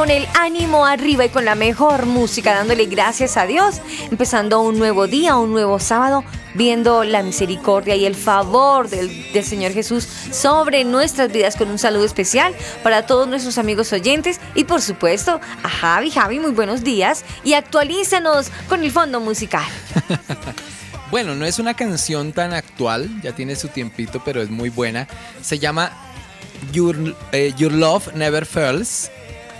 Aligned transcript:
Con 0.00 0.10
el 0.10 0.26
ánimo 0.32 0.86
arriba 0.86 1.26
y 1.26 1.28
con 1.28 1.44
la 1.44 1.54
mejor 1.54 2.06
música, 2.06 2.54
dándole 2.54 2.86
gracias 2.86 3.36
a 3.36 3.44
Dios, 3.44 3.82
empezando 4.10 4.62
un 4.62 4.78
nuevo 4.78 5.06
día, 5.06 5.36
un 5.36 5.52
nuevo 5.52 5.78
sábado, 5.78 6.24
viendo 6.54 7.04
la 7.04 7.22
misericordia 7.22 7.94
y 7.96 8.06
el 8.06 8.14
favor 8.14 8.88
del, 8.88 9.10
Señor 9.44 9.72
Jesús 9.72 10.08
sobre 10.32 10.84
nuestras 10.84 11.30
vidas 11.30 11.54
con 11.54 11.68
un 11.68 11.78
saludo 11.78 12.06
especial 12.06 12.54
para 12.82 13.04
todos 13.04 13.28
nuestros 13.28 13.58
amigos 13.58 13.92
oyentes 13.92 14.40
y 14.54 14.64
por 14.64 14.80
supuesto 14.80 15.38
a 15.62 15.68
Javi. 15.68 16.10
Javi, 16.10 16.40
muy 16.40 16.52
buenos 16.52 16.82
días 16.82 17.22
y 17.44 17.52
actualízanos 17.52 18.50
con 18.70 18.82
el 18.82 18.90
fondo 18.92 19.20
musical. 19.20 19.66
bueno, 21.10 21.34
no 21.34 21.44
es 21.44 21.58
una 21.58 21.74
canción 21.74 22.32
tan 22.32 22.54
actual, 22.54 23.20
ya 23.20 23.32
tiene 23.32 23.54
su 23.54 23.68
tiempito, 23.68 24.22
pero 24.24 24.40
es 24.40 24.48
muy 24.48 24.70
buena. 24.70 25.06
Se 25.42 25.58
llama 25.58 25.92
eh, 27.32 27.52
Your, 27.58 27.72
Love 27.72 28.14
Never 28.14 28.46
Fails 28.46 29.10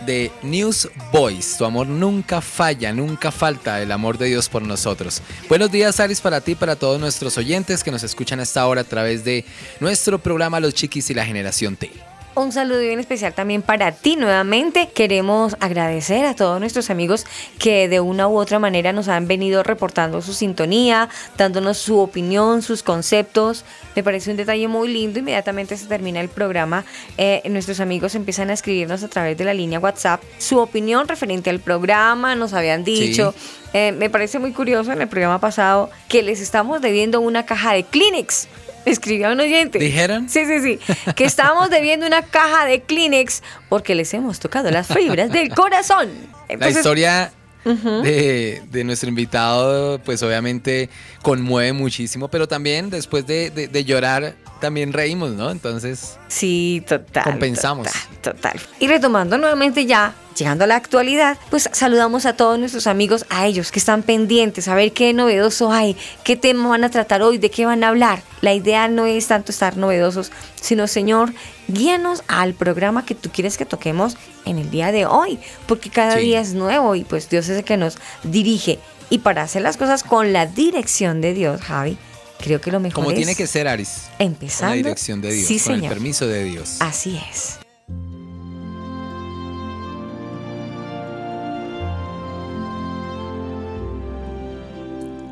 de 0.06 0.30
News 0.42 0.88
Boys. 1.12 1.56
Tu 1.58 1.64
amor 1.64 1.86
nunca 1.86 2.40
falla, 2.40 2.92
nunca 2.92 3.30
falta 3.30 3.80
el 3.82 3.92
amor 3.92 4.18
de 4.18 4.26
Dios 4.26 4.48
por 4.48 4.62
nosotros. 4.62 5.22
Buenos 5.48 5.70
días, 5.70 6.00
Aris, 6.00 6.20
para 6.20 6.40
ti, 6.40 6.54
para 6.54 6.76
todos 6.76 7.00
nuestros 7.00 7.36
oyentes 7.38 7.84
que 7.84 7.90
nos 7.90 8.02
escuchan 8.02 8.40
hasta 8.40 8.60
ahora 8.60 8.82
a 8.82 8.84
través 8.84 9.24
de 9.24 9.44
nuestro 9.80 10.18
programa 10.18 10.60
Los 10.60 10.74
Chiquis 10.74 11.10
y 11.10 11.14
la 11.14 11.24
Generación 11.24 11.76
T. 11.76 12.09
Un 12.40 12.52
saludo 12.52 12.80
bien 12.80 12.98
especial 12.98 13.34
también 13.34 13.60
para 13.60 13.92
ti 13.92 14.16
nuevamente. 14.16 14.88
Queremos 14.94 15.58
agradecer 15.60 16.24
a 16.24 16.34
todos 16.34 16.58
nuestros 16.58 16.88
amigos 16.88 17.26
que 17.58 17.86
de 17.86 18.00
una 18.00 18.28
u 18.28 18.38
otra 18.38 18.58
manera 18.58 18.94
nos 18.94 19.08
han 19.08 19.28
venido 19.28 19.62
reportando 19.62 20.22
su 20.22 20.32
sintonía, 20.32 21.10
dándonos 21.36 21.76
su 21.76 21.98
opinión, 21.98 22.62
sus 22.62 22.82
conceptos. 22.82 23.66
Me 23.94 24.02
parece 24.02 24.30
un 24.30 24.38
detalle 24.38 24.68
muy 24.68 24.88
lindo. 24.88 25.18
Inmediatamente 25.18 25.76
se 25.76 25.84
termina 25.84 26.18
el 26.22 26.30
programa. 26.30 26.86
Eh, 27.18 27.42
nuestros 27.50 27.78
amigos 27.78 28.14
empiezan 28.14 28.48
a 28.48 28.54
escribirnos 28.54 29.02
a 29.02 29.08
través 29.08 29.36
de 29.36 29.44
la 29.44 29.52
línea 29.52 29.78
WhatsApp 29.78 30.22
su 30.38 30.56
opinión 30.60 31.08
referente 31.08 31.50
al 31.50 31.60
programa. 31.60 32.34
Nos 32.36 32.54
habían 32.54 32.84
dicho. 32.84 33.34
Eh, 33.72 33.92
me 33.92 34.10
parece 34.10 34.38
muy 34.38 34.52
curioso 34.52 34.92
en 34.92 35.00
el 35.00 35.08
programa 35.08 35.40
pasado 35.40 35.90
que 36.08 36.22
les 36.22 36.40
estamos 36.40 36.80
debiendo 36.80 37.20
una 37.20 37.46
caja 37.46 37.72
de 37.72 37.84
Kleenex 37.84 38.48
escribió 38.84 39.32
un 39.32 39.40
oyente. 39.40 39.78
¿Dijeron? 39.78 40.28
Sí, 40.28 40.44
sí, 40.46 40.60
sí. 40.60 40.94
Que 41.14 41.24
estamos 41.24 41.70
debiendo 41.70 42.06
una 42.06 42.22
caja 42.22 42.64
de 42.64 42.80
Kleenex 42.82 43.42
porque 43.68 43.94
les 43.94 44.12
hemos 44.14 44.40
tocado 44.40 44.70
las 44.70 44.88
fibras 44.88 45.30
del 45.30 45.54
corazón. 45.54 46.10
la 46.48 46.70
historia 46.70 47.32
de, 47.64 48.82
nuestro 48.84 49.08
invitado, 49.08 49.98
pues 50.00 50.22
obviamente 50.22 50.88
conmueve 51.22 51.72
muchísimo, 51.72 52.28
pero 52.28 52.48
también 52.48 52.90
después 52.90 53.26
de, 53.26 53.84
llorar, 53.84 54.34
también 54.60 54.92
reímos, 54.92 55.32
¿no? 55.32 55.50
Entonces. 55.50 56.18
Sí, 56.28 56.82
total. 56.86 57.24
Compensamos. 57.24 57.88
total. 58.20 58.60
Y 58.78 58.86
retomando 58.86 59.38
nuevamente 59.38 59.86
ya 59.86 60.14
llegando 60.36 60.64
a 60.64 60.66
la 60.66 60.76
actualidad, 60.76 61.36
pues 61.50 61.68
saludamos 61.72 62.24
a 62.24 62.34
todos 62.34 62.58
nuestros 62.58 62.86
amigos, 62.86 63.26
a 63.28 63.46
ellos 63.46 63.70
que 63.70 63.78
están 63.78 64.02
pendientes, 64.02 64.68
a 64.68 64.74
ver 64.74 64.92
qué 64.92 65.12
novedoso 65.12 65.70
hay, 65.70 65.96
qué 66.24 66.36
tema 66.36 66.68
van 66.68 66.84
a 66.84 66.90
tratar 66.90 67.22
hoy, 67.22 67.38
de 67.38 67.50
qué 67.50 67.66
van 67.66 67.84
a 67.84 67.88
hablar. 67.88 68.22
La 68.40 68.54
idea 68.54 68.88
no 68.88 69.06
es 69.06 69.26
tanto 69.26 69.52
estar 69.52 69.76
novedosos, 69.76 70.32
sino 70.54 70.86
Señor, 70.86 71.34
guíanos 71.68 72.22
al 72.26 72.54
programa 72.54 73.04
que 73.04 73.14
tú 73.14 73.30
quieres 73.30 73.58
que 73.58 73.66
toquemos 73.66 74.16
en 74.46 74.58
el 74.58 74.70
día 74.70 74.92
de 74.92 75.06
hoy, 75.06 75.38
porque 75.66 75.90
cada 75.90 76.16
día 76.16 76.40
es 76.40 76.54
nuevo 76.54 76.94
y 76.94 77.04
pues 77.04 77.28
Dios 77.28 77.48
es 77.48 77.58
el 77.58 77.64
que 77.64 77.76
nos 77.76 77.98
dirige. 78.22 78.78
Y 79.10 79.18
para 79.18 79.42
hacer 79.42 79.62
las 79.62 79.76
cosas 79.76 80.04
con 80.04 80.32
la 80.32 80.46
dirección 80.46 81.20
de 81.20 81.34
Dios, 81.34 81.60
Javi, 81.60 81.98
creo 82.40 82.60
que 82.60 82.70
lo 82.70 82.80
mejor 82.80 82.94
Como 82.94 83.10
es... 83.10 83.16
tiene 83.16 83.34
que 83.34 83.46
ser, 83.46 83.68
Aris. 83.68 84.04
Empezando. 84.18 84.70
Con 84.70 84.70
la 84.70 84.76
dirección 84.76 85.20
de 85.20 85.32
Dios, 85.32 85.46
sí, 85.46 85.60
con 85.60 85.74
el 85.74 85.88
permiso 85.88 86.26
de 86.26 86.44
Dios. 86.44 86.76
Así 86.80 87.20
es. 87.30 87.58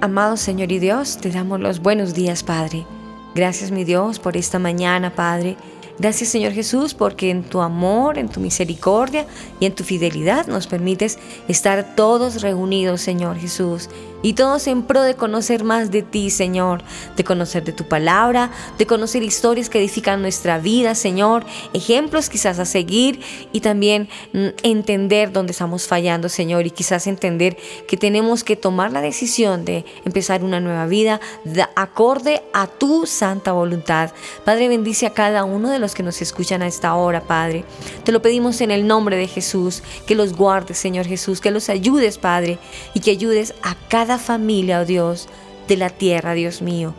Amado 0.00 0.36
Señor 0.36 0.70
y 0.70 0.78
Dios, 0.78 1.18
te 1.18 1.30
damos 1.30 1.58
los 1.58 1.80
buenos 1.80 2.14
días, 2.14 2.44
Padre. 2.44 2.86
Gracias, 3.34 3.72
mi 3.72 3.82
Dios, 3.82 4.20
por 4.20 4.36
esta 4.36 4.60
mañana, 4.60 5.14
Padre. 5.14 5.56
Gracias 5.98 6.30
Señor 6.30 6.52
Jesús 6.52 6.94
porque 6.94 7.30
en 7.30 7.42
tu 7.42 7.60
amor, 7.60 8.18
en 8.18 8.28
tu 8.28 8.38
misericordia 8.38 9.26
y 9.58 9.66
en 9.66 9.74
tu 9.74 9.82
fidelidad 9.82 10.46
nos 10.46 10.68
permites 10.68 11.18
estar 11.48 11.96
todos 11.96 12.40
reunidos 12.40 13.00
Señor 13.00 13.36
Jesús 13.36 13.88
y 14.22 14.32
todos 14.32 14.66
en 14.66 14.82
pro 14.82 15.02
de 15.02 15.14
conocer 15.14 15.64
más 15.64 15.90
de 15.90 16.02
ti, 16.02 16.30
Señor, 16.30 16.82
de 17.16 17.24
conocer 17.24 17.64
de 17.64 17.72
tu 17.72 17.84
palabra, 17.84 18.50
de 18.76 18.86
conocer 18.86 19.22
historias 19.22 19.68
que 19.68 19.78
edifican 19.78 20.22
nuestra 20.22 20.58
vida, 20.58 20.94
Señor, 20.94 21.44
ejemplos 21.72 22.28
quizás 22.28 22.58
a 22.58 22.64
seguir 22.64 23.20
y 23.52 23.60
también 23.60 24.08
mm, 24.32 24.46
entender 24.62 25.32
dónde 25.32 25.52
estamos 25.52 25.86
fallando, 25.86 26.28
Señor, 26.28 26.66
y 26.66 26.70
quizás 26.70 27.06
entender 27.06 27.56
que 27.86 27.96
tenemos 27.96 28.44
que 28.44 28.56
tomar 28.56 28.92
la 28.92 29.00
decisión 29.00 29.64
de 29.64 29.84
empezar 30.04 30.42
una 30.42 30.60
nueva 30.60 30.86
vida 30.86 31.20
de 31.44 31.64
acorde 31.76 32.42
a 32.52 32.66
tu 32.66 33.06
santa 33.06 33.52
voluntad. 33.52 34.10
Padre, 34.44 34.68
bendice 34.68 35.06
a 35.06 35.14
cada 35.14 35.44
uno 35.44 35.70
de 35.70 35.78
los 35.78 35.94
que 35.94 36.02
nos 36.02 36.20
escuchan 36.22 36.62
a 36.62 36.66
esta 36.66 36.94
hora, 36.94 37.20
Padre. 37.20 37.64
Te 38.04 38.12
lo 38.12 38.22
pedimos 38.22 38.60
en 38.60 38.70
el 38.70 38.86
nombre 38.86 39.16
de 39.16 39.28
Jesús, 39.28 39.82
que 40.06 40.14
los 40.14 40.34
guardes, 40.34 40.78
Señor 40.78 41.06
Jesús, 41.06 41.40
que 41.40 41.50
los 41.50 41.68
ayudes, 41.68 42.18
Padre, 42.18 42.58
y 42.94 43.00
que 43.00 43.10
ayudes 43.10 43.54
a 43.62 43.76
cada 43.88 44.07
familia, 44.16 44.80
oh 44.80 44.86
Dios, 44.86 45.28
de 45.66 45.76
la 45.76 45.90
tierra, 45.90 46.32
Dios 46.32 46.62
mío. 46.62 46.94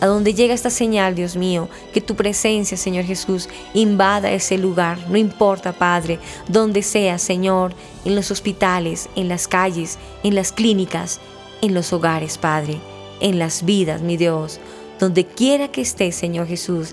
A 0.00 0.06
donde 0.06 0.34
llega 0.34 0.54
esta 0.54 0.70
señal, 0.70 1.14
Dios 1.14 1.34
mío, 1.34 1.68
que 1.92 2.00
tu 2.00 2.14
presencia, 2.14 2.76
Señor 2.76 3.04
Jesús, 3.04 3.48
invada 3.72 4.30
ese 4.32 4.58
lugar. 4.58 4.98
No 5.08 5.16
importa, 5.16 5.72
Padre, 5.72 6.18
donde 6.46 6.82
sea, 6.82 7.18
Señor, 7.18 7.74
en 8.04 8.14
los 8.14 8.30
hospitales, 8.30 9.08
en 9.16 9.28
las 9.28 9.48
calles, 9.48 9.98
en 10.22 10.34
las 10.34 10.52
clínicas, 10.52 11.20
en 11.62 11.74
los 11.74 11.92
hogares, 11.92 12.38
Padre, 12.38 12.80
en 13.20 13.38
las 13.38 13.64
vidas, 13.64 14.02
mi 14.02 14.16
Dios. 14.16 14.60
Donde 15.00 15.24
quiera 15.24 15.68
que 15.68 15.80
esté, 15.80 16.12
Señor 16.12 16.46
Jesús, 16.46 16.92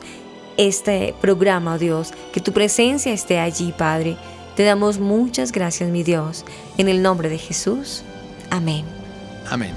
este 0.58 1.14
programa, 1.20 1.76
oh 1.76 1.78
Dios, 1.80 2.14
que 2.32 2.40
tu 2.40 2.54
presencia 2.54 3.12
esté 3.12 3.40
allí, 3.40 3.74
Padre. 3.78 4.16
Te 4.56 4.64
damos 4.64 5.00
muchas 5.00 5.52
gracias, 5.52 5.90
mi 5.90 6.04
Dios. 6.04 6.46
En 6.78 6.88
el 6.88 7.02
nombre 7.02 7.30
de 7.30 7.38
Jesús. 7.38 8.04
Amén. 8.50 9.01
Amén. 9.50 9.76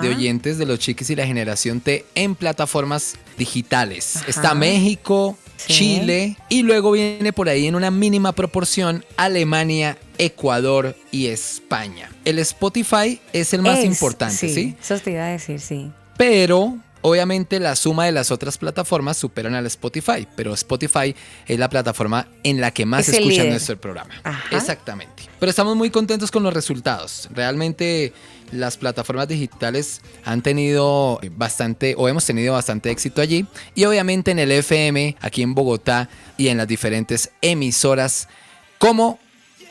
de 0.01 0.09
oyentes 0.09 0.57
de 0.57 0.65
los 0.65 0.79
chiquis 0.79 1.09
y 1.09 1.15
la 1.15 1.25
generación 1.25 1.81
T 1.81 2.05
en 2.15 2.35
plataformas 2.35 3.15
digitales. 3.37 4.19
Está 4.27 4.53
México, 4.53 5.37
Chile 5.57 6.37
y 6.49 6.63
luego 6.63 6.91
viene 6.91 7.33
por 7.33 7.49
ahí 7.49 7.67
en 7.67 7.75
una 7.75 7.91
mínima 7.91 8.33
proporción 8.33 9.03
Alemania, 9.17 9.97
Ecuador 10.17 10.95
y 11.11 11.27
España. 11.27 12.09
El 12.25 12.39
Spotify 12.39 13.19
es 13.33 13.53
el 13.53 13.61
más 13.61 13.83
importante, 13.83 14.35
¿sí? 14.35 14.53
¿sí? 14.53 14.75
Eso 14.81 14.99
te 14.99 15.11
iba 15.11 15.25
a 15.25 15.29
decir, 15.29 15.59
sí. 15.59 15.91
Pero 16.17 16.77
obviamente 17.01 17.59
la 17.59 17.75
suma 17.75 18.05
de 18.05 18.11
las 18.11 18.31
otras 18.31 18.57
plataformas 18.57 19.17
superan 19.17 19.53
al 19.53 19.65
Spotify, 19.67 20.27
pero 20.35 20.53
Spotify 20.53 21.15
es 21.45 21.59
la 21.59 21.69
plataforma 21.69 22.27
en 22.43 22.59
la 22.59 22.71
que 22.71 22.85
más 22.85 23.07
escuchan 23.07 23.49
nuestro 23.49 23.79
programa. 23.79 24.21
Exactamente. 24.51 25.23
Pero 25.39 25.49
estamos 25.49 25.75
muy 25.75 25.91
contentos 25.91 26.31
con 26.31 26.41
los 26.41 26.53
resultados. 26.53 27.29
Realmente 27.31 28.13
las 28.51 28.77
plataformas 28.77 29.27
digitales 29.27 30.01
han 30.23 30.41
tenido 30.41 31.19
bastante 31.31 31.95
o 31.97 32.07
hemos 32.07 32.25
tenido 32.25 32.53
bastante 32.53 32.91
éxito 32.91 33.21
allí 33.21 33.45
y 33.73 33.85
obviamente 33.85 34.31
en 34.31 34.39
el 34.39 34.51
FM 34.51 35.17
aquí 35.19 35.41
en 35.41 35.53
Bogotá 35.55 36.09
y 36.37 36.47
en 36.49 36.57
las 36.57 36.67
diferentes 36.67 37.31
emisoras 37.41 38.27
como 38.77 39.19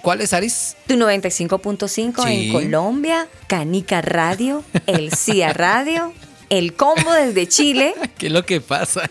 ¿Cuál 0.04 0.20
es, 0.20 0.34
Aris? 0.34 0.76
Tu 0.86 0.96
95.5 0.96 2.28
en 2.28 2.52
Colombia, 2.52 3.26
Canica 3.46 4.02
Radio, 4.02 4.62
El 4.86 5.10
CIA 5.16 5.54
Radio, 5.54 6.12
El 6.50 6.74
Combo 6.74 7.10
desde 7.10 7.48
Chile. 7.48 7.94
¿Qué 8.18 8.26
es 8.26 8.32
lo 8.32 8.44
que 8.44 8.60
pasa? 8.60 9.08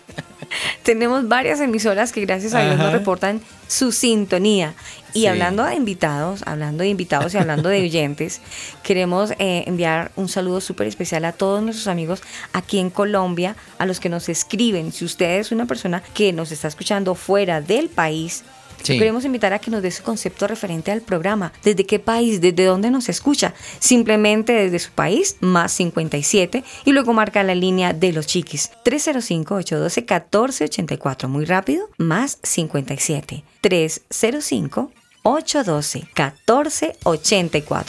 Tenemos 0.84 1.26
varias 1.26 1.58
emisoras 1.58 2.12
que 2.12 2.20
gracias 2.20 2.54
a 2.54 2.62
Dios 2.62 2.78
nos 2.78 2.92
reportan 2.92 3.40
su 3.66 3.90
sintonía. 3.90 4.74
Y 5.14 5.26
hablando 5.26 5.64
de 5.64 5.74
invitados, 5.74 6.42
hablando 6.44 6.82
de 6.82 6.90
invitados 6.90 7.34
y 7.34 7.38
hablando 7.38 7.68
de 7.68 7.80
oyentes, 7.82 8.40
queremos 8.82 9.30
eh, 9.38 9.64
enviar 9.66 10.10
un 10.16 10.28
saludo 10.28 10.60
súper 10.60 10.88
especial 10.88 11.24
a 11.24 11.32
todos 11.32 11.62
nuestros 11.62 11.86
amigos 11.86 12.22
aquí 12.52 12.78
en 12.78 12.90
Colombia, 12.90 13.56
a 13.78 13.86
los 13.86 14.00
que 14.00 14.08
nos 14.08 14.28
escriben. 14.28 14.92
Si 14.92 15.04
usted 15.04 15.38
es 15.38 15.52
una 15.52 15.66
persona 15.66 16.02
que 16.14 16.32
nos 16.32 16.50
está 16.52 16.68
escuchando 16.68 17.14
fuera 17.14 17.60
del 17.60 17.88
país, 17.88 18.44
Queremos 18.82 19.24
invitar 19.24 19.52
a 19.54 19.60
que 19.60 19.70
nos 19.70 19.82
dé 19.82 19.90
su 19.90 20.02
concepto 20.02 20.46
referente 20.46 20.92
al 20.92 21.00
programa. 21.00 21.54
¿Desde 21.62 21.86
qué 21.86 21.98
país? 21.98 22.42
¿Desde 22.42 22.66
dónde 22.66 22.90
nos 22.90 23.08
escucha? 23.08 23.54
Simplemente 23.78 24.52
desde 24.52 24.78
su 24.78 24.90
país, 24.90 25.38
más 25.40 25.72
57, 25.72 26.62
y 26.84 26.92
luego 26.92 27.14
marca 27.14 27.42
la 27.42 27.54
línea 27.54 27.94
de 27.94 28.12
los 28.12 28.26
chiquis. 28.26 28.72
305-812-1484. 28.84 31.28
Muy 31.28 31.46
rápido, 31.46 31.88
más 31.96 32.38
57. 32.42 33.42
305 33.62 34.92
812-1484. 35.24 37.84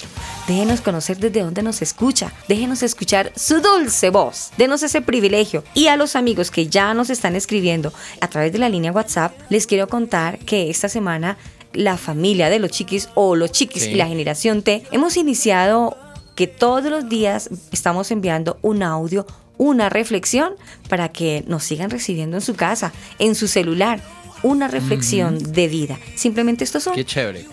Déjenos 0.47 0.81
conocer 0.81 1.17
desde 1.17 1.41
dónde 1.41 1.61
nos 1.61 1.81
escucha. 1.81 2.31
Déjenos 2.47 2.81
escuchar 2.81 3.33
su 3.35 3.59
dulce 3.61 4.09
voz. 4.09 4.51
Denos 4.57 4.81
ese 4.83 5.01
privilegio. 5.01 5.65
Y 5.73 5.87
a 5.87 5.97
los 5.97 6.15
amigos 6.15 6.49
que 6.49 6.67
ya 6.67 6.93
nos 6.93 7.09
están 7.09 7.35
escribiendo 7.35 7.91
a 8.21 8.29
través 8.29 8.53
de 8.53 8.59
la 8.59 8.69
línea 8.69 8.93
WhatsApp, 8.93 9.33
les 9.49 9.67
quiero 9.67 9.87
contar 9.87 10.39
que 10.39 10.69
esta 10.69 10.87
semana 10.89 11.37
la 11.73 11.97
familia 11.97 12.49
de 12.49 12.59
los 12.59 12.71
chiquis 12.71 13.09
o 13.15 13.35
los 13.35 13.51
chiquis 13.51 13.87
y 13.87 13.95
la 13.95 14.07
generación 14.07 14.61
T 14.61 14.83
hemos 14.91 15.17
iniciado 15.17 15.97
que 16.35 16.47
todos 16.47 16.85
los 16.85 17.09
días 17.09 17.49
estamos 17.73 18.11
enviando 18.11 18.57
un 18.61 18.81
audio 18.81 19.25
una 19.57 19.89
reflexión 19.89 20.53
para 20.89 21.09
que 21.09 21.43
nos 21.47 21.63
sigan 21.63 21.89
recibiendo 21.89 22.37
en 22.37 22.41
su 22.41 22.55
casa, 22.55 22.93
en 23.19 23.35
su 23.35 23.47
celular 23.47 24.01
una 24.43 24.67
reflexión 24.67 25.37
de 25.53 25.67
vida. 25.67 25.99
Simplemente 26.15 26.63
estos 26.63 26.83
son 26.83 26.93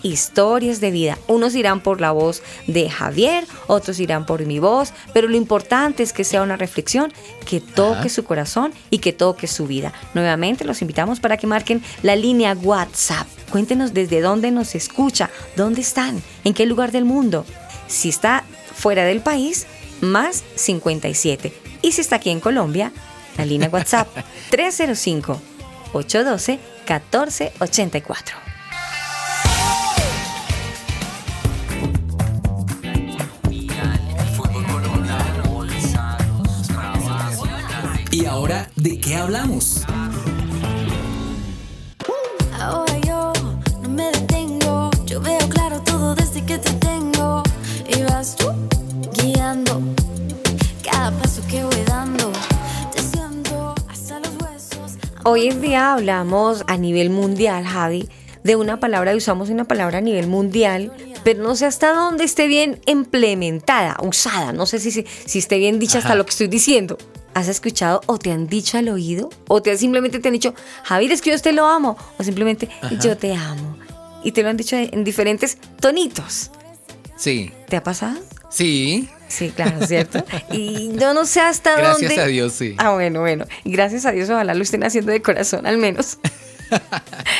historias 0.03 0.79
de 0.79 0.91
vida. 0.91 1.17
Unos 1.27 1.55
irán 1.55 1.81
por 1.81 2.01
la 2.01 2.11
voz 2.11 2.41
de 2.67 2.89
Javier, 2.89 3.45
otros 3.67 3.99
irán 3.99 4.25
por 4.25 4.45
mi 4.45 4.59
voz, 4.59 4.93
pero 5.13 5.27
lo 5.27 5.35
importante 5.35 6.03
es 6.03 6.13
que 6.13 6.23
sea 6.23 6.41
una 6.41 6.57
reflexión 6.57 7.11
que 7.45 7.61
toque 7.61 8.09
su 8.09 8.23
corazón 8.23 8.73
y 8.89 8.99
que 8.99 9.13
toque 9.13 9.47
su 9.47 9.67
vida. 9.67 9.93
Nuevamente 10.13 10.65
los 10.65 10.81
invitamos 10.81 11.19
para 11.19 11.37
que 11.37 11.47
marquen 11.47 11.81
la 12.01 12.15
línea 12.15 12.53
WhatsApp. 12.53 13.27
Cuéntenos 13.49 13.93
desde 13.93 14.21
dónde 14.21 14.51
nos 14.51 14.75
escucha, 14.75 15.29
dónde 15.55 15.81
están, 15.81 16.21
en 16.43 16.53
qué 16.53 16.65
lugar 16.65 16.91
del 16.91 17.05
mundo. 17.05 17.45
Si 17.87 18.09
está 18.09 18.43
fuera 18.75 19.05
del 19.05 19.21
país, 19.21 19.67
más 20.01 20.43
57. 20.55 21.53
Y 21.81 21.91
si 21.91 22.01
está 22.01 22.17
aquí 22.17 22.29
en 22.29 22.39
Colombia, 22.39 22.91
la 23.37 23.45
línea 23.45 23.69
WhatsApp 23.69 24.07
305 24.49 25.39
812 25.93 26.59
1484. 26.83 28.37
¿Y 38.11 38.25
ahora 38.25 38.69
de 38.75 38.99
qué 38.99 39.15
hablamos? 39.15 39.85
Hoy 55.25 55.47
en 55.47 55.61
día 55.61 55.93
hablamos 55.93 56.65
a 56.67 56.75
nivel 56.75 57.09
mundial, 57.09 57.63
Javi, 57.63 58.09
de 58.43 58.57
una 58.57 58.81
palabra 58.81 59.13
y 59.13 59.17
usamos 59.17 59.49
una 59.49 59.63
palabra 59.63 59.99
a 59.99 60.01
nivel 60.01 60.27
mundial, 60.27 60.91
pero 61.23 61.41
no 61.41 61.55
sé 61.55 61.65
hasta 61.65 61.93
dónde 61.93 62.25
esté 62.25 62.47
bien 62.47 62.81
implementada, 62.87 63.95
usada, 64.03 64.51
no 64.51 64.65
sé 64.65 64.79
si, 64.79 64.91
si, 64.91 65.39
esté 65.39 65.59
bien 65.59 65.79
dicha 65.79 65.99
hasta 65.99 66.15
lo 66.15 66.25
que 66.25 66.31
estoy 66.31 66.47
diciendo. 66.47 66.97
¿Has 67.35 67.47
escuchado 67.47 68.01
o 68.07 68.19
te 68.19 68.33
han 68.33 68.47
dicho 68.47 68.77
al 68.77 68.89
oído? 68.89 69.29
¿O 69.47 69.61
te 69.61 69.77
simplemente 69.77 70.19
te 70.19 70.27
han 70.27 70.33
dicho, 70.33 70.53
Javier, 70.83 71.13
es 71.13 71.21
que 71.21 71.31
yo 71.31 71.39
te 71.39 71.53
lo 71.53 71.67
amo? 71.67 71.97
O 72.19 72.23
simplemente, 72.23 72.67
yo 73.01 73.15
te 73.15 73.33
amo. 73.33 73.77
Y 74.25 74.33
te 74.33 74.43
lo 74.43 74.49
han 74.49 74.57
dicho 74.57 74.75
en 74.75 75.05
diferentes 75.05 75.57
tonitos. 75.79 76.51
Sí. 77.15 77.49
¿Te 77.69 77.77
ha 77.77 77.83
pasado? 77.83 78.19
Sí, 78.49 79.07
Sí, 79.27 79.51
claro, 79.55 79.85
¿cierto? 79.85 80.23
Y 80.51 80.91
yo 80.97 81.13
no 81.13 81.25
sé 81.25 81.41
hasta 81.41 81.75
Gracias 81.75 82.09
dónde. 82.11 82.23
a 82.23 82.27
Dios, 82.27 82.53
sí. 82.53 82.75
Ah, 82.77 82.93
bueno, 82.93 83.21
bueno. 83.21 83.45
Gracias 83.65 84.05
a 84.05 84.11
Dios, 84.11 84.29
ojalá 84.29 84.53
lo 84.53 84.61
estén 84.63 84.83
haciendo 84.83 85.11
de 85.11 85.21
corazón, 85.21 85.65
al 85.65 85.77
menos. 85.77 86.17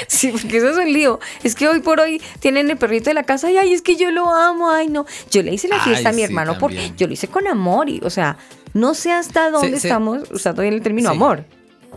Sí, 0.08 0.28
porque 0.32 0.58
eso 0.58 0.70
es 0.70 0.78
un 0.78 0.94
lío. 0.94 1.20
Es 1.44 1.56
que 1.56 1.68
hoy 1.68 1.80
por 1.80 2.00
hoy 2.00 2.22
tienen 2.40 2.70
el 2.70 2.78
perrito 2.78 3.10
de 3.10 3.16
la 3.16 3.24
casa 3.24 3.50
y 3.50 3.58
ay, 3.58 3.74
es 3.74 3.82
que 3.82 3.96
yo 3.96 4.12
lo 4.12 4.30
amo, 4.32 4.70
ay, 4.70 4.88
no. 4.90 5.08
Yo 5.32 5.42
le 5.42 5.52
hice 5.54 5.68
la 5.68 5.80
fiesta 5.80 6.10
Ay, 6.10 6.14
a 6.14 6.16
mi 6.16 6.18
sí, 6.22 6.24
hermano 6.26 6.58
porque 6.60 6.92
yo 6.98 7.08
lo 7.08 7.14
hice 7.14 7.28
con 7.28 7.48
amor 7.48 7.90
y, 7.90 8.00
o 8.04 8.12
sea, 8.12 8.38
no 8.76 8.94
sé 8.94 9.12
hasta 9.12 9.50
dónde 9.50 9.80
se- 9.80 9.88
estamos 9.88 10.30
usando 10.30 10.62
bien 10.62 10.76
el 10.76 10.82
término 10.84 11.10
Sí. 11.10 11.16
amor. 11.16 11.46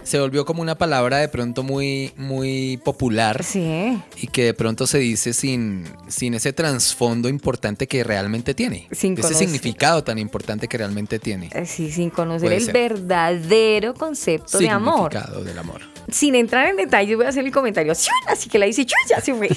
Se 0.02 0.20
volvió 0.20 0.44
como 0.44 0.62
una 0.62 0.76
palabra 0.76 1.18
de 1.18 1.28
pronto 1.28 1.62
muy, 1.62 2.12
muy 2.16 2.76
popular 2.84 3.42
Sí, 3.42 4.00
y 4.16 4.26
que 4.28 4.44
de 4.44 4.54
pronto 4.54 4.86
se 4.86 4.98
dice 4.98 5.32
sin, 5.32 5.84
sin 6.08 6.34
ese 6.34 6.52
trasfondo 6.52 7.28
importante 7.28 7.86
que 7.88 8.04
realmente 8.04 8.54
tiene. 8.54 8.86
Sin 8.92 9.14
ese 9.14 9.22
conocer. 9.22 9.38
significado 9.48 10.04
tan 10.04 10.18
importante 10.18 10.68
que 10.68 10.78
realmente 10.78 11.18
tiene. 11.18 11.50
eh, 11.52 11.66
sí, 11.66 11.90
sin 11.90 12.10
conocer 12.10 12.46
Puede 12.48 12.56
el 12.56 12.64
ser. 12.64 12.72
verdadero 12.74 13.94
concepto 13.94 14.58
de 14.58 14.68
amor. 14.68 15.10
Significado 15.12 15.42
del 15.44 15.58
amor. 15.58 15.80
Sin 16.10 16.34
entrar 16.34 16.68
en 16.68 16.76
detalles, 16.76 17.16
voy 17.16 17.26
a 17.26 17.30
hacer 17.30 17.44
el 17.44 17.52
comentario. 17.52 17.92
Así 18.28 18.48
que 18.48 18.58
la 18.58 18.66
dice, 18.66 18.84
ya 19.08 19.20
se 19.20 19.34
fue. 19.34 19.48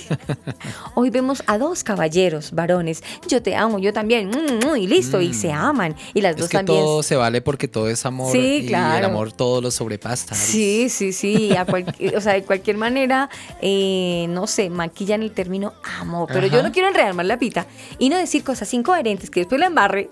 Hoy 0.95 1.09
vemos 1.09 1.43
a 1.47 1.57
dos 1.57 1.83
caballeros, 1.83 2.51
varones. 2.51 3.03
Yo 3.27 3.41
te 3.43 3.55
amo, 3.55 3.79
yo 3.79 3.93
también. 3.93 4.29
mm, 4.29 4.65
mm, 4.71 4.75
y 4.77 4.87
listo, 4.87 5.21
y 5.21 5.33
se 5.33 5.51
aman. 5.51 5.95
Y 6.13 6.21
las 6.21 6.31
Es 6.35 6.37
dos 6.41 6.49
que 6.49 6.57
también. 6.57 6.79
todo 6.79 7.03
se 7.03 7.15
vale 7.15 7.41
porque 7.41 7.67
todo 7.67 7.89
es 7.89 8.05
amor 8.05 8.31
Sí, 8.31 8.65
y 8.65 8.67
el 8.67 8.75
amor 8.75 9.31
todo 9.31 9.61
lo 9.61 9.71
sobrepasa. 9.71 10.35
Sí, 10.35 10.89
sí, 10.89 11.13
sí. 11.13 11.55
A 11.55 11.65
cual- 11.65 11.85
o 12.15 12.21
sea, 12.21 12.33
de 12.33 12.43
cualquier 12.43 12.77
manera, 12.77 13.29
eh, 13.61 14.25
no 14.29 14.47
sé, 14.47 14.69
maquillan 14.69 15.23
el 15.23 15.31
término 15.31 15.73
amor. 15.99 16.29
Pero 16.31 16.47
yo 16.47 16.63
no 16.63 16.71
quiero 16.71 16.87
enredar 16.87 17.13
más 17.13 17.25
la 17.25 17.37
pita 17.37 17.67
y 17.97 18.09
no 18.09 18.17
decir 18.17 18.43
cosas 18.43 18.73
incoherentes 18.73 19.29
que 19.29 19.41
después 19.41 19.59
la 19.59 19.67
embarre, 19.67 20.09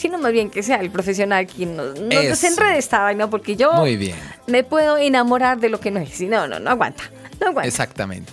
sino 0.00 0.16
más 0.16 0.32
bien 0.32 0.48
que 0.48 0.62
sea 0.62 0.76
el 0.76 0.90
profesional 0.90 1.46
quien 1.46 1.76
nos, 1.76 2.00
nos 2.00 2.08
desenrede 2.08 2.78
esta 2.78 3.00
vaina, 3.00 3.28
porque 3.28 3.54
yo 3.54 3.74
Muy 3.74 3.98
bien, 3.98 4.16
me 4.46 4.64
puedo 4.64 4.96
enamorar 4.96 5.60
de 5.60 5.68
lo 5.68 5.78
que 5.78 5.90
no 5.90 6.00
es. 6.00 6.18
Y 6.22 6.26
no, 6.26 6.48
no, 6.48 6.58
no 6.58 6.70
aguanta. 6.70 7.04
No 7.38 7.48
aguanta. 7.48 7.68
exactamente. 7.68 8.32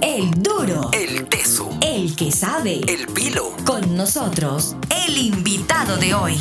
El 0.00 0.30
duro. 0.30 0.90
El 0.94 1.26
teso. 1.28 1.68
El 1.82 2.16
que 2.16 2.32
sabe. 2.32 2.80
El 2.88 3.06
pilo. 3.08 3.52
Con 3.66 3.94
nosotros, 3.96 4.76
el 5.06 5.18
invitado 5.18 5.98
de 5.98 6.14
hoy. 6.14 6.36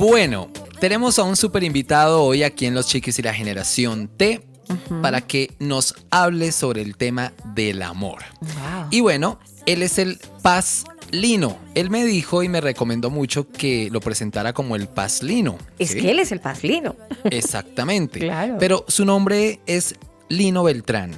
Bueno, 0.00 0.48
tenemos 0.80 1.18
a 1.18 1.24
un 1.24 1.36
super 1.36 1.62
invitado 1.62 2.24
hoy 2.24 2.42
aquí 2.42 2.64
en 2.64 2.74
Los 2.74 2.86
Chiquis 2.86 3.18
y 3.18 3.22
la 3.22 3.34
Generación 3.34 4.08
T 4.08 4.40
para 5.02 5.20
que 5.20 5.50
nos 5.58 5.94
hable 6.10 6.52
sobre 6.52 6.80
el 6.80 6.96
tema 6.96 7.34
del 7.54 7.82
amor. 7.82 8.22
Wow. 8.40 8.86
Y 8.90 9.02
bueno, 9.02 9.38
él 9.66 9.82
es 9.82 9.98
el 9.98 10.18
Paz 10.40 10.86
Lino. 11.10 11.58
Él 11.74 11.90
me 11.90 12.06
dijo 12.06 12.42
y 12.42 12.48
me 12.48 12.62
recomendó 12.62 13.10
mucho 13.10 13.46
que 13.50 13.90
lo 13.90 14.00
presentara 14.00 14.54
como 14.54 14.74
el 14.74 14.88
Paz 14.88 15.22
Lino. 15.22 15.58
Es 15.78 15.90
¿sí? 15.90 16.00
que 16.00 16.10
él 16.12 16.18
es 16.18 16.32
el 16.32 16.40
pazlino. 16.40 16.96
Exactamente. 17.24 18.20
Claro. 18.20 18.56
Pero 18.58 18.86
su 18.88 19.04
nombre 19.04 19.60
es 19.66 19.96
Lino 20.30 20.62
Beltrán. 20.62 21.14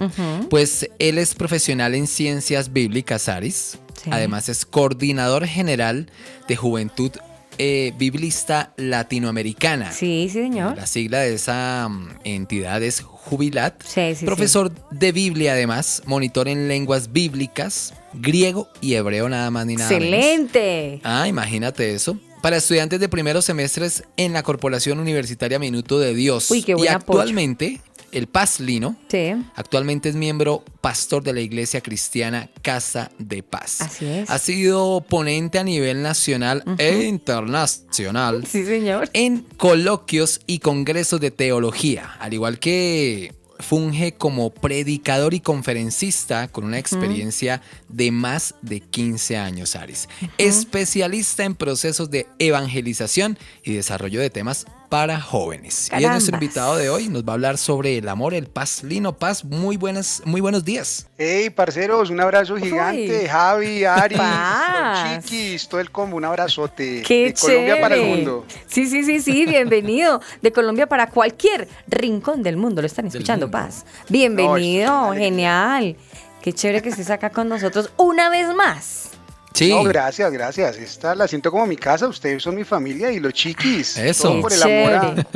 Pues 0.50 0.90
él 0.98 1.18
es 1.18 1.36
profesional 1.36 1.94
en 1.94 2.08
ciencias 2.08 2.72
bíblicas, 2.72 3.28
Aris. 3.28 3.78
Sí. 4.02 4.10
Además 4.10 4.48
es 4.48 4.66
coordinador 4.66 5.46
general 5.46 6.10
de 6.48 6.56
Juventud 6.56 7.12
eh, 7.58 7.92
Biblista 7.96 8.72
Latinoamericana. 8.76 9.92
Sí, 9.92 10.28
sí, 10.30 10.40
señor. 10.40 10.76
La 10.76 10.86
sigla 10.86 11.20
de 11.20 11.34
esa 11.34 11.88
mm, 11.88 12.20
entidad 12.24 12.82
es 12.82 13.00
Jubilat. 13.00 13.82
Sí, 13.82 14.14
sí, 14.14 14.24
Profesor 14.24 14.72
de 14.90 15.12
Biblia, 15.12 15.52
además, 15.52 16.02
monitor 16.06 16.48
en 16.48 16.68
lenguas 16.68 17.12
bíblicas, 17.12 17.94
griego 18.14 18.68
y 18.80 18.94
hebreo, 18.94 19.28
nada 19.28 19.50
más 19.50 19.66
ni 19.66 19.76
nada 19.76 19.90
menos. 19.90 20.04
Excelente. 20.04 21.00
Ah, 21.04 21.28
imagínate 21.28 21.94
eso. 21.94 22.18
Para 22.42 22.56
estudiantes 22.56 22.98
de 22.98 23.08
primeros 23.08 23.44
semestres 23.44 24.02
en 24.16 24.32
la 24.32 24.42
Corporación 24.42 24.98
Universitaria 24.98 25.60
Minuto 25.60 26.00
de 26.00 26.12
Dios. 26.12 26.50
Uy, 26.50 26.62
qué 26.64 26.74
y 26.76 26.88
actualmente, 26.88 27.80
el 28.12 28.26
Paz 28.28 28.60
Lino, 28.60 28.96
Sí. 29.08 29.32
actualmente 29.56 30.08
es 30.08 30.14
miembro 30.14 30.64
pastor 30.80 31.22
de 31.22 31.32
la 31.32 31.40
Iglesia 31.40 31.80
Cristiana 31.80 32.50
Casa 32.62 33.10
de 33.18 33.42
Paz. 33.42 33.80
Así 33.80 34.06
es. 34.06 34.30
Ha 34.30 34.38
sido 34.38 35.00
ponente 35.08 35.58
a 35.58 35.64
nivel 35.64 36.02
nacional 36.02 36.62
e 36.78 37.04
internacional 37.04 38.46
Sí, 38.46 38.64
señor. 38.64 39.10
en 39.14 39.40
coloquios 39.56 40.40
y 40.46 40.58
congresos 40.60 41.20
de 41.20 41.30
teología, 41.30 42.10
al 42.20 42.34
igual 42.34 42.58
que 42.58 43.34
funge 43.58 44.12
como 44.14 44.50
predicador 44.50 45.34
y 45.34 45.40
conferencista 45.40 46.48
con 46.48 46.64
una 46.64 46.78
experiencia 46.80 47.62
de 47.88 48.10
más 48.10 48.56
de 48.60 48.80
15 48.80 49.36
años, 49.36 49.76
Aris. 49.76 50.08
Especialista 50.36 51.44
en 51.44 51.54
procesos 51.54 52.10
de 52.10 52.26
evangelización 52.40 53.38
y 53.64 53.72
desarrollo 53.74 54.20
de 54.20 54.30
temas 54.30 54.66
para 54.92 55.18
jóvenes. 55.18 55.88
Y 55.98 56.04
es 56.04 56.10
nuestro 56.10 56.36
invitado 56.36 56.76
de 56.76 56.90
hoy, 56.90 57.08
nos 57.08 57.24
va 57.24 57.32
a 57.32 57.34
hablar 57.36 57.56
sobre 57.56 57.96
el 57.96 58.06
amor, 58.10 58.34
el 58.34 58.46
paz. 58.46 58.82
Lino 58.82 59.16
Paz, 59.16 59.42
muy 59.42 59.78
buenas, 59.78 60.20
muy 60.26 60.42
buenos 60.42 60.66
días. 60.66 61.06
Hey, 61.16 61.48
parceros, 61.48 62.10
un 62.10 62.20
abrazo 62.20 62.58
gigante. 62.58 63.20
Uy. 63.22 63.26
Javi, 63.26 63.84
Ari, 63.86 64.16
Paz. 64.16 65.24
chiquis, 65.24 65.66
todo 65.66 65.80
el 65.80 65.90
combo, 65.90 66.18
un 66.18 66.26
abrazote. 66.26 67.00
Qué 67.06 67.24
de 67.24 67.32
Colombia 67.32 67.80
para 67.80 67.94
el 67.94 68.04
mundo. 68.04 68.44
Sí, 68.66 68.86
sí, 68.86 69.02
sí, 69.02 69.20
sí, 69.22 69.46
bienvenido. 69.46 70.20
De 70.42 70.52
Colombia 70.52 70.86
para 70.86 71.08
cualquier 71.08 71.68
rincón 71.88 72.42
del 72.42 72.58
mundo. 72.58 72.82
Lo 72.82 72.86
están 72.86 73.06
escuchando. 73.06 73.50
Paz. 73.50 73.86
Bienvenido, 74.10 75.06
No, 75.06 75.14
genial. 75.14 75.96
Qué 76.42 76.52
chévere 76.52 76.82
que 76.82 76.90
estés 76.90 77.08
acá 77.08 77.30
con 77.30 77.48
nosotros 77.48 77.90
una 77.96 78.28
vez 78.28 78.54
más. 78.54 79.11
Sí, 79.54 79.70
No, 79.70 79.82
gracias, 79.84 80.32
gracias. 80.32 80.76
Esta 80.76 81.14
la 81.14 81.28
siento 81.28 81.50
como 81.50 81.66
mi 81.66 81.76
casa, 81.76 82.06
ustedes 82.08 82.42
son 82.42 82.54
mi 82.54 82.64
familia 82.64 83.10
y 83.12 83.20
los 83.20 83.32
chiquis. 83.32 83.96
Eso. 83.98 84.28
Todo 84.30 84.40
por 84.42 84.52
el 84.52 84.62
amor 84.62 85.26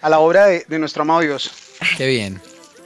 a, 0.00 0.08
la 0.08 0.18
obra 0.18 0.46
de, 0.46 0.64
de 0.68 0.78
nuestro 0.78 1.02
amado 1.02 1.20
Dios. 1.20 1.50
qué 1.96 2.06
bien. 2.06 2.40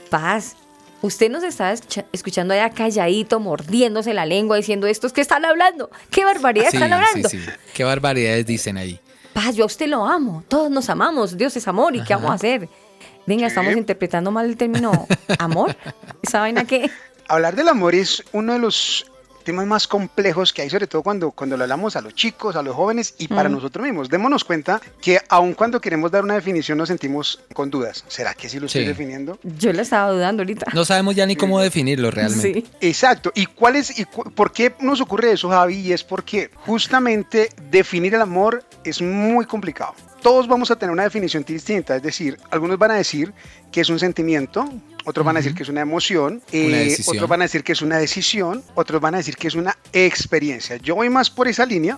Paz. 0.09 0.55
Usted 1.01 1.29
nos 1.31 1.43
está 1.43 1.71
escucha- 1.71 2.05
escuchando 2.11 2.53
allá 2.53 2.69
calladito, 2.71 3.39
mordiéndose 3.39 4.13
la 4.13 4.25
lengua, 4.25 4.57
diciendo 4.57 4.85
estos 4.87 5.13
que 5.13 5.21
están 5.21 5.45
hablando. 5.45 5.89
¿Qué 6.11 6.25
barbaridad 6.25 6.71
Sí, 6.71 6.77
están 6.77 6.91
hablando? 6.91 7.29
sí, 7.29 7.39
sí. 7.39 7.49
Qué 7.73 7.85
barbaridades 7.85 8.45
dicen 8.45 8.75
ahí. 8.77 8.99
Paz, 9.33 9.55
yo 9.55 9.63
a 9.63 9.67
usted 9.67 9.87
lo 9.87 10.05
amo. 10.05 10.43
Todos 10.49 10.69
nos 10.69 10.89
amamos. 10.89 11.37
Dios 11.37 11.55
es 11.55 11.67
amor. 11.69 11.95
¿Y 11.95 12.03
qué 12.03 12.15
vamos 12.15 12.31
a 12.31 12.33
hacer? 12.33 12.67
Venga, 13.25 13.47
estamos 13.47 13.73
interpretando 13.77 14.29
mal 14.31 14.45
el 14.47 14.57
término 14.57 15.07
amor. 15.37 15.73
¿Esa 16.21 16.39
vaina 16.41 16.65
qué? 16.65 16.89
Hablar 17.29 17.55
del 17.55 17.69
amor 17.69 17.95
es 17.95 18.21
uno 18.33 18.51
de 18.53 18.59
los 18.59 19.05
temas 19.43 19.65
más 19.65 19.87
complejos 19.87 20.53
que 20.53 20.61
hay, 20.61 20.69
sobre 20.69 20.87
todo 20.87 21.01
cuando, 21.03 21.31
cuando 21.31 21.57
lo 21.57 21.63
hablamos 21.63 21.95
a 21.95 22.01
los 22.01 22.13
chicos, 22.15 22.55
a 22.55 22.61
los 22.61 22.75
jóvenes 22.75 23.15
y 23.17 23.27
para 23.27 23.49
nosotros 23.49 23.83
mismos. 23.85 24.09
Démonos 24.09 24.43
cuenta 24.43 24.81
que 25.01 25.19
aun 25.29 25.53
cuando 25.53 25.79
queremos 25.81 26.11
dar 26.11 26.23
una 26.23 26.35
definición 26.35 26.77
nos 26.77 26.89
sentimos 26.89 27.41
con 27.53 27.69
dudas. 27.69 28.03
¿Será 28.07 28.33
que 28.33 28.49
sí 28.49 28.59
lo 28.59 28.65
estoy 28.67 28.81
Sí. 28.83 28.87
definiendo? 28.87 29.39
Yo 29.43 29.73
la 29.73 29.81
estaba 29.81 30.11
dudando 30.11 30.41
ahorita. 30.41 30.67
No 30.73 30.85
sabemos 30.85 31.15
ya 31.15 31.25
ni 31.25 31.35
cómo 31.35 31.59
definirlo 31.59 32.11
realmente. 32.11 32.53
Sí. 32.53 32.67
Exacto. 32.81 33.31
¿Y 33.35 33.45
cuál 33.47 33.75
es 33.75 33.97
y 33.99 34.05
cu- 34.05 34.31
por 34.31 34.51
qué 34.51 34.73
nos 34.79 35.01
ocurre 35.01 35.31
eso, 35.31 35.49
Javi? 35.49 35.75
Y 35.79 35.93
es 35.93 36.03
porque 36.03 36.49
justamente 36.65 37.49
definir 37.69 38.15
el 38.15 38.21
amor 38.21 38.63
es 38.83 39.01
muy 39.01 39.45
complicado. 39.45 39.93
Todos 40.21 40.47
vamos 40.47 40.69
a 40.71 40.75
tener 40.75 40.91
una 40.91 41.03
definición 41.03 41.43
distinta, 41.43 41.95
es 41.95 42.03
decir, 42.03 42.37
algunos 42.51 42.77
van 42.77 42.91
a 42.91 42.95
decir 42.95 43.33
que 43.71 43.81
es 43.81 43.89
un 43.89 43.99
sentimiento, 43.99 44.69
otros 45.05 45.25
van 45.25 45.37
a 45.37 45.39
decir 45.39 45.55
que 45.55 45.63
es 45.63 45.69
una 45.69 45.81
emoción, 45.81 46.41
eh, 46.51 46.97
otros 47.07 47.29
van 47.29 47.41
a 47.41 47.45
decir 47.45 47.63
que 47.63 47.71
es 47.71 47.81
una 47.81 47.97
decisión, 47.97 48.63
otros 48.75 48.99
van 49.01 49.15
a 49.15 49.17
decir 49.17 49.37
que 49.37 49.47
es 49.47 49.55
una 49.55 49.77
experiencia. 49.93 50.75
Yo 50.77 50.95
voy 50.95 51.09
más 51.09 51.29
por 51.29 51.47
esa 51.47 51.65
línea, 51.65 51.97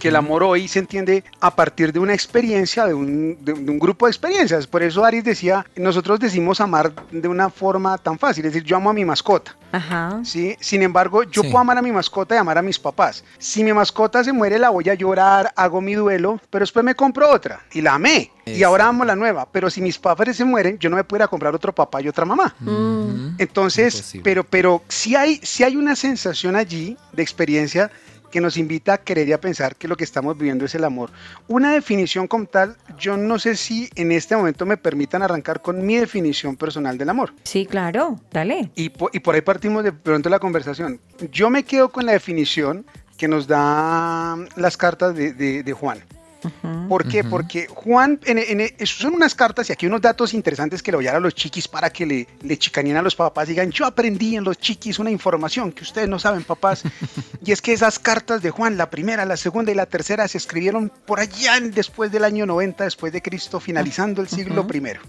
que 0.00 0.08
el 0.08 0.16
amor 0.16 0.42
hoy 0.42 0.68
se 0.68 0.78
entiende 0.80 1.24
a 1.40 1.54
partir 1.56 1.92
de 1.92 1.98
una 1.98 2.12
experiencia, 2.14 2.86
de 2.86 2.94
un, 2.94 3.38
de 3.44 3.52
un- 3.54 3.64
de 3.66 3.72
un 3.72 3.78
grupo 3.78 4.06
de 4.06 4.10
experiencias. 4.12 4.66
Por 4.66 4.82
eso 4.82 5.04
Aris 5.04 5.24
decía, 5.24 5.64
nosotros 5.76 6.20
decimos 6.20 6.60
amar 6.60 6.92
de 7.10 7.26
una 7.28 7.48
forma 7.50 7.96
tan 7.98 8.18
fácil, 8.18 8.44
es 8.46 8.52
decir, 8.52 8.66
yo 8.68 8.76
amo 8.76 8.90
a 8.90 8.92
mi 8.92 9.04
mascota. 9.04 9.56
Ajá. 9.70 10.20
¿sí? 10.24 10.56
Sin 10.60 10.82
embargo, 10.82 11.24
yo 11.24 11.42
Sí. 11.42 11.48
puedo 11.48 11.58
amar 11.58 11.76
a 11.76 11.82
mi 11.82 11.92
mascota 11.92 12.34
y 12.34 12.38
amar 12.38 12.56
a 12.56 12.62
mis 12.62 12.78
papás. 12.78 13.22
Si 13.38 13.62
mi 13.62 13.72
mascota 13.74 14.24
se 14.24 14.32
muere, 14.32 14.58
la 14.58 14.70
voy 14.70 14.88
a 14.88 14.94
llorar, 14.94 15.52
hago 15.56 15.80
mi 15.82 15.94
duelo, 15.94 16.40
pero 16.48 16.62
después 16.62 16.82
me 16.84 16.94
compro 16.94 17.30
otra 17.30 17.60
y 17.72 17.82
la 17.82 17.94
amé. 17.94 18.30
Y 18.46 18.62
ahora 18.62 18.86
amo 18.86 19.04
la 19.04 19.14
nueva. 19.14 19.46
Pero 19.52 19.68
si 19.68 19.82
mis 19.82 19.98
papás 19.98 20.34
se 20.34 20.42
mueren, 20.44 20.78
yo 20.78 20.88
no 20.88 20.96
me 20.96 21.04
puedo 21.04 21.18
ir 21.20 21.24
a 21.24 21.28
comprar 21.28 21.54
otro 21.54 21.74
papá 21.74 22.00
y 22.00 22.08
otra 22.08 22.24
mamá. 22.24 22.54
Mm. 22.60 23.34
Entonces, 23.38 23.94
Imposible. 23.96 24.24
pero, 24.24 24.44
pero 24.44 24.82
sí 24.88 25.14
hay, 25.16 25.38
sí 25.42 25.64
hay 25.64 25.76
una 25.76 25.94
sensación 25.96 26.56
allí 26.56 26.96
de 27.12 27.22
experiencia 27.22 27.90
que 28.30 28.40
nos 28.40 28.56
invita 28.56 28.94
a 28.94 28.98
creer 28.98 29.28
y 29.28 29.32
a 29.32 29.40
pensar 29.40 29.76
que 29.76 29.88
lo 29.88 29.96
que 29.96 30.04
estamos 30.04 30.36
viviendo 30.36 30.64
es 30.64 30.74
el 30.74 30.84
amor. 30.84 31.10
Una 31.48 31.72
definición 31.72 32.26
como 32.26 32.46
tal, 32.46 32.76
yo 32.98 33.16
no 33.16 33.38
sé 33.38 33.56
si 33.56 33.88
en 33.94 34.12
este 34.12 34.36
momento 34.36 34.66
me 34.66 34.76
permitan 34.76 35.22
arrancar 35.22 35.62
con 35.62 35.84
mi 35.86 35.96
definición 35.96 36.56
personal 36.56 36.98
del 36.98 37.08
amor. 37.10 37.32
Sí, 37.44 37.66
claro. 37.66 38.20
Dale. 38.30 38.70
Y 38.74 38.90
por, 38.90 39.10
y 39.14 39.20
por 39.20 39.34
ahí 39.34 39.40
partimos 39.40 39.84
de 39.84 39.92
pronto 39.92 40.28
la 40.28 40.38
conversación. 40.38 41.00
Yo 41.32 41.50
me 41.50 41.62
quedo 41.64 41.88
con 41.90 42.04
la 42.06 42.12
definición 42.12 42.84
que 43.16 43.28
nos 43.28 43.46
da 43.48 44.36
las 44.56 44.76
cartas 44.76 45.14
de, 45.14 45.32
de- 45.32 45.62
de 45.62 45.72
Juan. 45.72 45.98
¿Por 46.88 47.08
qué? 47.08 47.24
Porque 47.24 47.66
Juan, 47.68 48.20
en, 48.24 48.38
en- 48.38 48.86
son 48.86 49.14
unas 49.14 49.34
cartas 49.34 49.68
y 49.68 49.72
aquí 49.72 49.86
unos 49.86 50.00
datos 50.00 50.32
interesantes 50.34 50.82
que 50.82 50.90
le 50.92 50.96
voy 50.96 51.06
a 51.06 51.10
dar 51.10 51.16
a 51.16 51.20
los 51.20 51.34
chiquis 51.34 51.66
para 51.68 51.90
que 51.90 52.06
le, 52.06 52.28
le 52.42 52.58
chicaneen 52.58 52.96
a 52.96 53.02
los 53.02 53.16
papás 53.16 53.46
y 53.48 53.50
digan, 53.52 53.70
yo 53.70 53.84
aprendí 53.86 54.36
en 54.36 54.44
los 54.44 54.56
chiquis 54.58 54.98
una 54.98 55.10
información 55.10 55.72
que 55.72 55.82
ustedes 55.82 56.08
no 56.08 56.18
saben, 56.18 56.44
papás. 56.44 56.82
y 57.44 57.52
es 57.52 57.60
que 57.60 57.72
esas 57.72 57.98
cartas 57.98 58.40
de 58.42 58.50
Juan, 58.50 58.76
la 58.76 58.88
primera, 58.90 59.24
la 59.24 59.36
segunda 59.36 59.72
y 59.72 59.74
la 59.74 59.86
tercera, 59.86 60.28
se 60.28 60.38
escribieron 60.38 60.92
por 61.06 61.20
allá 61.20 61.58
después 61.60 62.12
del 62.12 62.24
año 62.24 62.46
90, 62.46 62.84
después 62.84 63.12
de 63.12 63.20
Cristo, 63.22 63.60
finalizando 63.60 64.22
el 64.22 64.28
siglo 64.28 64.66
primero. 64.66 65.00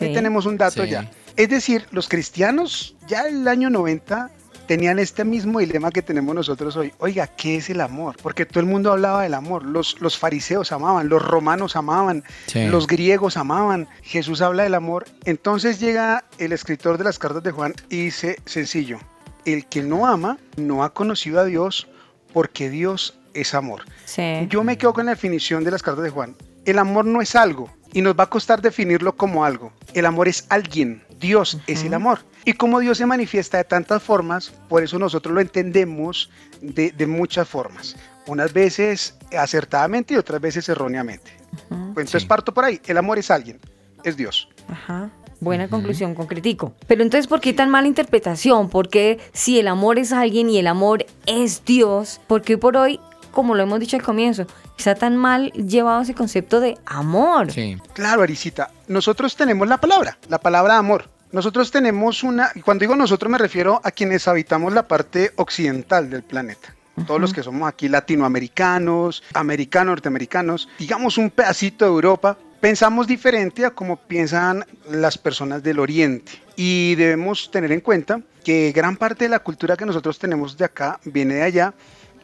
Ahí 0.00 0.08
Sí. 0.08 0.14
tenemos 0.14 0.46
un 0.46 0.56
dato 0.58 0.84
Sí. 0.84 0.90
ya. 0.90 1.10
Es 1.36 1.48
decir, 1.48 1.86
los 1.92 2.08
cristianos 2.08 2.94
ya 3.06 3.26
en 3.28 3.42
el 3.42 3.48
año 3.48 3.70
90 3.70 4.30
tenían 4.68 4.98
este 5.00 5.24
mismo 5.24 5.58
dilema 5.58 5.90
que 5.90 6.02
tenemos 6.02 6.34
nosotros 6.34 6.76
hoy. 6.76 6.92
Oiga, 6.98 7.26
¿qué 7.26 7.56
es 7.56 7.70
el 7.70 7.80
amor? 7.80 8.16
Porque 8.22 8.46
todo 8.46 8.60
el 8.60 8.66
mundo 8.66 8.92
hablaba 8.92 9.22
del 9.22 9.34
amor. 9.34 9.64
Los, 9.64 10.00
los 10.00 10.16
fariseos 10.16 10.70
amaban, 10.70 11.08
los 11.08 11.22
romanos 11.22 11.74
amaban, 11.74 12.22
Sí. 12.46 12.66
los 12.68 12.86
griegos 12.86 13.36
amaban. 13.36 13.88
Jesús 14.02 14.42
habla 14.42 14.62
del 14.62 14.74
amor. 14.74 15.06
Entonces 15.24 15.80
llega 15.80 16.24
el 16.38 16.52
escritor 16.52 16.98
de 16.98 17.04
las 17.04 17.18
cartas 17.18 17.42
de 17.42 17.50
Juan 17.50 17.74
y 17.88 18.04
dice, 18.04 18.36
sencillo, 18.44 18.98
el 19.44 19.66
que 19.66 19.82
no 19.82 20.06
ama 20.06 20.38
no 20.56 20.84
ha 20.84 20.92
conocido 20.92 21.40
a 21.40 21.44
Dios 21.46 21.88
porque 22.32 22.68
Dios 22.70 23.18
es 23.34 23.54
amor. 23.54 23.82
Sí. 24.04 24.46
Yo 24.50 24.62
me 24.62 24.76
quedo 24.76 24.92
con 24.92 25.06
la 25.06 25.12
definición 25.12 25.64
de 25.64 25.70
las 25.70 25.82
cartas 25.82 26.04
de 26.04 26.10
Juan. 26.10 26.36
El 26.66 26.78
amor 26.78 27.06
no 27.06 27.22
es 27.22 27.34
algo 27.34 27.70
y 27.94 28.02
nos 28.02 28.14
va 28.14 28.24
a 28.24 28.30
costar 28.30 28.60
definirlo 28.60 29.16
como 29.16 29.46
algo. 29.46 29.72
El 29.94 30.04
amor 30.04 30.28
es 30.28 30.44
alguien. 30.50 31.02
Dios 31.18 31.58
es 31.66 31.84
el 31.84 31.94
amor. 31.94 32.20
Y 32.44 32.52
como 32.54 32.80
Dios 32.80 32.98
se 32.98 33.06
manifiesta 33.06 33.58
de 33.58 33.64
tantas 33.64 34.02
formas, 34.02 34.50
por 34.68 34.82
eso 34.82 34.98
nosotros 34.98 35.34
lo 35.34 35.40
entendemos 35.40 36.30
de, 36.60 36.90
de 36.92 37.06
muchas 37.06 37.48
formas. 37.48 37.96
Unas 38.26 38.52
veces 38.52 39.16
acertadamente 39.36 40.14
y 40.14 40.16
otras 40.16 40.40
veces 40.40 40.68
erróneamente. 40.68 41.30
Pues 41.68 41.70
entonces 42.04 42.22
Sí. 42.22 42.28
parto 42.28 42.52
por 42.54 42.64
ahí. 42.64 42.80
El 42.86 42.98
amor 42.98 43.18
es 43.18 43.30
alguien. 43.30 43.58
Es 44.04 44.16
Dios. 44.16 44.48
Ajá. 44.68 45.10
Buena 45.40 45.68
conclusión, 45.68 46.14
concretico. 46.14 46.74
Pero 46.88 47.02
entonces, 47.02 47.28
¿por 47.28 47.40
qué 47.40 47.52
tan 47.52 47.70
mala 47.70 47.86
interpretación? 47.86 48.68
Porque 48.70 49.20
si 49.32 49.60
el 49.60 49.68
amor 49.68 49.98
es 49.98 50.12
alguien 50.12 50.50
y 50.50 50.58
el 50.58 50.66
amor 50.66 51.06
es 51.26 51.64
Dios, 51.64 52.20
¿por 52.26 52.42
qué 52.42 52.58
por 52.58 52.76
hoy, 52.76 52.98
como 53.30 53.54
lo 53.54 53.62
hemos 53.62 53.80
dicho 53.80 53.96
al 53.96 54.02
comienzo, 54.02 54.46
está 54.76 54.94
tan 54.94 55.16
mal 55.16 55.52
llevado 55.52 56.02
ese 56.02 56.14
concepto 56.14 56.60
de 56.60 56.78
amor? 56.86 57.52
Sí. 57.52 57.76
Claro, 57.92 58.22
Arisita. 58.22 58.70
Nosotros 58.86 59.36
tenemos 59.36 59.68
la 59.68 59.78
palabra, 59.78 60.18
la 60.28 60.38
palabra 60.38 60.78
amor. 60.78 61.08
Nosotros 61.30 61.70
tenemos 61.70 62.22
una, 62.22 62.50
y 62.54 62.60
cuando 62.60 62.82
digo 62.82 62.96
nosotros 62.96 63.30
me 63.30 63.36
refiero 63.36 63.80
a 63.84 63.90
quienes 63.90 64.26
habitamos 64.28 64.72
la 64.72 64.88
parte 64.88 65.32
occidental 65.36 66.08
del 66.08 66.22
planeta. 66.22 66.74
Todos 67.06 67.20
los 67.20 67.32
que 67.32 67.42
somos 67.42 67.68
aquí 67.68 67.88
latinoamericanos, 67.88 69.22
americanos, 69.34 69.92
norteamericanos, 69.92 70.68
digamos 70.78 71.16
un 71.16 71.30
pedacito 71.30 71.84
de 71.84 71.90
Europa, 71.92 72.36
pensamos 72.60 73.06
diferente 73.06 73.64
a 73.64 73.70
como 73.70 73.96
piensan 73.96 74.64
las 74.90 75.16
personas 75.16 75.62
del 75.62 75.78
Oriente. 75.78 76.32
Y 76.56 76.96
debemos 76.96 77.50
tener 77.50 77.70
en 77.72 77.80
cuenta 77.80 78.20
que 78.42 78.72
gran 78.74 78.96
parte 78.96 79.26
de 79.26 79.28
la 79.28 79.38
cultura 79.38 79.76
que 79.76 79.86
nosotros 79.86 80.18
tenemos 80.18 80.56
de 80.56 80.64
acá 80.64 80.98
viene 81.04 81.34
de 81.34 81.42
allá 81.42 81.74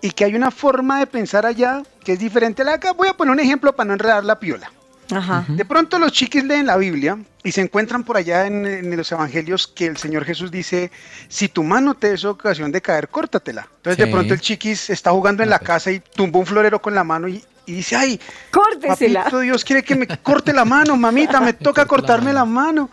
y 0.04 0.10
que 0.10 0.24
hay 0.26 0.34
una 0.34 0.50
forma 0.50 0.98
de 0.98 1.06
pensar 1.06 1.46
allá 1.46 1.82
que 2.04 2.12
es 2.12 2.18
diferente 2.18 2.60
a 2.60 2.64
la 2.66 2.70
de 2.72 2.76
acá. 2.76 2.92
Voy 2.92 3.08
a 3.08 3.14
poner 3.16 3.32
un 3.32 3.40
ejemplo 3.40 3.74
para 3.74 3.86
no 3.88 3.92
enredar 3.94 4.22
la 4.22 4.38
piola. 4.38 4.70
Ajá. 5.10 5.44
De 5.48 5.64
pronto 5.64 5.98
los 5.98 6.12
chiquis 6.12 6.44
leen 6.44 6.66
la 6.66 6.76
Biblia 6.76 7.16
y 7.42 7.52
se 7.52 7.62
encuentran 7.62 8.04
por 8.04 8.16
allá 8.18 8.46
en, 8.46 8.66
en 8.66 8.94
los 8.96 9.10
evangelios 9.12 9.66
que 9.66 9.86
el 9.86 9.96
Señor 9.96 10.24
Jesús 10.26 10.50
dice, 10.50 10.90
si 11.28 11.48
tu 11.48 11.62
mano 11.62 11.94
te 11.94 12.12
es 12.12 12.24
ocasión 12.26 12.70
de 12.70 12.82
caer, 12.82 13.08
córtatela. 13.08 13.66
Entonces 13.76 13.96
de 14.04 14.12
pronto 14.12 14.34
el 14.34 14.40
chiquis 14.40 14.90
está 14.90 15.10
jugando 15.10 15.42
en 15.42 15.48
la 15.48 15.58
casa 15.58 15.90
y 15.90 16.00
tumba 16.00 16.38
un 16.38 16.44
florero 16.46 16.82
con 16.82 16.94
la 16.94 17.04
mano 17.04 17.26
y, 17.28 17.42
y 17.64 17.72
dice, 17.72 17.96
ay, 17.96 18.20
Córtesela. 18.50 19.20
papito 19.24 19.40
Dios 19.40 19.64
quiere 19.64 19.82
que 19.82 19.94
me 19.94 20.06
corte 20.06 20.52
la 20.52 20.66
mano, 20.66 20.96
mamita, 20.98 21.40
me 21.40 21.54
toca 21.54 21.86
cortarme 21.86 22.32
la 22.34 22.44
mano. 22.44 22.90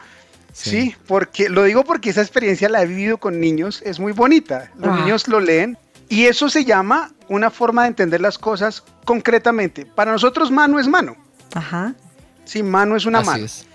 Sí. 0.54 0.94
porque 1.08 1.48
lo 1.50 1.64
digo 1.64 1.84
porque 1.86 2.10
esa 2.10 2.22
experiencia 2.22 2.68
la 2.70 2.84
he 2.84 2.86
vivido 2.86 3.18
con 3.18 3.40
niños, 3.40 3.82
es 3.86 4.00
muy 4.00 4.12
bonita. 4.12 4.70
Los 4.78 4.90
Ah. 4.90 4.96
niños 5.02 5.28
lo 5.30 5.40
leen 5.40 5.78
y 6.12 6.26
eso 6.26 6.50
se 6.50 6.66
llama 6.66 7.12
una 7.30 7.50
forma 7.50 7.84
de 7.84 7.88
entender 7.88 8.20
las 8.22 8.38
cosas 8.38 8.84
concretamente. 9.06 9.86
Para 9.86 10.12
nosotros 10.12 10.52
mano 10.52 10.78
es 10.80 10.88
mano. 10.88 11.16
Ajá. 11.56 11.94
Sí, 12.44 12.62
mano 12.64 12.96
es 12.96 13.06
una 13.06 13.20
Así 13.20 13.28
mano. 13.30 13.46
es. 13.46 13.66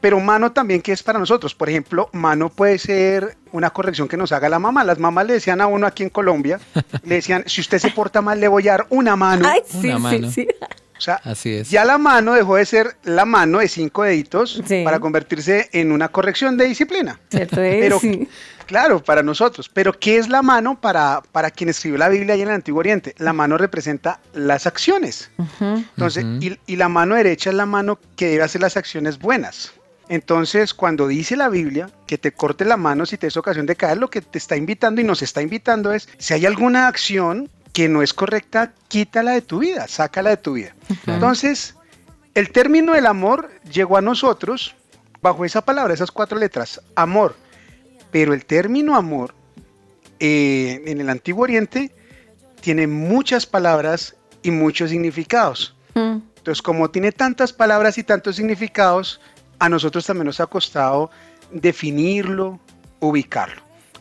Pero 0.00 0.20
mano 0.20 0.52
también 0.52 0.82
que 0.82 0.92
es 0.92 1.02
para 1.02 1.18
nosotros. 1.18 1.54
Por 1.54 1.68
ejemplo, 1.70 2.10
mano 2.12 2.50
puede 2.50 2.78
ser 2.78 3.36
una 3.50 3.70
corrección 3.70 4.08
que 4.08 4.16
nos 4.18 4.30
haga 4.30 4.48
la 4.50 4.58
mamá. 4.58 4.84
Las 4.84 4.98
mamás 4.98 5.26
le 5.26 5.32
decían 5.32 5.60
a 5.62 5.66
uno 5.66 5.86
aquí 5.86 6.02
en 6.02 6.10
Colombia, 6.10 6.60
le 7.02 7.14
decían, 7.16 7.44
si 7.46 7.62
usted 7.62 7.78
se 7.78 7.90
porta 7.90 8.20
mal, 8.20 8.38
le 8.38 8.46
voy 8.48 8.68
a 8.68 8.72
dar 8.72 8.86
una 8.90 9.16
mano. 9.16 9.48
Ay, 9.48 9.62
sí, 9.66 9.88
Una 9.88 9.98
mano. 9.98 10.30
sí, 10.30 10.42
sí. 10.42 10.48
O 10.98 11.00
sea, 11.00 11.20
Así 11.24 11.52
es. 11.54 11.70
ya 11.70 11.84
la 11.84 11.98
mano 11.98 12.32
dejó 12.34 12.56
de 12.56 12.64
ser 12.66 12.96
la 13.04 13.24
mano 13.24 13.58
de 13.58 13.68
cinco 13.68 14.02
deditos 14.04 14.62
Sí. 14.66 14.82
para 14.84 14.98
convertirse 15.00 15.68
en 15.72 15.92
una 15.92 16.08
corrección 16.08 16.56
de 16.56 16.64
disciplina. 16.66 17.20
Cierto 17.30 17.60
es, 17.62 17.76
Pero, 17.80 17.98
sí. 18.00 18.26
claro, 18.66 19.02
para 19.02 19.22
nosotros. 19.22 19.68
Pero, 19.68 19.92
¿qué 19.98 20.16
es 20.16 20.28
la 20.28 20.42
mano 20.42 20.80
para, 20.80 21.22
para 21.32 21.50
quien 21.50 21.68
escribió 21.68 21.98
la 21.98 22.08
Biblia 22.08 22.34
ahí 22.34 22.42
en 22.42 22.48
el 22.48 22.54
Antiguo 22.54 22.80
Oriente? 22.80 23.14
La 23.18 23.32
mano 23.32 23.58
representa 23.58 24.20
las 24.32 24.66
acciones. 24.66 25.30
Entonces, 25.60 26.24
y, 26.40 26.58
y 26.66 26.76
la 26.76 26.88
mano 26.88 27.14
derecha 27.14 27.50
es 27.50 27.56
la 27.56 27.66
mano 27.66 27.98
que 28.16 28.28
debe 28.28 28.44
hacer 28.44 28.60
las 28.62 28.76
acciones 28.76 29.18
buenas. 29.18 29.72
Entonces, 30.08 30.72
cuando 30.72 31.08
dice 31.08 31.36
la 31.36 31.48
Biblia 31.48 31.90
que 32.06 32.16
te 32.16 32.30
corte 32.32 32.64
la 32.64 32.76
mano 32.76 33.06
si 33.06 33.18
te 33.18 33.26
es 33.26 33.36
ocasión 33.36 33.66
de 33.66 33.74
caer, 33.74 33.98
lo 33.98 34.08
que 34.08 34.20
te 34.20 34.38
está 34.38 34.56
invitando 34.56 35.00
y 35.00 35.04
nos 35.04 35.20
está 35.20 35.42
invitando 35.42 35.92
es, 35.92 36.08
si 36.18 36.32
hay 36.32 36.46
alguna 36.46 36.86
acción 36.86 37.50
que 37.76 37.90
no 37.90 38.00
es 38.00 38.14
correcta, 38.14 38.72
quítala 38.88 39.32
de 39.32 39.42
tu 39.42 39.58
vida, 39.58 39.86
sácala 39.86 40.30
de 40.30 40.38
tu 40.38 40.54
vida. 40.54 40.74
Entonces, 41.06 41.74
el 42.34 42.50
término 42.50 42.94
del 42.94 43.04
amor 43.04 43.50
llegó 43.70 43.98
a 43.98 44.00
nosotros 44.00 44.74
bajo 45.20 45.44
esa 45.44 45.62
palabra, 45.62 45.92
esas 45.92 46.10
cuatro 46.10 46.38
letras, 46.38 46.80
amor. 46.94 47.36
Pero 48.10 48.32
el 48.32 48.46
término 48.46 48.96
amor 48.96 49.34
eh, 50.20 50.84
en 50.86 51.02
el 51.02 51.10
Antiguo 51.10 51.42
Oriente 51.42 51.94
tiene 52.62 52.86
muchas 52.86 53.44
palabras 53.44 54.16
y 54.42 54.52
muchos 54.52 54.88
significados. 54.88 55.76
Mm. 55.92 56.20
Entonces, 56.38 56.62
como 56.62 56.88
tiene 56.90 57.12
tantas 57.12 57.52
palabras 57.52 57.98
y 57.98 58.04
tantos 58.04 58.36
significados, 58.36 59.20
a 59.58 59.68
nosotros 59.68 60.06
también 60.06 60.24
nos 60.24 60.40
ha 60.40 60.46
costado 60.46 61.10
definirlo, 61.50 62.58
ubicarlo. 63.00 63.60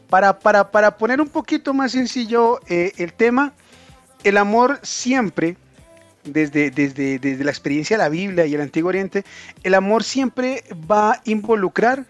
Para, 0.09 0.39
para, 0.39 0.71
para 0.71 0.95
poner 0.95 1.19
un 1.19 1.27
poquito 1.27 1.73
más 1.73 1.91
sencillo 1.91 2.61
eh, 2.69 2.93
el 2.95 3.11
tema, 3.11 3.51
el 4.25 4.37
amor 4.37 4.79
siempre, 4.83 5.55
desde, 6.25 6.71
desde, 6.71 7.19
desde 7.19 7.43
la 7.43 7.51
experiencia 7.51 7.95
de 7.95 8.03
la 8.03 8.09
Biblia 8.09 8.45
y 8.45 8.55
el 8.55 8.61
Antiguo 8.61 8.89
Oriente, 8.89 9.23
el 9.63 9.75
amor 9.75 10.03
siempre 10.03 10.63
va 10.91 11.13
a 11.13 11.21
involucrar 11.25 12.05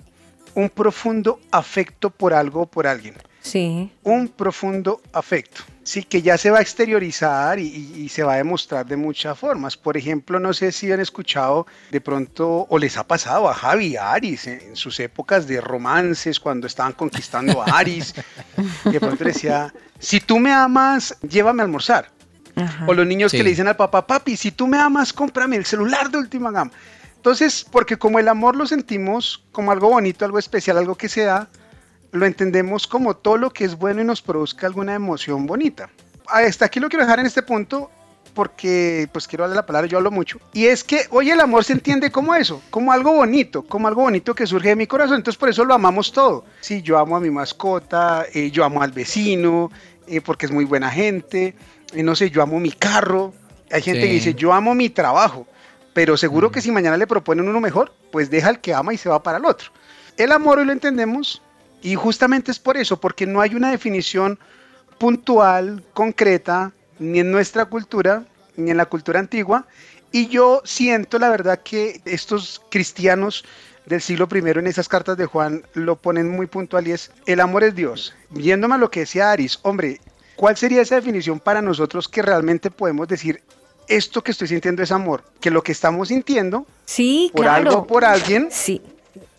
un 0.55 0.69
profundo 0.69 1.39
afecto 1.51 2.09
por 2.09 2.33
algo 2.33 2.61
o 2.61 2.65
por 2.65 2.87
alguien 2.87 3.13
Sí. 3.45 3.91
un 4.03 4.27
profundo 4.29 5.01
afecto, 5.13 5.61
sí, 5.83 6.01
que 6.03 6.23
ya 6.23 6.35
se 6.35 6.49
va 6.49 6.57
a 6.57 6.61
exteriorizar 6.61 7.59
y, 7.59 7.67
y- 7.67 8.01
y 8.05 8.09
se 8.09 8.23
va 8.23 8.33
a 8.33 8.37
demostrar 8.37 8.87
de 8.87 8.97
muchas 8.97 9.37
formas. 9.37 9.77
Por 9.77 9.97
ejemplo, 9.97 10.39
no 10.39 10.51
sé 10.51 10.71
si 10.71 10.91
han 10.91 10.99
escuchado 10.99 11.67
de 11.91 12.01
pronto 12.01 12.65
o 12.67 12.77
les 12.79 12.97
ha 12.97 13.05
pasado 13.05 13.47
a 13.47 13.53
Javi 13.53 13.97
a 13.97 14.13
Aris 14.13 14.47
en, 14.47 14.59
en 14.61 14.75
sus 14.75 14.99
épocas 14.99 15.45
de 15.45 15.61
romances, 15.61 16.39
cuando 16.39 16.65
estaban 16.65 16.93
conquistando 16.93 17.61
a 17.61 17.65
Aris, 17.65 18.15
de 18.85 18.99
pronto 18.99 19.23
decía, 19.23 19.71
si 19.99 20.19
tú 20.19 20.39
me 20.39 20.51
amas, 20.51 21.15
llévame 21.21 21.61
a 21.61 21.65
almorzar. 21.65 22.09
Ajá. 22.55 22.85
O 22.87 22.93
los 22.95 23.05
niños 23.05 23.31
Sí. 23.31 23.37
que 23.37 23.43
le 23.43 23.49
dicen 23.51 23.67
al 23.67 23.75
papá, 23.75 24.07
papi, 24.07 24.35
si 24.37 24.51
tú 24.51 24.65
me 24.65 24.77
amas, 24.79 25.13
cómprame 25.13 25.55
el 25.57 25.65
celular 25.65 26.09
de 26.09 26.17
última 26.17 26.49
gama. 26.51 26.71
Entonces, 27.17 27.65
porque 27.69 27.97
como 27.97 28.17
el 28.17 28.27
amor 28.27 28.55
lo 28.55 28.65
sentimos 28.65 29.43
como 29.51 29.71
algo 29.71 29.89
bonito, 29.89 30.25
algo 30.25 30.39
especial, 30.39 30.77
algo 30.77 30.95
que 30.95 31.09
se 31.09 31.23
da, 31.25 31.47
lo 32.15 32.25
entendemos 32.25 32.87
como 32.87 33.15
todo 33.15 33.37
lo 33.37 33.51
que 33.51 33.65
es 33.65 33.75
bueno 33.77 34.01
y 34.01 34.05
nos 34.05 34.21
produzca 34.21 34.67
alguna 34.67 34.95
emoción 34.95 35.45
bonita. 35.45 35.89
Hasta 36.27 36.65
aquí 36.65 36.79
lo 36.79 36.89
quiero 36.89 37.05
dejar 37.05 37.19
en 37.19 37.25
este 37.27 37.43
punto 37.43 37.91
porque 38.33 39.07
pues 39.13 39.27
quiero 39.27 39.43
darle 39.43 39.55
la 39.55 39.65
palabra, 39.65 39.87
yo 39.87 39.97
hablo 39.97 40.11
mucho. 40.11 40.39
Y 40.53 40.65
es 40.65 40.83
que 40.83 41.05
hoy 41.11 41.29
el 41.29 41.39
amor 41.39 41.63
se 41.63 41.73
entiende 41.73 42.11
como 42.11 42.35
eso, 42.35 42.61
como 42.69 42.91
algo 42.91 43.13
bonito, 43.13 43.63
como 43.63 43.87
algo 43.87 44.01
bonito 44.01 44.35
que 44.35 44.45
surge 44.45 44.69
de 44.69 44.75
mi 44.75 44.87
corazón. 44.87 45.17
Entonces 45.17 45.39
por 45.39 45.49
eso 45.49 45.63
lo 45.63 45.73
amamos 45.73 46.11
todo. 46.11 46.43
Sí, 46.59 46.81
yo 46.81 46.97
amo 46.97 47.15
a 47.15 47.19
mi 47.19 47.29
mascota, 47.29 48.25
eh, 48.33 48.51
yo 48.51 48.65
amo 48.65 48.81
al 48.81 48.91
vecino, 48.91 49.71
eh, 50.07 50.19
porque 50.21 50.47
es 50.47 50.51
muy 50.51 50.65
buena 50.65 50.89
gente, 50.89 51.55
eh, 51.93 52.03
no 52.03 52.15
sé, 52.15 52.29
yo 52.29 52.41
amo 52.41 52.59
mi 52.59 52.71
carro. 52.71 53.33
Hay 53.71 53.81
gente 53.81 54.01
Sí. 54.01 54.07
que 54.07 54.13
dice, 54.13 54.33
yo 54.33 54.51
amo 54.53 54.75
mi 54.75 54.89
trabajo, 54.89 55.47
pero 55.93 56.17
seguro 56.17 56.51
que 56.51 56.61
si 56.61 56.71
mañana 56.71 56.97
le 56.97 57.07
proponen 57.07 57.47
uno 57.47 57.59
mejor, 57.61 57.93
pues 58.11 58.29
deja 58.29 58.49
el 58.49 58.59
que 58.59 58.73
ama 58.73 58.93
y 58.93 58.97
se 58.97 59.09
va 59.09 59.23
para 59.23 59.37
el 59.37 59.45
otro. 59.45 59.69
El 60.17 60.31
amor 60.31 60.59
hoy 60.59 60.65
lo 60.65 60.71
entendemos 60.73 61.41
y 61.85 61.93
justamente 61.93 62.51
es 62.51 62.57
por 62.57 62.77
eso, 62.77 62.99
porque 62.99 63.27
no 63.27 63.41
hay 63.41 63.53
una 63.53 63.69
definición 63.69 64.39
puntual, 64.97 65.83
concreta, 65.93 66.71
ni 66.97 67.19
en 67.19 67.31
nuestra 67.31 67.65
cultura, 67.65 68.23
ni 68.57 68.71
en 68.71 68.77
la 68.77 68.87
cultura 68.87 69.19
antigua. 69.19 69.67
Y 70.11 70.27
yo 70.27 70.61
siento, 70.65 71.19
la 71.19 71.29
verdad, 71.29 71.61
que 71.63 72.01
estos 72.05 72.61
cristianos 72.71 73.45
del 73.85 74.01
siglo 74.01 74.27
I 74.33 74.37
en 74.57 74.65
esas 74.65 74.87
cartas 74.87 75.15
de 75.15 75.27
Juan 75.27 75.63
lo 75.75 75.97
ponen 75.97 76.27
muy 76.31 76.47
puntual 76.47 76.87
y 76.87 76.93
es, 76.93 77.11
el 77.27 77.39
amor 77.39 77.63
es 77.63 77.75
Dios. 77.75 78.15
Yéndome 78.31 78.75
a 78.75 78.77
lo 78.79 78.89
que 78.89 79.01
decía 79.01 79.31
Aris, 79.31 79.59
hombre, 79.61 79.99
¿Cuál 80.35 80.57
sería 80.57 80.81
esa 80.81 80.95
definición 80.95 81.39
para 81.39 81.61
nosotros 81.61 82.09
que 82.09 82.21
realmente 82.21 82.69
podemos 82.69 83.07
decir 83.07 83.41
esto 83.87 84.21
que 84.21 84.31
estoy 84.31 84.49
sintiendo 84.49 84.83
es 84.83 84.91
amor? 84.91 85.23
Que 85.39 85.49
lo 85.49 85.63
que 85.63 85.71
estamos 85.71 86.09
sintiendo 86.09 86.65
Sí, 86.85 87.31
por 87.33 87.45
claro. 87.45 87.69
algo, 87.69 87.87
por 87.87 88.03
alguien, 88.03 88.49
Sí. 88.51 88.81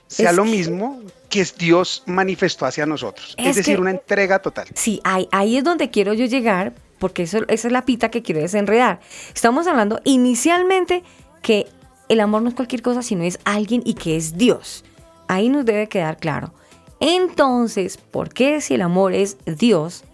sea 0.06 0.30
Es 0.30 0.36
lo 0.36 0.46
mismo 0.46 1.02
que 1.28 1.40
es 1.40 1.56
Dios 1.56 2.02
manifestó 2.06 2.66
hacia 2.66 2.86
nosotros. 2.86 3.34
Es, 3.38 3.48
Es 3.48 3.56
decir, 3.56 3.76
que- 3.76 3.80
una 3.80 3.90
entrega 3.90 4.38
total. 4.40 4.66
Sí, 4.74 5.00
ahí, 5.04 5.28
ahí 5.32 5.56
es 5.56 5.64
donde 5.64 5.90
quiero 5.90 6.12
yo 6.14 6.24
llegar, 6.26 6.74
porque 6.98 7.24
eso, 7.24 7.38
esa 7.48 7.68
es 7.68 7.72
la 7.72 7.84
pita 7.84 8.10
que 8.10 8.22
quiero 8.22 8.40
desenredar. 8.40 9.00
Estamos 9.34 9.66
hablando 9.66 10.00
inicialmente 10.04 11.02
que 11.42 11.66
el 12.08 12.20
amor 12.20 12.42
no 12.42 12.48
es 12.48 12.54
cualquier 12.54 12.82
cosa, 12.82 13.02
sino 13.02 13.24
es 13.24 13.38
alguien 13.44 13.82
y 13.84 13.94
que 13.94 14.16
es 14.16 14.36
Dios. 14.38 14.84
Ahí 15.28 15.48
nos 15.48 15.64
debe 15.64 15.88
quedar 15.88 16.16
claro. 16.18 16.52
Entonces, 17.00 17.96
¿por 17.98 18.30
qué 18.32 18.60
si 18.60 18.74
el 18.74 18.82
amor 18.82 19.12
es 19.12 19.36
Dios? 19.44 20.04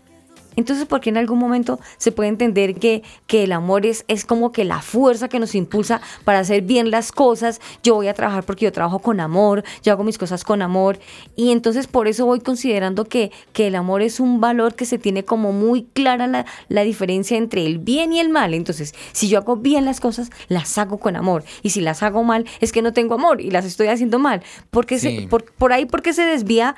Entonces, 0.57 0.87
¿por 0.87 1.01
qué 1.01 1.11
en 1.11 1.17
algún 1.17 1.39
momento 1.39 1.79
se 1.99 2.13
puede 2.13 2.29
entender 2.29 2.75
que, 2.75 3.03
que 3.27 3.45
el 3.45 3.53
amor 3.53 3.87
es, 3.87 4.05
es 4.09 4.25
como 4.25 4.53
que 4.53 4.65
la 4.65 4.81
fuerza 4.83 5.29
que 5.29 5.39
nos 5.39 5.55
impulsa 5.55 6.01
para 6.25 6.41
hacer 6.41 6.63
bien 6.63 6.91
las 6.91 7.13
cosas? 7.13 7.61
Yo 7.83 7.95
voy 7.95 8.09
a 8.09 8.15
trabajar 8.15 8.45
porque 8.45 8.65
yo 8.65 8.73
trabajo 8.73 8.99
con 8.99 9.21
amor, 9.21 9.65
yo 9.83 9.93
hago 9.93 10.05
mis 10.05 10.19
cosas 10.19 10.45
con 10.45 10.63
amor. 10.63 10.99
Y 11.37 11.53
entonces 11.53 11.87
por 11.87 12.09
eso 12.09 12.27
voy 12.27 12.41
considerando 12.41 13.05
que, 13.05 13.33
que 13.53 13.67
el 13.69 13.75
amor 13.75 14.03
es 14.03 14.21
un 14.21 14.41
valor 14.41 14.75
que 14.75 14.85
se 14.85 14.99
tiene 14.99 15.25
como 15.25 15.53
muy 15.53 15.85
clara 15.93 16.27
la, 16.27 16.47
la 16.69 16.83
diferencia 16.83 17.37
entre 17.37 17.67
el 17.67 17.79
bien 17.79 18.13
y 18.13 18.21
el 18.21 18.29
mal. 18.29 18.55
Entonces, 18.55 18.95
si 19.13 19.29
yo 19.29 19.39
hago 19.39 19.57
bien 19.57 19.85
las 19.85 20.01
cosas, 20.01 20.31
las 20.49 20.77
hago 20.79 20.99
con 20.99 21.17
amor. 21.17 21.45
Y 21.63 21.71
si 21.71 21.81
las 21.81 22.03
hago 22.03 22.23
mal, 22.25 22.47
es 22.61 22.73
que 22.73 22.83
no 22.83 22.93
tengo 22.93 23.15
amor 23.15 23.41
y 23.41 23.51
las 23.51 23.65
estoy 23.65 23.89
haciendo 23.89 24.19
mal. 24.19 24.43
Porque 24.71 24.99
Sí. 24.99 25.21
se, 25.23 25.29
por, 25.29 25.45
por 25.53 25.73
ahí, 25.73 25.87
porque 25.87 26.13
se 26.13 26.23
desvía 26.23 26.77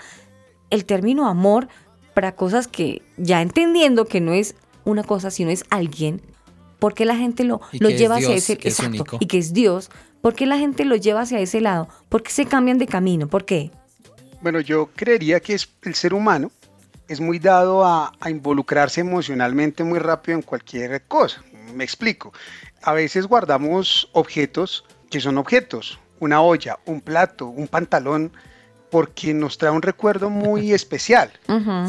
el 0.70 0.84
término 0.84 1.26
amor 1.28 1.68
para 2.14 2.34
cosas 2.34 2.68
que 2.68 3.02
ya 3.16 3.42
entendiendo 3.42 4.06
que 4.06 4.20
no 4.20 4.32
es 4.32 4.54
una 4.84 5.02
cosa, 5.02 5.30
sino 5.30 5.50
es 5.50 5.64
alguien, 5.70 6.22
¿por 6.78 6.94
qué 6.94 7.04
la 7.04 7.16
gente 7.16 7.44
lo, 7.44 7.60
Y 7.72 7.78
lo 7.78 7.88
que 7.88 7.94
es 7.94 8.00
lleva 8.00 8.16
hacia 8.16 8.34
ese 8.34 8.56
que 8.56 8.68
es 8.68 8.78
exacto, 8.78 9.02
único. 9.02 9.16
y 9.20 9.26
que 9.26 9.38
es 9.38 9.52
Dios? 9.52 9.90
¿Por 10.20 10.34
qué 10.34 10.46
la 10.46 10.58
gente 10.58 10.84
lo 10.84 10.96
lleva 10.96 11.22
hacia 11.22 11.40
ese 11.40 11.60
lado? 11.60 11.88
¿Por 12.08 12.22
qué 12.22 12.30
se 12.30 12.46
cambian 12.46 12.78
de 12.78 12.86
camino? 12.86 13.28
¿Por 13.28 13.44
qué? 13.44 13.70
Bueno, 14.40 14.60
yo 14.60 14.90
creería 14.94 15.40
que 15.40 15.54
es 15.54 15.68
el 15.82 15.94
ser 15.94 16.14
humano 16.14 16.50
es 17.08 17.20
muy 17.20 17.38
dado 17.38 17.84
a, 17.84 18.12
a 18.20 18.30
involucrarse 18.30 19.00
emocionalmente 19.00 19.84
muy 19.84 19.98
rápido 19.98 20.38
en 20.38 20.42
cualquier 20.42 21.02
cosa. 21.02 21.42
Me 21.74 21.84
explico. 21.84 22.32
A 22.82 22.92
veces 22.92 23.26
guardamos 23.26 24.08
objetos 24.12 24.84
que 25.10 25.20
son 25.20 25.38
objetos, 25.38 25.98
una 26.20 26.40
olla, 26.40 26.78
un 26.86 27.00
plato, 27.00 27.46
un 27.46 27.68
pantalón, 27.68 28.32
porque 28.94 29.34
nos 29.34 29.58
trae 29.58 29.72
un 29.72 29.82
recuerdo 29.82 30.30
muy 30.30 30.72
especial. 30.80 31.32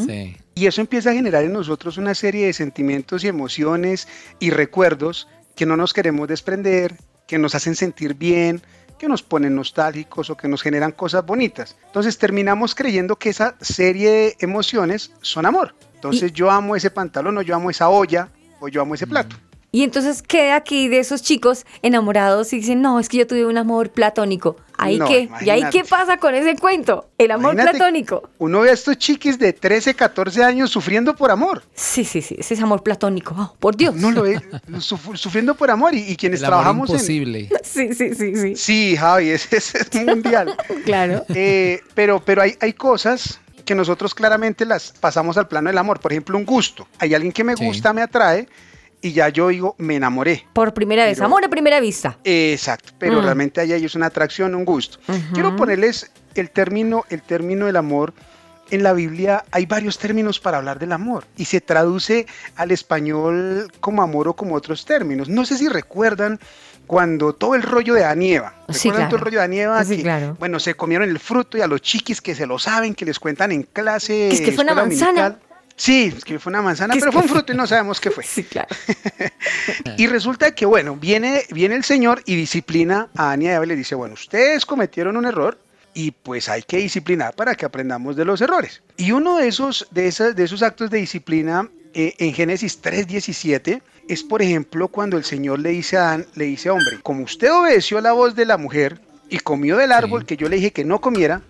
Sí. 0.07 0.35
Y 0.55 0.65
eso 0.65 0.81
empieza 0.81 1.11
a 1.11 1.13
generar 1.13 1.43
en 1.43 1.53
nosotros 1.53 1.99
una 1.99 2.15
serie 2.15 2.47
de 2.47 2.53
sentimientos 2.53 3.23
y 3.23 3.27
emociones 3.27 4.07
y 4.39 4.49
recuerdos 4.49 5.27
que 5.55 5.67
no 5.67 5.77
nos 5.77 5.93
queremos 5.93 6.27
desprender, 6.27 6.97
que 7.27 7.37
nos 7.37 7.53
hacen 7.53 7.75
sentir 7.75 8.15
bien, 8.15 8.59
que 8.97 9.07
nos 9.07 9.21
ponen 9.21 9.53
nostálgicos 9.53 10.31
o 10.31 10.35
que 10.35 10.47
nos 10.47 10.63
generan 10.63 10.93
cosas 10.93 11.23
bonitas. 11.23 11.77
Entonces 11.85 12.17
terminamos 12.17 12.73
creyendo 12.73 13.17
que 13.17 13.29
esa 13.29 13.55
serie 13.61 14.09
de 14.09 14.37
emociones 14.39 15.11
son 15.21 15.45
amor. 15.45 15.75
Entonces 15.93 16.33
yo 16.33 16.49
amo 16.49 16.75
ese 16.75 16.89
pantalón 16.89 17.37
o 17.37 17.43
yo 17.43 17.55
amo 17.55 17.69
esa 17.69 17.87
olla 17.87 18.29
o 18.59 18.67
yo 18.67 18.81
amo 18.81 18.95
ese 18.95 19.05
plato. 19.05 19.35
Y 19.75 19.83
entonces 19.83 20.21
queda 20.21 20.55
aquí 20.55 20.87
de 20.87 20.99
esos 20.99 21.21
chicos 21.21 21.65
enamorados 21.81 22.53
y 22.53 22.57
dicen, 22.59 22.81
no, 22.81 22.97
es 22.97 23.09
que 23.09 23.17
yo 23.17 23.27
tuve 23.27 23.45
un 23.45 23.57
amor 23.57 23.89
platónico. 23.89 24.55
¿Ahí 24.77 24.97
No, 24.97 25.05
qué? 25.05 25.27
¿Y 25.41 25.49
ahí 25.49 25.63
qué 25.69 25.83
pasa 25.83 26.15
con 26.15 26.33
ese 26.33 26.55
cuento? 26.55 27.09
El 27.17 27.31
amor 27.31 27.55
Imagínate, 27.55 27.77
platónico. 27.77 28.29
Uno 28.37 28.61
ve 28.61 28.69
a 28.69 28.73
estos 28.73 28.97
chiquis 28.97 29.37
de 29.37 29.51
13, 29.51 29.93
14 29.93 30.45
años 30.45 30.69
sufriendo 30.71 31.13
por 31.13 31.29
amor. 31.29 31.63
Sí, 31.73 32.05
sí, 32.05 32.21
sí, 32.21 32.37
ese 32.39 32.53
es 32.53 32.61
amor 32.61 32.83
platónico. 32.83 33.35
Oh, 33.37 33.53
por 33.59 33.75
Dios. 33.75 33.95
No 33.95 34.11
lo 34.11 34.21
ve 34.21 34.39
suf- 34.79 35.17
sufriendo 35.17 35.55
por 35.55 35.69
amor 35.69 35.93
y, 35.93 36.09
y 36.09 36.15
quienes 36.15 36.39
El 36.39 36.45
amor 36.45 36.59
trabajamos 36.61 36.89
en... 36.91 36.95
imposible. 36.95 37.49
Sí, 37.65 37.93
sí, 37.93 38.15
sí, 38.15 38.33
sí. 38.37 38.55
Sí, 38.55 38.95
Javi, 38.95 39.31
ese, 39.31 39.57
ese 39.57 39.79
es 39.79 39.93
mundial. 40.05 40.55
Claro. 40.85 41.25
Eh, 41.35 41.81
pero 41.95 42.21
pero 42.23 42.41
hay, 42.43 42.55
hay 42.61 42.71
cosas 42.71 43.41
que 43.65 43.75
nosotros 43.75 44.15
claramente 44.15 44.65
las 44.65 44.93
pasamos 44.93 45.37
al 45.37 45.49
plano 45.49 45.69
del 45.69 45.77
amor. 45.77 45.99
Por 45.99 46.13
ejemplo, 46.13 46.37
un 46.37 46.45
gusto. 46.45 46.87
Hay 46.99 47.13
alguien 47.13 47.33
que 47.33 47.43
me 47.43 47.57
Sí. 47.57 47.65
gusta, 47.65 47.91
me 47.91 48.01
atrae 48.01 48.47
y 49.01 49.13
ya 49.13 49.29
yo 49.29 49.49
digo, 49.49 49.75
me 49.77 49.95
enamoré. 49.95 50.45
Por 50.53 50.73
primera 50.73 51.05
vez. 51.05 51.17
Pero- 51.17 51.25
Amor 51.27 51.45
a 51.45 51.49
primera 51.49 51.79
vista. 51.79 52.17
Exacto, 52.23 52.93
pero 52.97 53.19
Mm. 53.21 53.23
realmente 53.23 53.61
ahí 53.61 53.73
hay 53.73 53.85
es 53.85 53.95
una 53.95 54.07
atracción, 54.07 54.55
un 54.55 54.65
gusto. 54.65 54.97
Ujú. 55.07 55.19
Quiero 55.33 55.55
ponerles 55.55 56.11
el 56.35 56.49
término, 56.49 57.05
el 57.09 57.21
término 57.21 57.65
del 57.67 57.75
amor. 57.77 58.13
En 58.71 58.81
la 58.81 58.93
Biblia 58.93 59.45
hay 59.51 59.67
varios 59.67 59.99
términos 59.99 60.39
para 60.39 60.57
hablar 60.57 60.79
del 60.79 60.91
amor 60.91 61.25
y 61.37 61.45
se 61.45 61.61
traduce 61.61 62.25
al 62.55 62.71
español 62.71 63.71
como 63.79 64.01
amor 64.01 64.27
o 64.27 64.33
como 64.33 64.55
otros 64.55 64.85
términos. 64.85 65.29
No 65.29 65.45
sé 65.45 65.55
si 65.57 65.67
recuerdan 65.69 66.39
cuando 66.87 67.33
todo 67.33 67.53
el 67.55 67.61
rollo 67.61 67.93
de 67.93 68.03
Adán 68.03 68.21
y 68.23 68.33
Eva. 68.33 68.53
Sí, 68.69 68.89
¿Recuerdan 68.89 69.09
todo 69.09 69.17
el 69.17 69.21
claro. 69.21 69.23
rollo 69.25 69.37
de 69.37 69.39
Adán 69.41 69.53
y 69.53 69.59
Eva? 69.59 69.83
Sí, 69.83 69.97
que, 69.97 70.01
claro. 70.03 70.35
Bueno, 70.39 70.59
se 70.59 70.73
comieron 70.75 71.07
el 71.09 71.19
fruto 71.19 71.57
y 71.57 71.61
a 71.61 71.67
los 71.67 71.81
chiquis 71.81 72.21
que 72.21 72.33
se 72.33 72.47
lo 72.47 72.57
saben, 72.57 72.95
que 72.95 73.05
les 73.05 73.19
cuentan 73.19 73.51
en 73.51 73.63
clase. 73.63 74.29
Que 74.29 74.35
es 74.35 74.41
que 74.41 74.51
fue 74.51 74.63
una 74.63 74.73
manzana. 74.73 75.29
dominical. 75.29 75.39
Sí, 75.77 76.13
es 76.15 76.23
que 76.23 76.39
fue 76.39 76.51
una 76.51 76.61
manzana, 76.61 76.95
pero 76.97 77.11
fue 77.11 77.21
un 77.21 77.27
fruto 77.29 77.51
y 77.51 77.55
no 77.55 77.67
sabemos 77.67 77.99
qué 77.99 78.09
fue. 78.11 78.23
Sí, 78.27 78.43
claro. 78.43 78.69
Y 79.97 80.07
resulta 80.07 80.53
que, 80.55 80.65
bueno, 80.65 80.95
viene, 80.95 81.43
viene 81.51 81.75
el 81.75 81.83
Señor 81.83 82.21
y 82.25 82.35
disciplina 82.35 83.09
a 83.15 83.27
Adán 83.27 83.41
y 83.41 83.47
a 83.47 83.55
Eva 83.55 83.65
y 83.65 83.67
le 83.69 83.75
dice, 83.75 83.95
bueno, 83.95 84.13
ustedes 84.13 84.65
cometieron 84.65 85.17
un 85.17 85.25
error 85.25 85.57
y 85.93 86.11
pues 86.11 86.49
hay 86.49 86.61
que 86.63 86.77
disciplinar 86.77 87.33
para 87.35 87.55
que 87.55 87.65
aprendamos 87.65 88.15
de 88.15 88.25
los 88.25 88.41
errores. 88.41 88.81
Y 88.97 89.11
uno 89.11 89.37
de 89.37 89.47
esos, 89.47 89.87
de 89.91 90.07
esas, 90.07 90.35
de 90.35 90.43
esos 90.43 90.61
actos 90.63 90.89
de 90.89 90.97
disciplina 90.97 91.69
eh, 91.93 92.13
en 92.19 92.33
Génesis 92.33 92.81
3.17 92.81 93.81
es, 94.07 94.23
por 94.23 94.41
ejemplo, 94.41 94.87
cuando 94.89 95.17
el 95.17 95.23
Señor 95.23 95.59
le 95.59 95.69
dice 95.69 95.97
a 95.97 96.09
Adán, 96.09 96.25
le 96.35 96.45
dice, 96.45 96.69
hombre, 96.69 96.99
como 97.01 97.23
usted 97.23 97.51
obedeció 97.51 97.99
la 98.01 98.11
voz 98.11 98.35
de 98.35 98.45
la 98.45 98.57
mujer 98.57 98.99
y 99.29 99.39
comió 99.39 99.77
del 99.77 99.91
árbol 99.91 100.21
Sí. 100.21 100.27
que 100.27 100.37
yo 100.37 100.49
le 100.49 100.57
dije 100.57 100.71
que 100.71 100.83
no 100.85 100.99
comiera, 101.01 101.41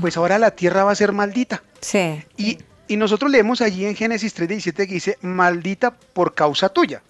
pues 0.00 0.16
ahora 0.16 0.38
la 0.38 0.52
tierra 0.52 0.84
va 0.84 0.92
a 0.92 0.94
ser 0.94 1.12
maldita. 1.12 1.62
Sí. 1.80 2.22
Y, 2.36 2.58
y 2.88 2.96
nosotros 2.96 3.30
leemos 3.30 3.60
allí 3.60 3.86
en 3.86 3.94
Génesis 3.96 4.36
3.17 4.36 4.72
que 4.74 4.86
dice, 4.86 5.18
maldita 5.22 5.92
por 5.92 6.34
causa 6.34 6.68
tuya. 6.68 7.02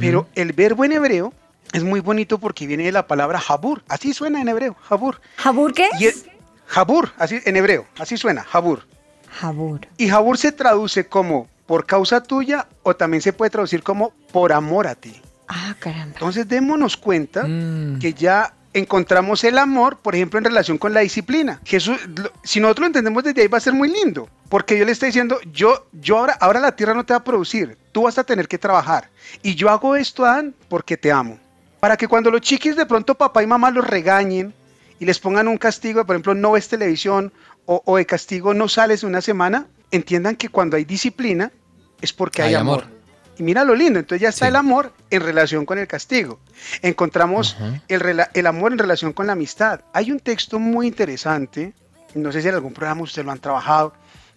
Pero 0.00 0.28
el 0.34 0.52
verbo 0.54 0.84
en 0.86 0.92
hebreo 0.92 1.34
es 1.72 1.84
muy 1.84 2.00
bonito 2.00 2.38
porque 2.38 2.66
viene 2.66 2.84
de 2.84 2.92
la 2.92 3.06
palabra 3.06 3.38
jabur. 3.38 3.82
Así 3.88 4.14
suena 4.14 4.40
en 4.40 4.48
hebreo, 4.48 4.74
jabur. 4.88 5.20
¿Jabur 5.36 5.74
qué? 5.74 5.88
Y 6.00 6.06
es 6.06 6.24
jabur, 6.66 7.12
así 7.18 7.38
en 7.44 7.56
hebreo, 7.56 7.86
así 7.98 8.16
suena, 8.16 8.44
jabur. 8.44 8.86
Jabur. 9.28 9.80
Y 9.98 10.08
jabur 10.08 10.38
se 10.38 10.52
traduce 10.52 11.06
como 11.06 11.48
por 11.66 11.84
causa 11.84 12.22
tuya 12.22 12.66
o 12.82 12.96
también 12.96 13.20
se 13.20 13.32
puede 13.34 13.50
traducir 13.50 13.82
como 13.82 14.14
por 14.32 14.52
amor 14.54 14.86
a 14.86 14.94
ti. 14.94 15.20
Ah, 15.48 15.74
caramba. 15.78 16.14
Entonces 16.14 16.48
démonos 16.48 16.96
cuenta 16.96 17.44
Mm. 17.46 17.98
que 17.98 18.14
ya 18.14 18.54
encontramos 18.74 19.42
el 19.44 19.56
amor, 19.58 19.96
por 19.98 20.14
ejemplo, 20.14 20.38
en 20.38 20.44
relación 20.44 20.76
con 20.78 20.92
la 20.92 21.00
disciplina. 21.00 21.60
Jesús, 21.64 21.98
lo- 22.16 22.30
si 22.42 22.60
nosotros 22.60 22.82
lo 22.82 22.86
entendemos 22.88 23.24
desde 23.24 23.40
ahí 23.42 23.48
va 23.48 23.58
a 23.58 23.60
ser 23.62 23.72
muy 23.72 23.88
lindo, 23.88 24.28
porque 24.48 24.74
Dios 24.74 24.86
le 24.86 24.92
está 24.92 25.06
diciendo, 25.06 25.38
yo, 25.52 25.86
yo 25.92 26.18
ahora, 26.18 26.36
ahora 26.40 26.60
la 26.60 26.76
tierra 26.76 26.92
no 26.94 27.04
te 27.04 27.12
va 27.14 27.18
a 27.18 27.24
producir, 27.24 27.78
tú 27.92 28.02
vas 28.02 28.18
a 28.18 28.24
tener 28.24 28.46
que 28.48 28.58
trabajar. 28.58 29.08
Y 29.42 29.54
yo 29.54 29.70
hago 29.70 29.96
esto, 29.96 30.24
Adán, 30.24 30.54
porque 30.68 30.96
te 30.96 31.10
amo. 31.10 31.38
Para 31.80 31.96
que 31.96 32.08
cuando 32.08 32.30
los 32.30 32.40
chiquis 32.40 32.76
de 32.76 32.86
pronto 32.86 33.14
papá 33.14 33.42
y 33.42 33.46
mamá 33.46 33.70
los 33.70 33.86
regañen 33.86 34.54
y 34.98 35.04
les 35.04 35.18
pongan 35.18 35.48
un 35.48 35.56
castigo, 35.58 36.04
por 36.04 36.14
ejemplo, 36.16 36.34
no 36.34 36.52
ves 36.52 36.68
televisión 36.68 37.32
o, 37.66 37.82
o 37.84 37.96
de 37.96 38.06
castigo 38.06 38.54
no 38.54 38.68
sales 38.68 39.02
una 39.02 39.20
semana, 39.20 39.66
entiendan 39.90 40.36
que 40.36 40.48
cuando 40.48 40.76
hay 40.76 40.84
disciplina 40.84 41.52
es 42.00 42.12
porque 42.12 42.42
hay, 42.42 42.48
Hay 42.50 42.54
amor. 42.56 42.82
amor. 42.84 42.93
Y 43.38 43.42
mira 43.42 43.64
lo 43.64 43.74
lindo, 43.74 43.98
entonces 43.98 44.22
ya 44.22 44.28
está 44.28 44.44
Sí. 44.46 44.48
el 44.50 44.56
amor 44.56 44.92
en 45.10 45.20
relación 45.22 45.66
con 45.66 45.78
el 45.78 45.86
castigo. 45.86 46.38
Encontramos 46.82 47.56
el, 47.88 48.20
el 48.32 48.46
amor 48.46 48.72
en 48.72 48.78
relación 48.78 49.12
con 49.12 49.26
la 49.26 49.32
amistad. 49.32 49.80
Hay 49.92 50.12
un 50.12 50.20
texto 50.20 50.58
muy 50.58 50.86
interesante, 50.86 51.72
no 52.14 52.30
sé 52.30 52.42
si 52.42 52.48
en 52.48 52.54
algún 52.54 52.72
programa 52.72 53.02
ustedes 53.02 53.24
lo 53.26 53.32
han 53.32 53.40
trabajado, 53.40 53.94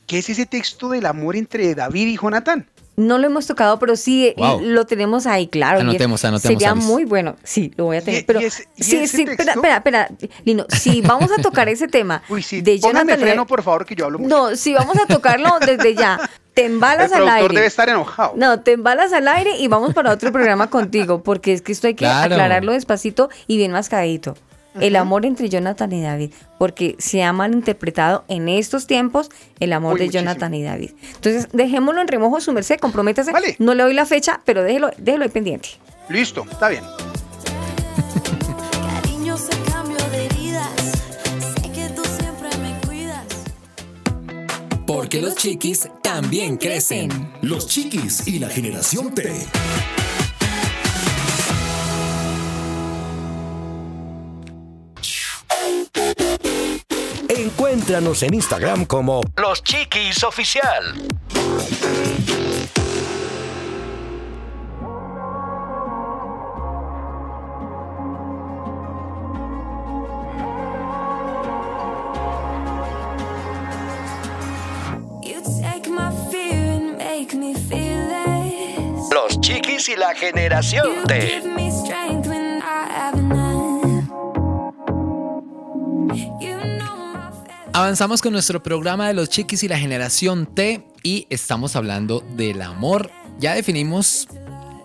que 0.08 0.20
es 0.20 0.30
ese 0.30 0.46
texto 0.46 0.90
del 0.90 1.06
amor 1.06 1.36
entre 1.36 1.76
David 1.76 2.08
y 2.08 2.18
Jonatán. 2.18 2.68
No 2.96 3.20
lo 3.20 3.28
hemos 3.28 3.46
tocado, 3.46 3.78
pero 3.78 3.96
sí 3.96 4.28
eh, 4.30 4.34
Wow. 4.38 4.62
lo 4.62 4.86
tenemos 4.88 5.28
ahí, 5.28 5.48
claro. 5.48 5.82
Anotemos, 5.82 6.26
anotemos, 6.26 6.42
Sería 6.58 6.72
Alice. 6.72 6.88
muy 6.88 7.06
bueno. 7.06 7.36
Sí, 7.44 7.72
lo 7.78 7.84
voy 7.86 7.98
a 7.98 8.02
tener. 8.02 8.22
Y- 8.22 8.24
pero 8.26 8.42
y 8.42 8.46
ese- 8.46 8.68
y 8.76 8.84
sí, 8.84 8.96
ese 8.96 9.18
sí, 9.18 9.24
espera, 9.30 9.54
espera, 9.54 9.76
espera, 9.78 10.10
Lino. 10.46 10.66
Si 10.70 11.02
vamos 11.02 11.30
a 11.38 11.40
tocar 11.40 11.70
ese 11.70 11.88
tema 11.88 12.24
Uy, 12.30 12.42
sí, 12.42 12.62
de 12.62 12.80
pónganme 12.82 13.12
Jonathan. 13.12 13.20
freno, 13.20 13.46
por 13.46 13.62
favor, 13.62 13.86
que 13.86 13.94
yo 13.96 14.06
hablo 14.06 14.18
mucho. 14.18 14.36
No, 14.36 14.56
si 14.56 14.74
vamos 14.74 14.98
a 14.98 15.06
tocarlo 15.06 15.60
desde 15.64 15.94
ya, 15.94 16.20
te 16.58 16.66
el 16.66 16.74
embalas 16.74 17.12
al 17.14 17.20
productor 17.24 17.42
aire. 17.42 17.56
debe 17.56 17.68
estar 17.68 17.88
enojado. 17.90 18.34
No, 18.36 18.60
te 18.60 18.74
embalas 18.74 19.14
al 19.14 19.28
aire 19.28 19.58
y 19.58 19.68
vamos 19.68 19.94
para 19.94 20.12
otro 20.12 20.32
programa 20.32 20.70
contigo, 20.70 21.24
porque 21.24 21.54
es 21.54 21.62
que 21.62 21.72
esto 21.72 21.88
hay 21.88 21.94
que 21.94 22.06
Claro. 22.06 22.34
aclararlo 22.36 22.74
despacito 22.74 23.30
y 23.48 23.58
bien 23.58 23.72
mascadito. 23.72 24.36
El 24.80 24.96
amor 24.96 25.26
entre 25.26 25.50
Jonathan 25.50 25.92
y 25.92 26.04
David, 26.04 26.34
porque 26.60 26.96
se 27.00 27.24
ha 27.24 27.34
malinterpretado 27.34 28.26
en 28.28 28.48
estos 28.48 28.86
tiempos 28.86 29.30
el 29.60 29.74
amor 29.74 29.94
Uy, 29.94 30.00
de 30.02 30.06
muchísimo. 30.06 30.30
Jonathan 30.30 30.54
y 30.54 30.62
David. 30.64 30.92
Entonces, 31.16 31.48
dejémoslo 31.52 32.00
en 32.02 32.08
remojo, 32.08 32.40
su 32.42 32.54
merced, 32.54 32.78
comprométase. 32.80 33.32
Vale. 33.32 33.56
No 33.58 33.74
le 33.74 33.82
doy 33.82 33.96
la 33.96 34.06
fecha, 34.06 34.42
pero 34.46 34.62
déjelo, 34.62 34.92
déjelo 35.00 35.24
ahí 35.24 35.30
pendiente. 35.32 35.70
Listo, 36.10 36.46
está 36.52 36.70
bien. 36.70 36.84
Porque 45.08 45.22
los 45.22 45.36
chiquis 45.36 45.88
también 46.04 46.58
crecen. 46.58 47.32
Los 47.42 47.68
chiquis 47.68 48.28
y 48.28 48.40
la 48.40 48.50
generación 48.50 49.16
T. 49.16 49.34
Encuéntranos 57.30 58.22
en 58.24 58.34
Instagram 58.34 58.84
como 58.84 59.22
Los 59.38 59.64
Chiquis 59.64 60.26
Oficial. 60.26 61.08
Chiquis 79.48 79.88
y 79.88 79.96
la 79.96 80.14
generación 80.14 81.06
T. 81.08 81.42
Avanzamos 87.72 88.22
con 88.22 88.34
nuestro 88.34 88.62
programa 88.62 89.08
de 89.08 89.14
los 89.14 89.30
chiquis 89.30 89.64
y 89.64 89.70
la 89.70 89.80
generación 89.80 90.48
T 90.54 90.86
y 91.02 91.28
estamos 91.30 91.78
hablando 91.78 92.22
del 92.36 92.62
amor. 92.62 93.10
Ya 93.40 93.56
definimos 93.56 94.28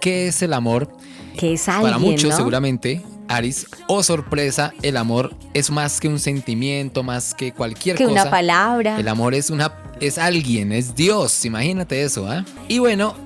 qué 0.01 0.29
es 0.29 0.41
el 0.43 0.53
amor. 0.53 0.97
Que 1.37 1.55
es 1.55 1.69
alguien, 1.69 1.83
Para 1.95 1.99
muchos 1.99 2.31
¿no? 2.31 2.37
seguramente, 2.37 3.03
Aris, 3.27 3.67
o 3.89 4.05
sorpresa, 4.05 4.73
el 4.83 4.97
amor 4.97 5.35
es 5.55 5.73
más 5.73 5.99
que 5.99 6.07
un 6.07 6.21
sentimiento, 6.21 7.03
más 7.03 7.35
que 7.35 7.51
cualquier 7.51 7.97
Que 7.97 8.05
cosa. 8.05 8.23
una 8.23 8.31
palabra. 8.31 8.97
El 9.01 9.09
amor 9.09 9.35
es 9.35 9.51
una 9.51 9.73
es 9.99 10.19
alguien, 10.19 10.71
es 10.71 10.95
Dios, 10.95 11.45
imagínate 11.45 12.05
eso, 12.05 12.31
¿ah? 12.31 12.45
Y 12.69 12.79
bueno, 12.79 13.17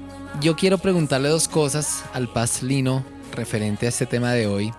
yo 0.41 0.57
quiero 0.57 0.79
preguntarle 0.79 1.29
dos 1.29 1.49
cosas 1.49 2.05
al 2.13 2.29
Paz 2.29 2.63
Lino 2.63 3.05
referente 3.33 3.87
a 3.87 3.89
este 3.89 4.07
tema 4.07 4.33
de 4.33 4.47
hoy. 4.47 4.73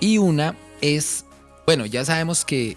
Y 0.00 0.18
una 0.18 0.56
es, 0.80 1.24
bueno, 1.66 1.86
ya 1.86 2.04
sabemos 2.04 2.44
que 2.44 2.76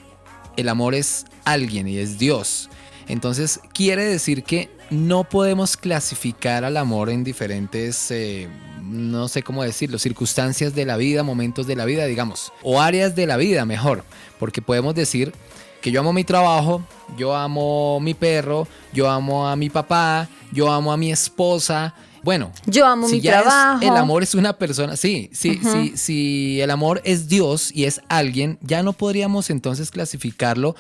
el 0.58 0.70
amor 0.70 0.96
es 0.96 1.26
alguien 1.44 1.88
y 1.88 1.98
es 1.98 2.18
Dios. 2.18 2.70
Entonces 3.08 3.60
quiere 3.74 4.04
decir 4.04 4.44
que 4.44 4.70
no 4.90 5.24
podemos 5.24 5.78
clasificar 5.78 6.64
al 6.64 6.78
amor 6.78 7.10
en 7.10 7.24
diferentes, 7.24 8.12
eh, 8.12 8.48
no 8.84 9.28
sé 9.28 9.42
cómo 9.42 9.64
decirlo, 9.64 9.98
circunstancias 9.98 10.76
de 10.76 10.86
la 10.86 10.98
vida, 10.98 11.24
momentos 11.24 11.68
de 11.68 11.76
la 11.76 11.86
vida, 11.86 12.06
digamos, 12.06 12.52
o 12.64 12.82
áreas 12.82 13.16
de 13.16 13.28
la 13.28 13.38
vida 13.38 13.66
mejor, 13.66 14.04
porque 14.40 14.62
podemos 14.62 14.94
decir 14.94 15.34
que 15.82 15.92
yo 15.92 16.00
amo 16.00 16.14
mi 16.14 16.24
trabajo, 16.24 16.84
yo 17.18 17.36
amo 17.36 18.00
mi 18.00 18.14
perro, 18.14 18.68
yo 18.92 19.10
amo 19.10 19.48
a 19.48 19.56
mi 19.56 19.70
papá, 19.70 20.28
yo 20.52 20.72
amo 20.72 20.92
a 20.92 20.98
mi 20.98 21.12
esposa. 21.12 21.94
Bueno, 22.26 22.52
Yo 22.66 22.88
amo 22.88 23.08
si 23.08 23.18
mi 23.18 23.22
ya 23.22 23.38
es- 23.38 23.44
trabajo. 23.44 23.84
el 23.84 23.96
amor 23.96 24.24
es 24.24 24.34
una 24.34 24.54
persona, 24.58 24.96
sí, 24.96 25.30
sí, 25.32 25.60
sí, 25.62 25.94
si 25.96 26.60
el 26.60 26.72
amor 26.72 27.00
es 27.06 27.28
Dios 27.30 27.70
y 27.72 27.86
es 27.86 28.02
alguien, 28.10 28.58
ya 28.64 28.82
no 28.82 28.94
podríamos 28.94 29.52
entonces 29.52 29.92
clasificarlo 29.92 30.76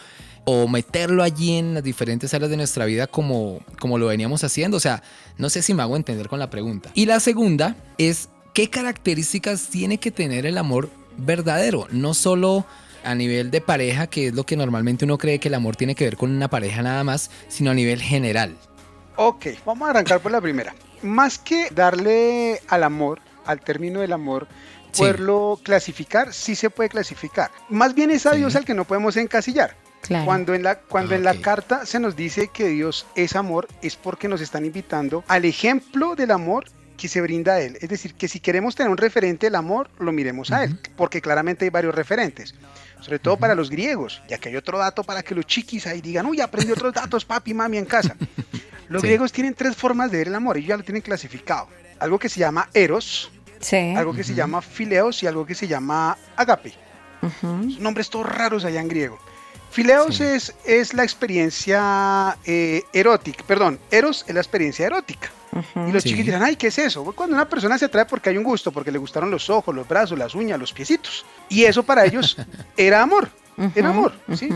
o 0.45 0.67
meterlo 0.67 1.21
allí 1.21 1.55
en 1.59 1.75
las 1.75 1.83
diferentes 1.83 2.33
áreas 2.33 2.49
de 2.49 2.57
nuestra 2.57 2.85
vida 2.85 3.05
como, 3.05 3.59
como 3.79 3.99
lo 3.99 4.07
veníamos 4.07 4.43
haciendo. 4.43 4.77
O 4.77 4.79
sea, 4.79 5.03
no 5.37 5.51
sé 5.51 5.61
si 5.61 5.75
me 5.75 5.83
hago 5.83 5.95
entender 5.95 6.29
con 6.29 6.39
la 6.39 6.49
pregunta. 6.49 6.89
Y 6.95 7.05
la 7.05 7.19
segunda 7.19 7.75
es, 7.99 8.29
¿qué 8.55 8.71
características 8.71 9.67
tiene 9.67 9.99
que 9.99 10.09
tener 10.09 10.47
el 10.47 10.57
amor 10.57 10.89
verdadero? 11.15 11.85
No 11.91 12.15
solo 12.15 12.65
a 13.03 13.13
nivel 13.13 13.51
de 13.51 13.61
pareja, 13.61 14.07
que 14.07 14.29
es 14.29 14.33
lo 14.33 14.47
que 14.47 14.57
normalmente 14.57 15.05
uno 15.05 15.19
cree 15.19 15.37
que 15.37 15.49
el 15.49 15.53
amor 15.53 15.75
tiene 15.75 15.93
que 15.93 16.05
ver 16.05 16.17
con 16.17 16.31
una 16.31 16.47
pareja 16.47 16.81
nada 16.81 17.03
más, 17.03 17.29
sino 17.49 17.69
a 17.69 17.75
nivel 17.75 18.01
general. 18.01 18.55
Ok, 19.15 19.45
vamos 19.63 19.85
a 19.85 19.91
arrancar 19.91 20.19
por 20.21 20.31
la 20.31 20.41
primera. 20.41 20.73
Más 21.05 21.37
que 21.39 21.69
darle 21.71 22.59
al 22.67 22.83
amor, 22.83 23.19
al 23.45 23.59
término 23.61 24.01
del 24.01 24.11
amor, 24.13 24.47
Sí. 24.91 25.01
poderlo 25.01 25.59
clasificar, 25.63 26.33
sí 26.33 26.55
se 26.55 26.69
puede 26.69 26.89
clasificar. 26.89 27.51
Más 27.69 27.93
bien 27.95 28.11
es 28.11 28.25
a 28.25 28.31
Sí. 28.31 28.37
Dios 28.37 28.55
al 28.55 28.65
que 28.65 28.73
no 28.73 28.85
podemos 28.85 29.15
encasillar. 29.17 29.75
Claro. 30.01 30.25
Cuando 30.25 30.53
en 30.53 30.63
la, 30.63 30.75
cuando 30.79 31.13
Ah, 31.13 31.17
en 31.17 31.23
la 31.23 31.33
carta 31.41 31.85
se 31.85 31.99
nos 31.99 32.15
dice 32.15 32.47
que 32.53 32.67
Dios 32.67 33.05
es 33.15 33.35
amor, 33.35 33.67
es 33.81 33.95
porque 33.95 34.27
nos 34.27 34.39
están 34.39 34.63
invitando 34.65 35.23
al 35.27 35.45
ejemplo 35.45 36.15
del 36.15 36.31
amor 36.31 36.65
que 36.95 37.07
se 37.09 37.19
brinda 37.21 37.55
a 37.55 37.59
Él. 37.61 37.77
Es 37.81 37.89
decir, 37.89 38.13
que 38.13 38.27
si 38.29 38.39
queremos 38.39 38.75
tener 38.75 38.89
un 38.89 38.97
referente 38.97 39.47
del 39.47 39.55
amor, 39.55 39.89
lo 39.99 40.11
miremos 40.13 40.51
a 40.51 40.63
Él, 40.63 40.79
porque 40.95 41.21
claramente 41.21 41.65
hay 41.65 41.71
varios 41.71 41.93
referentes. 41.93 42.53
Sobre 43.05 43.19
todo 43.19 43.37
para 43.37 43.53
los 43.53 43.69
griegos, 43.69 44.19
ya 44.27 44.39
que 44.39 44.49
hay 44.49 44.55
otro 44.55 44.79
dato 44.79 45.03
para 45.03 45.21
que 45.21 45.35
los 45.35 45.45
chiquis 45.45 45.85
ahí 45.85 46.01
digan, 46.01 46.25
uy, 46.25 46.41
aprendí 46.41 46.71
otros 46.71 46.91
datos, 46.91 47.23
papi, 47.23 47.53
mami, 47.53 47.77
en 47.77 47.85
casa. 47.85 48.15
Los 48.89 49.01
Sí. 49.03 49.07
griegos 49.09 49.31
tienen 49.31 49.53
tres 49.53 49.75
formas 49.75 50.09
de 50.09 50.17
ver 50.17 50.27
el 50.29 50.33
amor, 50.35 50.57
ellos 50.57 50.69
ya 50.69 50.77
lo 50.77 50.83
tienen 50.83 51.03
clasificado. 51.03 51.67
Algo 51.99 52.17
que 52.17 52.29
se 52.29 52.39
llama 52.39 52.67
eros, 52.73 53.29
Sí. 53.59 53.93
algo 53.95 54.11
que 54.13 54.23
se 54.23 54.33
llama 54.33 54.59
fileos 54.61 55.21
y 55.21 55.27
algo 55.27 55.45
que 55.45 55.53
se 55.53 55.67
llama 55.67 56.17
agape. 56.35 56.73
Son 57.41 57.81
nombres 57.81 58.09
todos 58.09 58.25
raros 58.27 58.65
allá 58.65 58.81
en 58.81 58.87
griego. 58.87 59.19
Fileos 59.71 60.17
Sí. 60.17 60.23
es, 60.23 60.55
es 60.65 60.93
la 60.95 61.03
experiencia 61.03 62.37
eh, 62.45 62.83
erótica, 62.93 63.43
perdón, 63.45 63.79
eros 63.91 64.23
es 64.27 64.33
la 64.33 64.41
experiencia 64.41 64.85
erótica. 64.87 65.29
Y 65.87 65.91
los 65.91 66.03
Sí. 66.03 66.09
chiquis 66.09 66.25
dirán, 66.25 66.43
ay, 66.43 66.55
¿qué 66.55 66.67
es 66.67 66.77
eso? 66.77 67.03
Cuando 67.13 67.35
una 67.35 67.47
persona 67.47 67.77
se 67.77 67.85
atrae 67.85 68.05
porque 68.05 68.29
hay 68.29 68.37
un 68.37 68.43
gusto, 68.43 68.71
porque 68.71 68.91
le 68.91 68.97
gustaron 68.97 69.31
los 69.31 69.49
ojos, 69.49 69.73
los 69.73 69.87
brazos, 69.87 70.17
las 70.17 70.35
uñas, 70.35 70.59
los 70.59 70.73
piecitos. 70.73 71.25
Y 71.49 71.63
eso 71.63 71.83
para 71.83 72.05
ellos 72.05 72.37
era 72.77 73.01
amor. 73.01 73.29
Era 73.73 73.87
amor, 73.91 74.11
¿sí? 74.33 74.49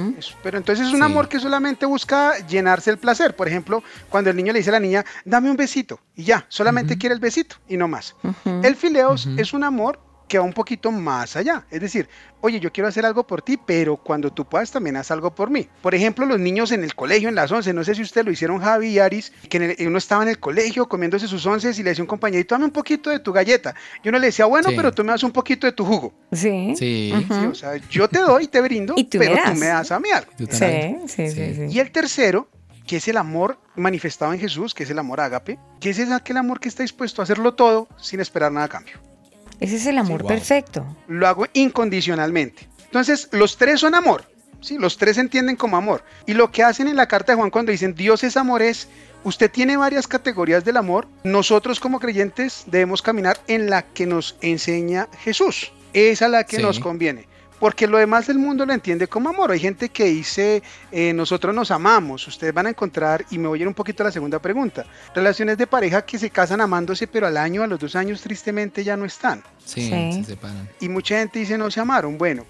Pero 0.44 0.58
entonces 0.58 0.86
es 0.88 0.92
un 0.94 1.00
Sí. 1.00 1.06
amor 1.06 1.30
que 1.30 1.40
solamente 1.40 1.86
busca 1.86 2.38
llenarse 2.48 2.90
el 2.92 2.98
placer. 2.98 3.34
Por 3.34 3.48
ejemplo, 3.48 3.82
cuando 4.10 4.30
el 4.30 4.36
niño 4.36 4.52
le 4.52 4.60
dice 4.60 4.72
a 4.72 4.74
la 4.74 4.80
niña, 4.82 5.06
dame 5.24 5.50
un 5.50 5.56
besito, 5.56 6.02
y 6.18 6.26
ya, 6.26 6.46
solamente 6.50 6.98
quiere 6.98 7.16
el 7.16 7.22
besito 7.22 7.56
y 7.70 7.78
no 7.78 7.88
más. 7.88 8.14
El 8.62 8.76
fileos 8.76 9.30
es 9.38 9.54
un 9.54 9.64
amor 9.64 10.02
que 10.30 10.38
va 10.38 10.46
un 10.46 10.54
poquito 10.54 10.92
más 10.92 11.36
allá. 11.36 11.66
Es 11.70 11.82
decir, 11.82 12.08
oye, 12.40 12.60
yo 12.62 12.72
quiero 12.72 12.88
hacer 12.88 13.06
algo 13.06 13.28
por 13.28 13.42
ti, 13.42 13.58
pero 13.58 13.98
cuando 13.98 14.32
tú 14.32 14.46
puedas 14.46 14.72
también 14.72 14.96
haz 14.96 15.12
algo 15.12 15.36
por 15.36 15.50
mí. 15.50 15.68
Por 15.82 15.94
ejemplo, 15.96 16.26
los 16.26 16.40
niños 16.40 16.72
en 16.72 16.84
el 16.86 16.96
colegio, 16.96 17.28
en 17.28 17.36
las 17.36 17.52
once, 17.52 17.74
no 17.74 17.84
sé 17.84 17.96
si 17.96 18.04
ustedes 18.04 18.26
lo 18.26 18.32
hicieron 18.32 18.60
Javi 18.62 18.88
y 18.90 19.00
Aris, 19.00 19.34
que 19.50 19.58
en 19.58 19.64
el- 19.78 19.88
uno 19.88 19.98
estaba 19.98 20.24
en 20.24 20.30
el 20.30 20.40
colegio 20.40 20.88
comiéndose 20.88 21.28
sus 21.28 21.46
once 21.46 21.72
y 21.72 21.84
le 21.84 21.90
decía 21.90 22.02
a 22.02 22.06
un 22.06 22.08
compañerito, 22.08 22.56
dame 22.56 22.66
un 22.66 22.72
poquito 22.72 23.10
de 23.10 23.20
tu 23.20 23.34
galleta. 23.34 23.76
Y 24.04 24.10
uno 24.10 24.20
le 24.20 24.28
decía, 24.28 24.46
bueno, 24.46 24.70
Sí. 24.70 24.76
pero 24.78 24.94
tú 24.94 25.04
me 25.04 25.12
das 25.12 25.24
un 25.24 25.32
poquito 25.32 25.68
de 25.68 25.74
tu 25.74 25.84
jugo. 25.84 26.14
Sí. 26.32 26.74
Sí. 26.78 27.12
O 27.52 27.56
sea, 27.56 27.76
yo 27.90 28.08
te 28.08 28.20
doy, 28.20 28.48
te 28.48 28.62
brindo, 28.62 28.94
Y 28.96 29.06
tú 29.06 29.18
me 29.18 29.28
pero 29.30 29.42
tú 29.52 29.56
me 29.60 29.66
das 29.66 29.92
a 29.92 30.00
mí 30.00 30.10
algo. 30.12 30.32
Sí, 30.38 30.46
sí, 31.08 31.30
sí, 31.32 31.54
sí. 31.56 31.66
Y 31.70 31.80
el 31.80 31.92
tercero, 31.92 32.48
que 32.86 32.98
es 32.98 33.08
el 33.08 33.18
amor 33.18 33.60
manifestado 33.76 34.32
en 34.34 34.40
Jesús, 34.40 34.74
que 34.76 34.84
es 34.84 34.90
el 34.92 35.00
amor 35.00 35.20
ágape, 35.22 35.58
que 35.80 35.90
es 35.90 36.00
aquel 36.12 36.38
amor 36.38 36.60
que 36.60 36.70
está 36.70 36.84
dispuesto 36.84 37.22
a 37.22 37.24
hacerlo 37.24 37.56
todo 37.56 37.88
sin 37.98 38.20
esperar 38.20 38.52
nada 38.52 38.68
a 38.68 38.70
cambio. 38.70 39.00
Ese 39.60 39.76
es 39.76 39.86
el 39.86 39.98
amor 39.98 40.22
wow. 40.22 40.28
perfecto. 40.30 40.86
Lo 41.08 41.28
hago 41.28 41.46
incondicionalmente. 41.54 42.68
Entonces, 42.86 43.30
los 43.32 43.58
tres 43.58 43.80
son 43.80 43.96
amor. 43.96 44.24
¿sí? 44.62 44.78
Los 44.78 44.98
tres 44.98 45.16
se 45.16 45.22
entienden 45.22 45.56
como 45.56 45.78
amor. 45.78 46.04
Y 46.26 46.34
lo 46.34 46.52
que 46.52 46.64
hacen 46.64 46.88
en 46.88 46.96
la 46.96 47.08
carta 47.08 47.32
de 47.32 47.38
Juan 47.38 47.50
cuando 47.50 47.72
dicen 47.72 47.94
Dios 47.96 48.24
es 48.24 48.36
amor 48.38 48.62
es, 48.62 48.88
usted 49.24 49.50
tiene 49.50 49.78
varias 49.78 50.08
categorías 50.08 50.66
del 50.66 50.78
amor. 50.78 51.08
Nosotros 51.24 51.80
como 51.80 52.00
creyentes 52.00 52.64
debemos 52.68 53.02
caminar 53.02 53.40
en 53.48 53.70
la 53.70 53.84
que 53.84 54.06
nos 54.06 54.36
enseña 54.42 55.08
Jesús. 55.24 55.72
Esa 55.94 56.26
es 56.26 56.32
la 56.32 56.44
que 56.44 56.58
Sí. 56.58 56.62
nos 56.62 56.80
conviene. 56.80 57.29
Porque 57.60 57.88
lo 57.88 57.98
demás 57.98 58.28
del 58.28 58.38
mundo 58.40 58.66
lo 58.66 58.74
entiende 58.74 59.08
como 59.08 59.30
amor. 59.30 59.52
Hay 59.52 59.60
gente 59.60 59.90
que 59.90 60.06
dice, 60.06 60.64
eh, 60.92 61.12
nosotros 61.14 61.54
nos 61.54 61.72
amamos. 61.72 62.26
Ustedes 62.28 62.54
van 62.54 62.68
a 62.68 62.70
encontrar, 62.70 63.26
y 63.32 63.38
me 63.38 63.48
voy 63.50 63.60
a 63.60 63.62
ir 63.64 63.68
un 63.68 63.74
poquito 63.74 64.02
a 64.04 64.06
la 64.06 64.12
segunda 64.12 64.40
pregunta, 64.40 64.86
relaciones 65.14 65.58
de 65.58 65.68
pareja 65.68 66.04
que 66.06 66.18
se 66.18 66.30
casan 66.30 66.62
amándose, 66.62 67.06
pero 67.08 67.28
al 67.28 67.36
año, 67.36 67.62
a 67.62 67.68
los 67.68 67.80
dos 67.80 67.96
años, 67.96 68.22
tristemente 68.22 68.84
ya 68.84 68.96
no 68.96 69.04
están. 69.06 69.44
Sí, 69.64 69.82
Sí. 69.90 70.14
se 70.14 70.24
separan. 70.24 70.70
Y 70.80 70.88
mucha 70.90 71.20
gente 71.20 71.40
dice 71.40 71.58
no 71.58 71.70
se 71.70 71.82
amaron. 71.82 72.18
Bueno, 72.18 72.46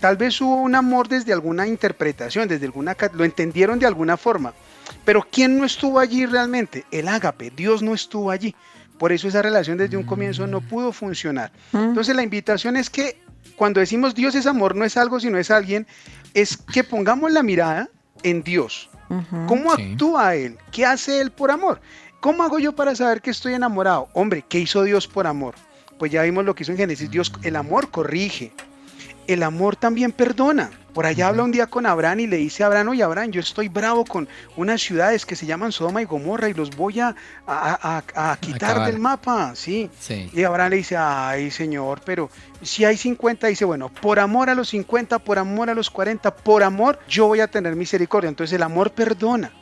tal 0.00 0.16
vez 0.16 0.40
hubo 0.40 0.56
un 0.56 0.74
amor 0.74 1.06
desde 1.08 1.32
alguna 1.34 1.66
interpretación, 1.66 2.48
desde 2.48 2.64
alguna 2.66 2.96
lo 3.12 3.24
entendieron 3.24 3.78
de 3.78 3.86
alguna 3.86 4.16
forma. 4.16 4.54
Pero 5.04 5.26
¿quién 5.30 5.58
no 5.58 5.64
estuvo 5.64 5.98
allí 5.98 6.24
realmente? 6.26 6.84
El 6.90 7.08
ágape, 7.08 7.50
Dios 7.54 7.82
no 7.82 7.92
estuvo 7.92 8.30
allí. 8.30 8.54
Por 8.98 9.12
eso 9.12 9.28
esa 9.28 9.42
relación 9.42 9.76
desde 9.76 9.98
un 9.98 10.04
comienzo 10.04 10.46
no 10.46 10.62
pudo 10.62 10.90
funcionar. 10.92 11.52
Mm. 11.72 11.76
Entonces 11.88 12.16
la 12.16 12.22
invitación 12.22 12.76
es 12.76 12.88
que 12.88 13.18
cuando 13.56 13.80
decimos 13.80 14.14
Dios 14.14 14.34
es 14.34 14.46
amor, 14.46 14.74
no 14.76 14.84
es 14.84 14.96
algo, 14.96 15.18
sino 15.20 15.38
es 15.38 15.50
alguien, 15.50 15.86
es 16.34 16.56
que 16.56 16.84
pongamos 16.84 17.32
la 17.32 17.42
mirada 17.42 17.88
en 18.22 18.42
Dios. 18.42 18.90
¿Cómo 19.46 19.74
Sí. 19.76 19.92
actúa 19.92 20.34
Él? 20.34 20.58
¿Qué 20.72 20.84
hace 20.84 21.20
Él 21.20 21.30
por 21.30 21.50
amor? 21.50 21.80
¿Cómo 22.20 22.42
hago 22.42 22.58
yo 22.58 22.74
para 22.74 22.94
saber 22.96 23.22
que 23.22 23.30
estoy 23.30 23.54
enamorado? 23.54 24.08
Hombre, 24.14 24.44
¿qué 24.48 24.58
hizo 24.58 24.82
Dios 24.82 25.06
por 25.06 25.26
amor? 25.26 25.54
Pues 25.98 26.10
ya 26.10 26.22
vimos 26.22 26.44
lo 26.44 26.54
que 26.54 26.64
hizo 26.64 26.72
en 26.72 26.78
Génesis. 26.78 27.10
Dios, 27.10 27.32
el 27.42 27.56
amor 27.56 27.90
corrige. 27.90 28.52
El 29.28 29.42
amor 29.42 29.76
también 29.76 30.12
perdona. 30.12 30.70
Por 30.96 31.04
allá 31.04 31.28
habla 31.28 31.42
un 31.42 31.52
día 31.52 31.66
con 31.66 31.84
Abraham 31.84 32.20
y 32.20 32.26
le 32.26 32.38
dice 32.38 32.62
a 32.62 32.68
Abraham, 32.68 32.88
oye 32.88 33.02
Abraham, 33.02 33.30
yo 33.30 33.40
estoy 33.42 33.68
bravo 33.68 34.06
con 34.06 34.26
unas 34.56 34.80
ciudades 34.80 35.26
que 35.26 35.36
se 35.36 35.44
llaman 35.44 35.70
Sodoma 35.70 36.00
y 36.00 36.06
Gomorra 36.06 36.48
y 36.48 36.54
los 36.54 36.74
voy 36.74 37.00
a, 37.00 37.14
a- 37.46 38.02
a- 38.16 38.32
a 38.32 38.36
quitar 38.38 38.70
Acabar. 38.70 38.90
del 38.90 38.98
mapa. 38.98 39.52
Sí. 39.54 39.90
Sí. 40.00 40.30
Y 40.32 40.42
Abraham 40.44 40.70
le 40.70 40.76
dice, 40.76 40.96
ay 40.96 41.50
señor, 41.50 42.00
pero 42.02 42.30
si 42.62 42.86
hay 42.86 42.96
50, 42.96 43.46
dice, 43.48 43.66
bueno, 43.66 43.90
por 43.90 44.18
amor 44.18 44.48
a 44.48 44.54
los 44.54 44.70
50, 44.70 45.18
por 45.18 45.38
amor 45.38 45.68
a 45.68 45.74
los 45.74 45.90
40, 45.90 46.34
por 46.34 46.62
amor 46.62 46.98
yo 47.10 47.26
voy 47.26 47.40
a 47.40 47.46
tener 47.48 47.76
misericordia. 47.76 48.28
Entonces 48.28 48.54
el 48.56 48.62
amor 48.62 48.92
perdona. 48.92 49.52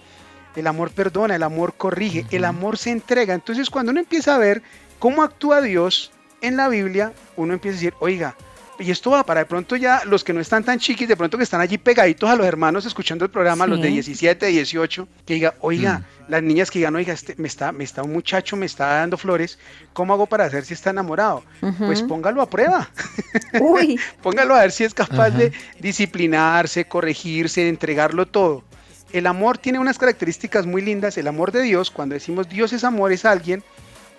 el 0.55 0.69
amor 0.69 0.93
perdona, 0.93 1.35
el 1.35 1.43
amor 1.43 1.75
corrige, 1.75 2.27
el 2.31 2.45
amor 2.45 2.79
se 2.79 2.93
entrega. 2.93 3.35
Entonces 3.35 3.71
cuando 3.71 3.91
uno 3.91 3.99
empieza 3.99 4.37
a 4.37 4.39
ver 4.39 4.63
cómo 5.01 5.25
actúa 5.25 5.61
Dios 5.61 6.13
en 6.43 6.57
la 6.57 6.69
Biblia, 6.69 7.13
uno 7.37 7.55
empieza 7.55 7.75
a 7.75 7.81
decir, 7.81 7.95
oiga, 7.99 8.37
y 8.79 8.91
esto 8.91 9.11
va 9.11 9.25
para 9.25 9.41
de 9.41 9.47
pronto 9.47 9.77
ya 9.77 10.03
los 10.05 10.25
que 10.25 10.33
no 10.33 10.41
están 10.41 10.65
tan 10.65 10.79
chiquis, 10.79 11.07
de 11.07 11.17
pronto 11.17 11.37
que 11.39 11.45
están 11.45 11.61
allí 11.61 11.79
pegaditos 11.79 12.29
a 12.29 12.37
los 12.37 12.47
hermanos 12.47 12.85
escuchando 12.87 13.25
el 13.25 13.31
programa, 13.31 13.67
los 13.67 13.81
de 13.81 13.89
Sí. 13.89 13.95
17, 13.95 14.47
18, 14.47 15.09
que 15.25 15.35
diga, 15.35 15.55
oiga, 15.61 16.05
las 16.29 16.43
niñas 16.43 16.71
que 16.71 16.81
digan, 16.81 16.97
oiga, 16.97 17.13
este, 17.13 17.35
me, 17.37 17.47
está, 17.47 17.71
me 17.71 17.85
está 17.85 18.03
un 18.03 18.13
muchacho, 18.13 18.57
me 18.57 18.67
está 18.67 18.87
dando 18.87 19.17
flores, 19.17 19.59
¿cómo 19.93 20.13
hago 20.15 20.27
para 20.27 20.49
saber 20.49 20.65
si 20.65 20.75
está 20.75 20.91
enamorado? 20.91 21.45
Pues 21.79 22.03
póngalo 22.03 22.43
a 22.43 22.51
prueba. 22.51 22.91
Uy, 23.61 23.99
Póngalo 24.23 24.55
a 24.55 24.63
ver 24.63 24.73
si 24.73 24.85
es 24.85 24.95
capaz 24.95 25.31
de 25.31 25.53
disciplinarse, 25.79 26.87
corregirse, 26.87 27.63
de 27.63 27.69
entregarlo 27.69 28.27
todo. 28.27 28.65
El 29.13 29.27
amor 29.29 29.59
tiene 29.59 29.79
unas 29.79 29.99
características 29.99 30.67
muy 30.67 30.83
lindas. 30.83 31.17
El 31.17 31.29
amor 31.29 31.53
de 31.53 31.63
Dios, 31.63 31.91
cuando 31.91 32.15
decimos 32.15 32.49
Dios 32.49 32.73
es 32.73 32.83
amor, 32.83 33.13
es 33.13 33.25
alguien. 33.25 33.63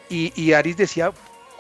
Y, 0.10 0.32
y 0.42 0.54
Aris 0.54 0.78
decía, 0.78 1.12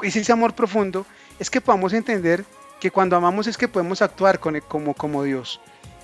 es 0.01 0.15
ese 0.15 0.31
amor 0.31 0.53
profundo, 0.53 1.05
es 1.39 1.49
que 1.49 1.59
podamos 1.59 1.91
entender 1.91 2.45
que 2.79 2.91
cuando 2.91 3.15
amamos 3.15 3.47
es 3.47 3.57
que 3.57 3.67
podemos 3.67 4.01
actuar 4.01 4.39
con, 4.39 4.59
como, 4.67 4.93
como 4.93 5.23
Dios. 5.23 5.59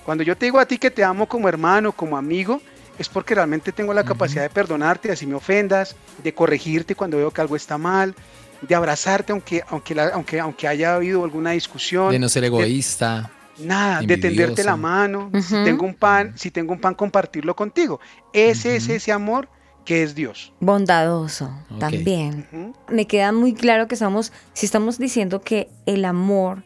Cuando 0.06 0.24
yo 0.24 0.36
te 0.36 0.46
digo 0.46 0.60
a 0.60 0.66
ti 0.66 0.78
que 0.78 0.90
te 0.92 1.04
amo 1.04 1.28
como 1.28 1.48
hermano, 1.48 1.92
como 1.92 2.18
amigo, 2.18 2.62
es 2.98 3.08
porque 3.10 3.36
realmente 3.36 3.72
tengo 3.72 3.94
la 3.94 4.04
capacidad 4.04 4.44
de 4.44 4.50
perdonarte, 4.50 5.12
así 5.12 5.26
me 5.26 5.36
ofendas, 5.36 5.96
de 6.24 6.34
corregirte 6.34 6.96
cuando 6.96 7.18
veo 7.18 7.32
que 7.32 7.42
algo 7.42 7.56
está 7.56 7.78
mal, 7.78 8.16
de 8.62 8.76
abrazarte 8.76 9.32
aunque, 9.32 9.64
aunque, 9.70 9.96
la- 9.96 10.10
aunque, 10.10 10.40
aunque 10.40 10.68
haya 10.68 10.96
habido 10.96 11.24
alguna 11.24 11.52
discusión. 11.52 12.12
De 12.12 12.20
no 12.20 12.30
ser 12.30 12.42
de- 12.42 12.48
egoísta. 12.48 13.30
Nada, 13.60 14.02
de 14.02 14.18
tenderte 14.18 14.64
la 14.64 14.76
mano, 14.76 15.30
si 15.40 15.54
tengo 15.64 15.86
un 15.86 15.94
pan, 15.94 16.34
si 16.36 16.50
tengo 16.50 16.74
un 16.74 16.80
pan, 16.80 16.96
compartirlo 16.96 17.56
contigo. 17.56 18.00
Ese 18.34 18.76
es 18.76 18.86
Ujú. 18.86 18.94
ese 18.94 19.12
amor 19.12 19.48
que 19.86 20.04
es 20.04 20.16
Dios. 20.16 20.54
bondadoso 20.60 21.52
también. 21.80 22.74
Me 22.90 23.08
queda 23.08 23.32
muy 23.32 23.54
claro 23.54 23.88
que 23.88 23.96
estamos, 23.96 24.32
si 24.54 24.66
estamos 24.66 24.98
diciendo 24.98 25.42
que 25.42 25.70
el 25.86 26.06
amor 26.06 26.64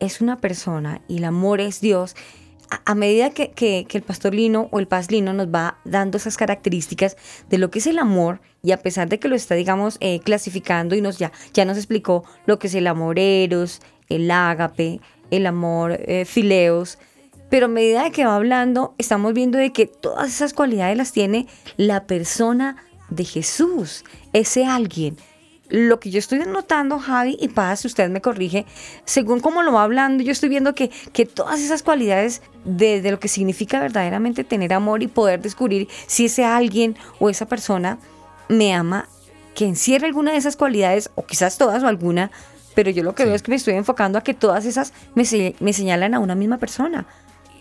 es 0.00 0.20
una 0.20 0.36
persona 0.40 1.00
y 1.08 1.18
el 1.18 1.24
amor 1.24 1.60
es 1.60 1.80
Dios, 1.80 2.14
a, 2.70 2.80
a 2.92 2.94
medida 2.94 3.30
que, 3.30 3.50
que- 3.50 3.84
que 3.88 3.98
el 3.98 4.04
pastor 4.04 4.34
Lino 4.34 4.68
o 4.70 4.78
el 4.78 4.86
paz 4.88 5.10
Lino 5.10 5.32
nos 5.32 5.48
va 5.48 5.78
dando 5.84 6.16
esas 6.18 6.36
características 6.36 7.16
de 7.50 7.58
lo 7.58 7.70
que 7.70 7.80
es 7.80 7.86
el 7.86 7.98
amor, 7.98 8.40
y 8.62 8.70
a 8.72 8.78
pesar 8.78 9.08
de 9.08 9.18
que 9.18 9.28
lo 9.28 9.34
está, 9.36 9.54
digamos, 9.56 9.96
eh, 10.00 10.20
clasificando 10.20 10.94
y 10.94 11.00
nos 11.00 11.18
ya, 11.18 11.32
ya 11.52 11.64
nos 11.64 11.76
explicó 11.76 12.24
lo 12.46 12.58
que 12.58 12.68
es 12.68 12.74
el 12.74 12.86
amor 12.86 13.18
eros, 13.18 13.80
el 14.08 14.30
ágape, 14.30 15.00
el 15.30 15.46
amor 15.46 15.92
eh, 15.98 16.24
fileos, 16.24 16.98
pero 17.52 17.66
a 17.66 17.68
medida 17.68 18.02
de 18.04 18.12
que 18.12 18.24
va 18.24 18.34
hablando, 18.36 18.94
estamos 18.96 19.34
viendo 19.34 19.58
de 19.58 19.72
que 19.74 19.84
todas 19.86 20.30
esas 20.30 20.54
cualidades 20.54 20.96
las 20.96 21.12
tiene 21.12 21.46
la 21.76 22.06
persona 22.06 22.76
de 23.10 23.26
Jesús, 23.26 24.04
ese 24.32 24.64
alguien. 24.64 25.18
Lo 25.68 26.00
que 26.00 26.08
yo 26.10 26.18
estoy 26.18 26.38
notando, 26.38 26.98
Javi 26.98 27.36
y 27.38 27.48
Paz, 27.48 27.80
si 27.80 27.88
usted 27.88 28.08
me 28.08 28.22
corrige, 28.22 28.64
según 29.04 29.40
cómo 29.40 29.62
lo 29.62 29.74
va 29.74 29.82
hablando, 29.82 30.22
yo 30.24 30.32
estoy 30.32 30.48
viendo 30.48 30.74
que, 30.74 30.88
que 31.12 31.26
todas 31.26 31.60
esas 31.60 31.82
cualidades 31.82 32.40
de, 32.64 33.02
de 33.02 33.10
lo 33.10 33.20
que 33.20 33.28
significa 33.28 33.80
verdaderamente 33.80 34.44
tener 34.44 34.72
amor 34.72 35.02
y 35.02 35.08
poder 35.08 35.42
descubrir 35.42 35.88
si 36.06 36.24
ese 36.24 36.46
alguien 36.46 36.96
o 37.20 37.28
esa 37.28 37.44
persona 37.44 37.98
me 38.48 38.72
ama, 38.72 39.10
que 39.54 39.66
encierre 39.66 40.06
alguna 40.06 40.32
de 40.32 40.38
esas 40.38 40.56
cualidades, 40.56 41.10
o 41.16 41.26
quizás 41.26 41.58
todas 41.58 41.82
o 41.82 41.86
alguna, 41.86 42.30
pero 42.74 42.90
yo 42.90 43.02
lo 43.02 43.14
que 43.14 43.24
Sí. 43.24 43.26
veo 43.26 43.36
es 43.36 43.42
que 43.42 43.50
me 43.50 43.56
estoy 43.56 43.74
enfocando 43.74 44.18
a 44.18 44.22
que 44.22 44.32
todas 44.32 44.64
esas 44.64 44.94
me, 45.14 45.26
se- 45.26 45.54
me 45.60 45.74
señalan 45.74 46.14
a 46.14 46.18
una 46.18 46.34
misma 46.34 46.56
persona. 46.56 47.04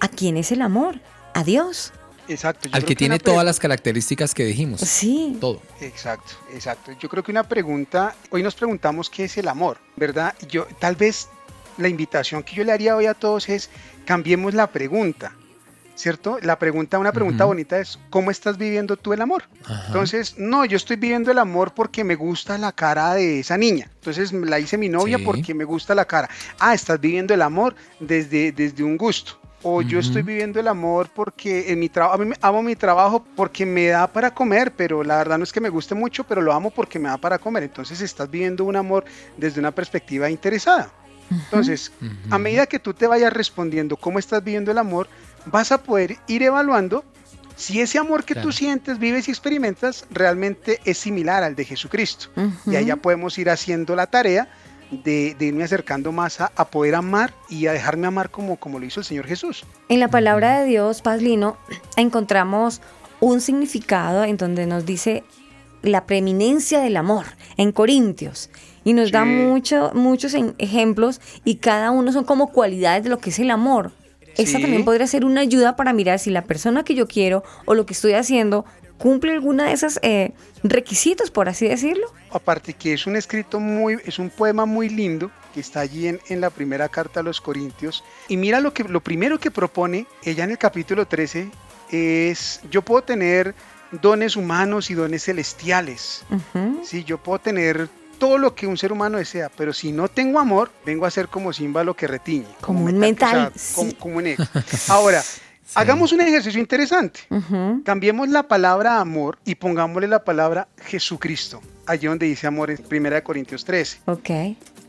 ¿A 0.01 0.07
quién 0.09 0.35
es 0.35 0.51
el 0.51 0.61
amor? 0.61 0.99
A 1.33 1.43
Dios. 1.43 1.93
Exacto. 2.27 2.67
yo 2.69 2.75
Al 2.75 2.81
creo 2.81 2.87
que 2.89 2.95
tiene 2.95 3.19
todas 3.19 3.45
las 3.45 3.59
características 3.59 4.33
que 4.33 4.43
dijimos. 4.45 4.81
Sí. 4.81 5.37
Todo. 5.39 5.61
Exacto, 5.79 6.33
exacto. 6.53 6.91
Yo 6.99 7.07
creo 7.09 7.23
que 7.23 7.31
una 7.31 7.43
pregunta, 7.43 8.15
hoy 8.29 8.41
nos 8.43 8.55
preguntamos 8.55 9.09
qué 9.09 9.25
es 9.25 9.37
el 9.37 9.47
amor, 9.47 9.77
¿verdad? 9.95 10.33
Yo 10.49 10.65
tal 10.79 10.95
vez 10.95 11.29
la 11.77 11.87
invitación 11.87 12.43
que 12.43 12.55
yo 12.55 12.63
le 12.63 12.71
haría 12.71 12.95
hoy 12.95 13.05
a 13.05 13.13
todos 13.13 13.49
es 13.49 13.69
cambiemos 14.05 14.53
la 14.53 14.67
pregunta, 14.67 15.33
¿cierto? 15.95 16.37
La 16.41 16.57
pregunta, 16.57 16.99
una 16.99 17.11
pregunta 17.11 17.45
bonita 17.45 17.79
es 17.79 17.99
¿cómo 18.09 18.31
estás 18.31 18.57
viviendo 18.57 18.97
tú 18.97 19.13
el 19.13 19.21
amor? 19.21 19.43
Ajá. 19.65 19.83
Entonces, 19.87 20.35
no, 20.37 20.63
yo 20.65 20.77
estoy 20.77 20.95
viviendo 20.97 21.31
el 21.31 21.37
amor 21.39 21.73
porque 21.73 22.03
me 22.03 22.15
gusta 22.15 22.57
la 22.57 22.71
cara 22.71 23.13
de 23.13 23.39
esa 23.41 23.57
niña. 23.57 23.89
Entonces 23.95 24.31
la 24.31 24.59
hice 24.59 24.77
mi 24.77 24.89
novia 24.89 25.17
Sí. 25.17 25.23
porque 25.25 25.53
me 25.53 25.63
gusta 25.65 25.95
la 25.95 26.05
cara. 26.05 26.29
Ah, 26.59 26.73
estás 26.73 26.99
viviendo 27.01 27.33
el 27.33 27.41
amor 27.41 27.75
desde, 27.99 28.51
desde 28.51 28.83
un 28.83 28.95
gusto. 28.95 29.40
O 29.63 29.81
yo 29.81 29.99
estoy 29.99 30.23
viviendo 30.23 30.59
el 30.59 30.67
amor 30.67 31.07
porque 31.13 31.71
en 31.71 31.79
mi 31.79 31.87
trabajo, 31.89 32.15
a 32.15 32.17
mí 32.17 32.25
me- 32.25 32.35
amo 32.41 32.63
mi 32.63 32.75
trabajo 32.75 33.23
porque 33.35 33.65
me 33.65 33.87
da 33.87 34.07
para 34.07 34.33
comer, 34.33 34.73
pero 34.75 35.03
la 35.03 35.17
verdad 35.17 35.37
no 35.37 35.43
es 35.43 35.51
que 35.53 35.61
me 35.61 35.69
guste 35.69 35.93
mucho, 35.95 36.23
pero 36.23 36.41
lo 36.41 36.51
amo 36.51 36.71
porque 36.71 36.97
me 36.99 37.09
da 37.09 37.17
para 37.17 37.37
comer. 37.37 37.63
Entonces 37.63 38.01
estás 38.01 38.29
viviendo 38.29 38.65
un 38.65 38.75
amor 38.75 39.05
desde 39.37 39.59
una 39.59 39.71
perspectiva 39.71 40.29
interesada. 40.29 40.91
Entonces, 41.29 41.91
a 42.29 42.37
medida 42.37 42.65
que 42.65 42.79
tú 42.79 42.93
te 42.93 43.07
vayas 43.07 43.31
respondiendo 43.31 43.95
cómo 43.97 44.19
estás 44.19 44.43
viviendo 44.43 44.71
el 44.71 44.77
amor, 44.77 45.07
vas 45.45 45.71
a 45.71 45.81
poder 45.81 46.17
ir 46.27 46.43
evaluando 46.43 47.05
si 47.55 47.79
ese 47.79 47.99
amor 47.99 48.23
que 48.25 48.33
tú 48.41 48.51
sientes, 48.51 48.97
vives 48.99 49.27
y 49.27 49.31
experimentas 49.31 50.05
realmente 50.09 50.79
es 50.83 50.97
similar 50.97 51.43
al 51.43 51.55
de 51.55 51.63
Jesucristo. 51.65 52.27
Y 52.65 52.75
allá 52.75 52.95
podemos 52.97 53.37
ir 53.37 53.49
haciendo 53.49 53.95
la 53.95 54.07
tarea 54.07 54.49
de, 54.91 55.35
de 55.35 55.45
irme 55.45 55.63
acercando 55.63 56.11
más 56.11 56.41
a, 56.41 56.51
a 56.55 56.65
poder 56.65 56.95
amar 56.95 57.33
y 57.49 57.67
a 57.67 57.73
dejarme 57.73 58.07
amar 58.07 58.29
como, 58.29 58.57
como 58.57 58.79
lo 58.79 58.85
hizo 58.85 58.99
el 58.99 59.05
Señor 59.05 59.25
Jesús. 59.25 59.63
En 59.89 59.99
la 59.99 60.09
palabra 60.09 60.59
de 60.59 60.67
Dios, 60.67 61.01
Paz 61.01 61.21
Lino, 61.21 61.57
encontramos 61.95 62.81
un 63.19 63.39
significado 63.41 64.23
en 64.23 64.37
donde 64.37 64.65
nos 64.65 64.85
dice 64.85 65.23
la 65.83 66.05
preeminencia 66.05 66.79
del 66.79 66.97
amor 66.97 67.25
en 67.57 67.71
Corintios 67.71 68.49
y 68.83 68.93
nos 68.93 69.11
da 69.11 69.25
mucho, 69.25 69.91
muchos 69.93 70.35
ejemplos 70.57 71.21
y 71.45 71.55
cada 71.55 71.91
uno 71.91 72.11
son 72.11 72.23
como 72.23 72.51
cualidades 72.51 73.03
de 73.03 73.09
lo 73.09 73.19
que 73.19 73.29
es 73.29 73.39
el 73.39 73.51
amor. 73.51 73.91
Esa 74.37 74.59
también 74.59 74.85
podría 74.85 75.07
ser 75.07 75.25
una 75.25 75.41
ayuda 75.41 75.75
para 75.75 75.91
mirar 75.91 76.17
si 76.17 76.29
la 76.29 76.43
persona 76.43 76.83
que 76.83 76.95
yo 76.95 77.07
quiero 77.07 77.43
o 77.65 77.73
lo 77.73 77.85
que 77.85 77.93
estoy 77.93 78.13
haciendo 78.13 78.65
cumple 79.01 79.31
alguna 79.31 79.65
de 79.65 79.73
esos 79.73 79.99
requisitos, 80.61 81.31
por 81.31 81.49
así 81.49 81.67
decirlo. 81.67 82.05
Aparte 82.29 82.73
que 82.73 82.93
es 82.93 83.07
un 83.07 83.15
escrito 83.15 83.59
muy, 83.59 83.97
es 84.05 84.19
un 84.19 84.29
poema 84.29 84.65
muy 84.67 84.89
lindo 84.89 85.31
que 85.55 85.59
está 85.59 85.79
allí 85.79 86.07
en, 86.07 86.19
en 86.29 86.39
la 86.39 86.51
primera 86.51 86.87
carta 86.87 87.21
a 87.21 87.23
los 87.23 87.41
Corintios. 87.41 88.03
Y 88.27 88.37
mira 88.37 88.59
lo 88.59 88.75
que 88.75 88.83
lo 88.83 89.01
primero 89.01 89.39
que 89.39 89.49
propone 89.49 90.05
ella 90.23 90.43
en 90.43 90.51
el 90.51 90.59
capítulo 90.59 91.07
13 91.07 91.49
es 91.91 92.61
yo 92.69 92.83
puedo 92.83 93.01
tener 93.01 93.55
dones 93.91 94.35
humanos 94.35 94.91
y 94.91 94.93
dones 94.93 95.25
celestiales. 95.25 96.23
Ujú. 96.29 96.81
Sí, 96.85 97.03
yo 97.03 97.17
puedo 97.17 97.39
tener 97.39 97.89
todo 98.19 98.37
lo 98.37 98.53
que 98.53 98.67
un 98.67 98.77
ser 98.77 98.91
humano 98.91 99.17
desea, 99.17 99.49
pero 99.57 99.73
si 99.73 99.91
no 99.91 100.09
tengo 100.09 100.39
amor, 100.39 100.69
vengo 100.85 101.07
a 101.07 101.11
ser 101.11 101.27
como 101.27 101.51
címbalo 101.51 101.95
que 101.95 102.05
retiñe. 102.05 102.45
Como 102.61 102.85
un 102.85 102.99
metal, 102.99 103.51
o 103.55 103.57
sea, 103.57 103.75
como, 103.75 103.89
sí. 103.89 103.95
como 103.95 104.17
un 104.17 104.27
eco. 104.27 104.43
Ahora, 105.73 105.93
hagamos 105.93 106.11
un 106.11 106.21
ejercicio 106.21 106.59
interesante. 106.59 107.21
Ujú. 107.29 107.81
Cambiemos 107.83 108.27
la 108.29 108.43
palabra 108.43 108.99
amor 108.99 109.39
y 109.45 109.55
pongámosle 109.55 110.07
la 110.07 110.23
palabra 110.23 110.67
Jesucristo, 110.83 111.61
allí 111.85 112.07
donde 112.07 112.25
dice 112.25 112.47
amor 112.47 112.71
en 112.71 112.79
1 112.89 113.23
Corintios 113.23 113.63
13. 113.63 114.01
Ok. 114.05 114.29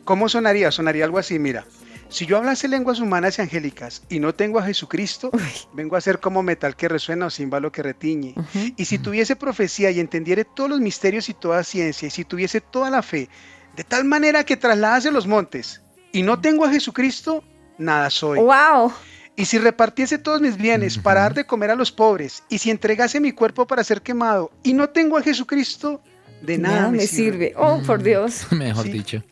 ¿Cómo 0.04 0.28
sonaría? 0.28 0.72
Sonaría 0.72 1.04
algo 1.04 1.18
así, 1.18 1.38
mira. 1.38 1.64
Si 2.08 2.26
yo 2.26 2.36
hablase 2.36 2.68
lenguas 2.68 3.00
humanas 3.00 3.38
y 3.38 3.42
angélicas 3.42 4.02
y 4.10 4.18
no 4.18 4.34
tengo 4.34 4.58
a 4.58 4.64
Jesucristo, 4.64 5.30
vengo 5.72 5.96
a 5.96 6.00
ser 6.00 6.20
como 6.20 6.42
metal 6.42 6.76
que 6.76 6.88
resuena 6.88 7.26
o 7.26 7.30
címbalo 7.30 7.72
que 7.72 7.82
retiñe. 7.82 8.34
Ujú. 8.36 8.74
Y 8.76 8.84
si 8.84 8.98
tuviese 8.98 9.34
profecía 9.36 9.90
y 9.90 10.00
entendiere 10.00 10.44
todos 10.44 10.68
los 10.68 10.80
misterios 10.80 11.28
y 11.30 11.34
toda 11.34 11.64
ciencia, 11.64 12.08
y 12.08 12.10
si 12.10 12.24
tuviese 12.24 12.60
toda 12.60 12.90
la 12.90 13.02
fe, 13.02 13.30
de 13.76 13.84
tal 13.84 14.04
manera 14.04 14.44
que 14.44 14.58
trasladase 14.58 15.10
los 15.10 15.26
montes, 15.26 15.80
y 16.12 16.22
no 16.22 16.38
tengo 16.40 16.66
a 16.66 16.70
Jesucristo, 16.70 17.42
nada 17.78 18.10
soy. 18.10 18.40
¡Wow! 18.40 18.92
Y 19.34 19.46
si 19.46 19.58
repartiese 19.58 20.18
todos 20.18 20.40
mis 20.40 20.56
bienes 20.56 20.98
para 20.98 21.22
dar 21.22 21.34
de 21.34 21.46
comer 21.46 21.70
a 21.70 21.74
los 21.74 21.90
pobres, 21.90 22.42
y 22.50 22.58
si 22.58 22.70
entregase 22.70 23.18
mi 23.18 23.32
cuerpo 23.32 23.66
para 23.66 23.82
ser 23.82 24.02
quemado, 24.02 24.50
y 24.62 24.74
no 24.74 24.90
tengo 24.90 25.16
a 25.16 25.22
Jesucristo, 25.22 26.02
de 26.42 26.58
nada, 26.58 26.90
me, 26.90 27.06
sirve. 27.06 27.54
Oh, 27.56 27.80
por 27.86 28.02
Dios. 28.02 28.46
Mejor 28.52 28.84
Sí. 28.84 28.92
dicho. 28.92 29.22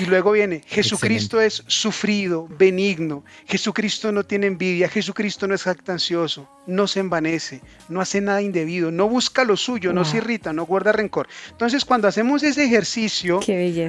Y 0.00 0.06
luego 0.06 0.32
viene, 0.32 0.62
Jesucristo 0.66 1.40
es 1.40 1.64
sufrido, 1.66 2.46
benigno, 2.48 3.24
Jesucristo 3.46 4.12
no 4.12 4.24
tiene 4.24 4.46
envidia, 4.46 4.88
Jesucristo 4.88 5.46
no 5.46 5.54
es 5.54 5.62
jactancioso, 5.62 6.48
no 6.66 6.86
se 6.86 7.00
envanece, 7.00 7.60
no 7.88 8.00
hace 8.00 8.20
nada 8.20 8.42
indebido, 8.42 8.90
no 8.90 9.08
busca 9.08 9.44
lo 9.44 9.56
suyo, 9.56 9.92
no 9.92 10.04
se 10.04 10.18
irrita, 10.18 10.52
no 10.52 10.64
guarda 10.66 10.92
rencor. 10.92 11.28
Entonces 11.50 11.84
cuando 11.84 12.08
hacemos 12.08 12.42
ese 12.42 12.64
ejercicio, 12.64 13.40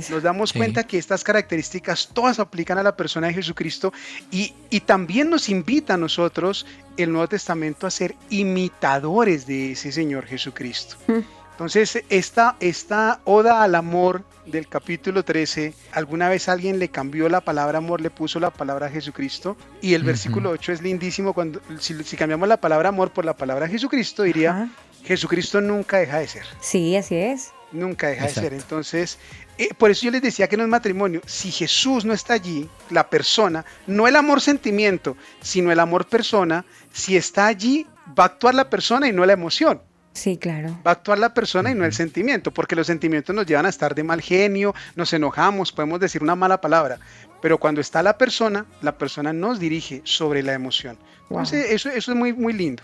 nos 0.10 0.24
damos 0.24 0.50
Sí. 0.52 0.60
cuenta 0.60 0.86
que 0.86 0.98
estas 0.98 1.24
características 1.24 2.10
todas 2.14 2.39
aplican 2.39 2.78
a 2.78 2.84
la 2.84 2.96
persona 2.96 3.28
de 3.28 3.34
Jesucristo 3.36 3.94
y, 4.32 4.54
y 4.70 4.82
también 4.82 5.30
nos 5.30 5.50
invita 5.50 5.94
a 5.94 5.98
nosotros 5.98 6.66
el 6.98 7.12
Nuevo 7.12 7.28
Testamento 7.30 7.88
a 7.88 7.91
ser 7.91 8.16
imitadores 8.30 9.46
de 9.48 9.72
ese 9.72 9.91
Señor 9.91 10.26
Jesucristo. 10.26 10.96
Mm. 11.08 11.20
Entonces, 11.52 12.04
esta, 12.10 12.56
esta 12.60 13.20
oda 13.26 13.64
al 13.64 13.76
amor 13.76 14.24
del 14.46 14.68
capítulo 14.68 15.24
13, 15.24 15.74
alguna 15.91 16.30
vez 16.30 16.50
alguien 16.50 16.80
le 16.80 16.89
cambió 16.89 17.30
la 17.30 17.41
palabra 17.41 17.78
amor, 17.78 18.02
le 18.02 18.10
puso 18.10 18.39
la 18.39 18.52
palabra 18.52 18.89
Jesucristo, 18.89 19.58
y 19.82 19.94
el 19.94 20.04
versículo 20.04 20.50
8 20.52 20.74
es 20.74 20.82
lindísimo, 20.82 21.34
cuando 21.34 21.62
si, 21.80 22.04
si 22.04 22.18
cambiamos 22.18 22.48
la 22.48 22.58
palabra 22.58 22.89
amor 22.89 23.12
por 23.12 23.26
la 23.26 23.36
palabra 23.36 23.68
Jesucristo, 23.68 24.24
diría, 24.24 24.52
Ajá. 24.52 24.70
Jesucristo 25.04 25.60
nunca 25.62 25.98
deja 25.98 26.20
de 26.20 26.28
ser. 26.28 26.46
Sí, 26.62 26.96
así 26.96 27.16
es. 27.16 27.52
Nunca 27.72 28.08
deja 28.08 28.28
de 28.28 28.34
ser. 28.34 28.54
Entonces, 28.54 29.18
eh, 29.58 29.70
por 29.78 29.91
eso 29.91 30.06
yo 30.06 30.12
les 30.12 30.22
decía 30.22 30.48
que 30.48 30.56
en 30.56 30.62
un 30.62 30.70
matrimonio, 30.70 31.22
si 31.26 31.52
Jesús 31.52 32.06
no 32.06 32.14
está 32.14 32.34
allí, 32.34 32.70
la 32.89 33.10
persona, 33.10 33.66
no 33.88 34.08
el 34.08 34.16
amor 34.16 34.41
sentimiento, 34.41 35.18
sino 35.41 35.72
el 35.72 35.80
amor 35.80 36.08
persona, 36.08 36.66
si 36.91 37.18
está 37.18 37.48
allí, 37.48 37.86
va 38.18 38.24
a 38.24 38.28
actuar 38.28 38.56
la 38.56 38.70
persona 38.70 39.08
y 39.08 39.14
no 39.14 39.26
la 39.26 39.34
emoción. 39.34 39.82
Sí, 40.14 40.38
claro. 40.38 40.70
Va 40.86 40.91
a 40.91 40.93
actuar 40.93 41.18
la 41.20 41.34
persona 41.34 41.72
y 41.72 41.76
no 41.76 41.86
el 41.86 41.93
sentimiento, 41.93 42.51
porque 42.51 42.76
los 42.76 42.88
sentimientos 42.88 43.36
nos 43.36 43.45
llevan 43.45 43.66
a 43.66 43.70
estar 43.70 43.95
de 43.95 44.03
mal 44.03 44.22
genio, 44.22 44.74
nos 44.95 45.11
enojamos, 45.14 45.72
podemos 45.72 45.99
decir 45.99 46.22
una 46.22 46.36
mala 46.36 46.61
palabra, 46.61 46.99
pero 47.41 47.57
cuando 47.57 47.82
está 47.82 48.03
la 48.03 48.18
persona, 48.18 48.66
la 48.82 48.97
persona 48.97 49.34
nos 49.34 49.59
dirige 49.59 50.01
sobre 50.03 50.43
la 50.43 50.53
emoción. 50.53 50.97
Wow. 51.30 51.39
Entonces, 51.39 51.72
eso, 51.72 51.89
eso 51.89 52.11
es 52.11 52.18
muy, 52.18 52.32
muy 52.34 52.53
lindo. 52.53 52.84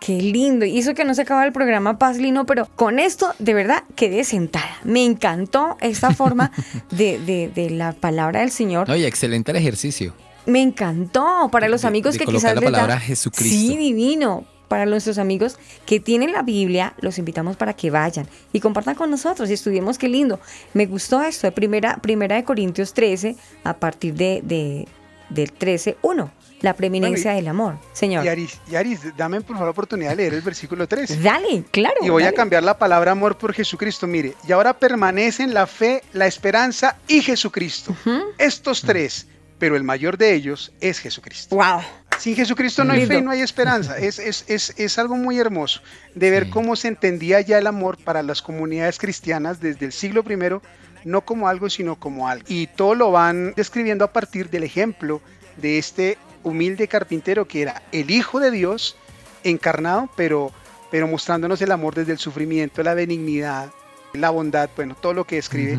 Qué 0.00 0.20
lindo. 0.20 0.66
Y 0.66 0.78
eso 0.80 0.92
que 0.94 1.04
no 1.04 1.14
se 1.14 1.22
acaba 1.22 1.46
el 1.46 1.52
programa 1.52 1.96
Paz 1.98 2.18
Lino, 2.18 2.44
pero 2.44 2.66
con 2.74 2.98
esto 2.98 3.32
de 3.38 3.54
verdad 3.54 3.84
quedé 3.94 4.24
sentada. 4.24 4.76
Me 4.84 5.02
encantó 5.04 5.78
esta 5.80 6.10
forma 6.12 6.50
de, 6.90 7.18
de- 7.20 7.50
de 7.54 7.70
la 7.70 7.92
palabra 7.92 8.40
del 8.40 8.50
Señor. 8.50 8.86
No, 8.88 8.96
y 8.96 9.04
excelente 9.04 9.52
el 9.52 9.56
ejercicio. 9.56 10.12
Me 10.44 10.60
encantó 10.60 11.48
para 11.50 11.68
los 11.68 11.86
amigos 11.86 12.14
de 12.14 12.18
que 12.18 12.26
quizás 12.26 12.54
la 12.56 12.60
les 12.60 12.70
da- 12.70 12.70
palabra 12.72 13.00
Jesucristo. 13.00 13.48
Sí, 13.56 13.78
divino. 13.78 14.44
Para 14.68 14.86
nuestros 14.86 15.18
amigos 15.18 15.58
que 15.86 16.00
tienen 16.00 16.32
la 16.32 16.42
Biblia, 16.42 16.94
los 17.00 17.18
invitamos 17.18 17.56
para 17.56 17.74
que 17.74 17.90
vayan 17.90 18.26
y 18.52 18.60
compartan 18.60 18.94
con 18.94 19.10
nosotros 19.10 19.50
y 19.50 19.52
estudiemos 19.52 19.98
qué 19.98 20.08
lindo. 20.08 20.40
Me 20.72 20.86
gustó 20.86 21.22
esto, 21.22 21.46
de 21.46 21.52
primera, 21.52 21.96
primera 21.98 22.36
de 22.36 22.44
Corintios 22.44 22.94
13, 22.94 23.36
a 23.62 23.74
partir 23.76 24.14
de, 24.14 24.40
de- 24.42 24.88
del 25.30 25.52
13, 25.52 25.96
1, 26.02 26.30
la 26.60 26.74
preeminencia 26.74 27.32
Bueno, 27.32 27.38
y- 27.38 27.42
del 27.42 27.48
amor. 27.48 27.78
Señor, 27.92 28.24
Yaris, 28.24 28.60
Yaris, 28.70 29.00
dame 29.16 29.40
por 29.40 29.54
favor 29.56 29.66
la 29.66 29.70
oportunidad 29.72 30.10
de 30.10 30.16
leer 30.16 30.34
el 30.34 30.42
versículo 30.42 30.86
3. 30.86 31.22
dale, 31.22 31.64
claro. 31.70 31.96
Y 32.02 32.08
voy 32.10 32.24
a 32.24 32.32
cambiar 32.32 32.62
la 32.62 32.78
palabra 32.78 33.12
amor 33.12 33.36
por 33.38 33.52
Jesucristo. 33.54 34.06
Mire, 34.06 34.34
y 34.46 34.52
ahora 34.52 34.74
permanecen 34.78 35.52
la 35.54 35.66
fe, 35.66 36.02
la 36.12 36.26
esperanza 36.26 36.96
y 37.08 37.20
Jesucristo. 37.22 37.96
Estos 38.38 38.82
tres, 38.82 39.26
pero 39.58 39.76
el 39.76 39.82
mayor 39.82 40.18
de 40.18 40.34
ellos 40.34 40.72
es 40.80 40.98
Jesucristo. 41.00 41.56
Wow. 41.56 41.80
Sin 42.18 42.36
Jesucristo 42.36 42.84
no 42.84 42.92
hay 42.92 43.00
Lindo. 43.00 43.14
fe, 43.16 43.22
no 43.22 43.30
hay 43.30 43.40
esperanza. 43.40 43.98
Es, 43.98 44.18
es, 44.18 44.44
es, 44.48 44.74
es 44.78 44.98
algo 44.98 45.16
muy 45.16 45.38
hermoso 45.38 45.80
de 46.14 46.30
ver 46.30 46.44
Sí. 46.44 46.50
cómo 46.50 46.76
se 46.76 46.88
entendía 46.88 47.40
ya 47.40 47.58
el 47.58 47.66
amor 47.66 47.98
para 48.02 48.22
las 48.22 48.40
comunidades 48.42 48.98
cristianas 48.98 49.60
desde 49.60 49.86
el 49.86 49.92
siglo 49.92 50.24
I, 50.28 50.60
no 51.06 51.20
como 51.22 51.48
algo, 51.48 51.68
sino 51.68 51.96
como 51.96 52.28
algo. 52.28 52.44
Y 52.48 52.66
todo 52.68 52.94
lo 52.94 53.10
van 53.10 53.52
describiendo 53.54 54.04
a 54.04 54.12
partir 54.12 54.48
del 54.50 54.62
ejemplo 54.64 55.20
de 55.58 55.78
este 55.78 56.18
humilde 56.42 56.88
carpintero 56.88 57.46
que 57.46 57.62
era 57.62 57.82
el 57.92 58.10
Hijo 58.10 58.40
de 58.40 58.50
Dios 58.50 58.96
encarnado, 59.44 60.08
pero, 60.16 60.50
pero 60.90 61.06
mostrándonos 61.06 61.60
el 61.62 61.72
amor 61.72 61.94
desde 61.94 62.12
el 62.12 62.18
sufrimiento, 62.18 62.82
la 62.82 62.94
benignidad, 62.94 63.70
la 64.14 64.30
bondad, 64.30 64.70
bueno, 64.76 64.96
todo 64.98 65.12
lo 65.12 65.24
que 65.24 65.36
describe 65.36 65.78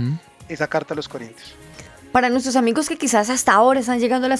esa 0.49 0.67
carta 0.67 0.93
a 0.93 0.97
los 0.97 1.07
Corintios. 1.07 1.55
Para 2.16 2.30
nuestros 2.30 2.55
amigos 2.55 2.88
que 2.88 2.97
quizás 2.97 3.30
hasta 3.30 3.51
ahora 3.51 3.82
están 3.82 3.99
llegando 3.99 4.28
a 4.28 4.30
la 4.30 4.38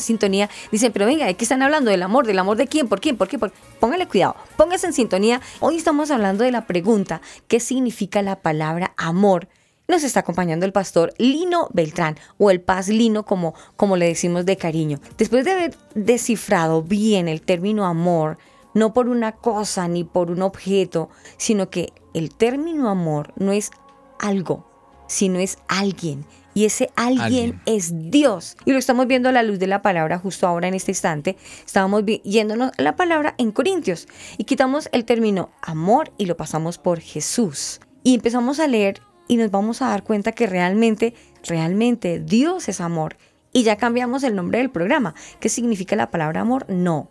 sintonía, 0.00 0.48
dicen, 0.72 0.92
pero 0.94 1.04
venga, 1.04 1.26
¿de 1.26 1.34
qué 1.34 1.44
están 1.44 1.60
hablando? 1.60 1.90
¿Del 1.90 2.02
amor? 2.02 2.26
¿Del 2.26 2.38
amor 2.38 2.56
de 2.56 2.66
quién? 2.66 2.88
¿Por 2.88 3.02
quién? 3.02 3.18
¿Por 3.18 3.28
qué? 3.28 3.38
¿Por? 3.38 3.52
Póngale 3.78 4.08
cuidado, 4.08 4.34
póngase 4.56 4.86
en 4.86 4.94
sintonía. 4.94 5.42
Hoy 5.60 5.76
estamos 5.76 6.10
hablando 6.10 6.42
de 6.42 6.52
la 6.52 6.66
pregunta, 6.66 7.20
¿qué 7.46 7.60
significa 7.60 8.22
la 8.22 8.36
palabra 8.36 8.94
amor? 8.96 9.48
Nos 9.88 10.04
está 10.04 10.20
acompañando 10.20 10.64
el 10.64 10.72
pastor 10.72 11.12
Lino 11.18 11.68
Beltrán, 11.74 12.16
o 12.38 12.50
el 12.50 12.62
Paz 12.62 12.88
Lino, 12.88 13.26
como, 13.26 13.52
como 13.76 13.98
le 13.98 14.06
decimos 14.06 14.46
de 14.46 14.56
cariño. 14.56 14.98
Después 15.18 15.44
de 15.44 15.50
haber 15.50 15.76
descifrado 15.94 16.82
bien 16.82 17.28
el 17.28 17.42
término 17.42 17.84
amor, 17.84 18.38
no 18.72 18.94
por 18.94 19.06
una 19.06 19.32
cosa 19.32 19.86
ni 19.86 20.02
por 20.02 20.30
un 20.30 20.40
objeto, 20.40 21.10
sino 21.36 21.68
que 21.68 21.92
el 22.14 22.34
término 22.34 22.88
amor 22.88 23.34
no 23.36 23.52
es 23.52 23.70
algo, 24.18 24.66
sino 25.08 25.38
es 25.40 25.58
alguien. 25.68 26.24
Y 26.58 26.64
ese 26.64 26.90
alguien, 26.96 27.22
Alguien. 27.22 27.60
es 27.66 28.10
Dios. 28.10 28.56
Y 28.64 28.72
lo 28.72 28.78
estamos 28.78 29.06
viendo 29.06 29.28
a 29.28 29.32
la 29.32 29.44
luz 29.44 29.60
de 29.60 29.68
la 29.68 29.80
palabra 29.80 30.18
justo 30.18 30.44
ahora 30.44 30.66
en 30.66 30.74
este 30.74 30.90
instante. 30.90 31.36
Estábamos 31.64 32.02
yéndonos 32.24 32.72
a 32.76 32.82
la 32.82 32.96
palabra 32.96 33.36
en 33.38 33.52
Corintios 33.52 34.08
y 34.38 34.42
quitamos 34.42 34.88
el 34.90 35.04
término 35.04 35.50
amor 35.62 36.12
y 36.18 36.26
lo 36.26 36.36
pasamos 36.36 36.76
por 36.78 36.98
Jesús. 36.98 37.78
Y 38.02 38.16
empezamos 38.16 38.58
a 38.58 38.66
leer 38.66 39.00
y 39.28 39.36
nos 39.36 39.52
vamos 39.52 39.82
a 39.82 39.90
dar 39.90 40.02
cuenta 40.02 40.32
que 40.32 40.48
realmente, 40.48 41.14
realmente 41.44 42.18
Dios 42.18 42.68
es 42.68 42.80
amor. 42.80 43.18
Y 43.52 43.62
ya 43.62 43.76
cambiamos 43.76 44.24
el 44.24 44.34
nombre 44.34 44.58
del 44.58 44.70
programa. 44.70 45.14
¿Qué 45.38 45.48
significa 45.48 45.94
la 45.94 46.10
palabra 46.10 46.40
amor? 46.40 46.66
No. 46.68 47.08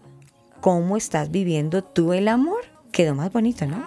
¿Cómo 0.60 0.98
estás 0.98 1.32
viviendo 1.32 1.86
tú 1.86 2.12
el 2.12 2.28
amor? 2.28 2.66
Quedó 2.92 3.16
más 3.16 3.32
bonito, 3.32 3.66
¿no? 3.66 3.78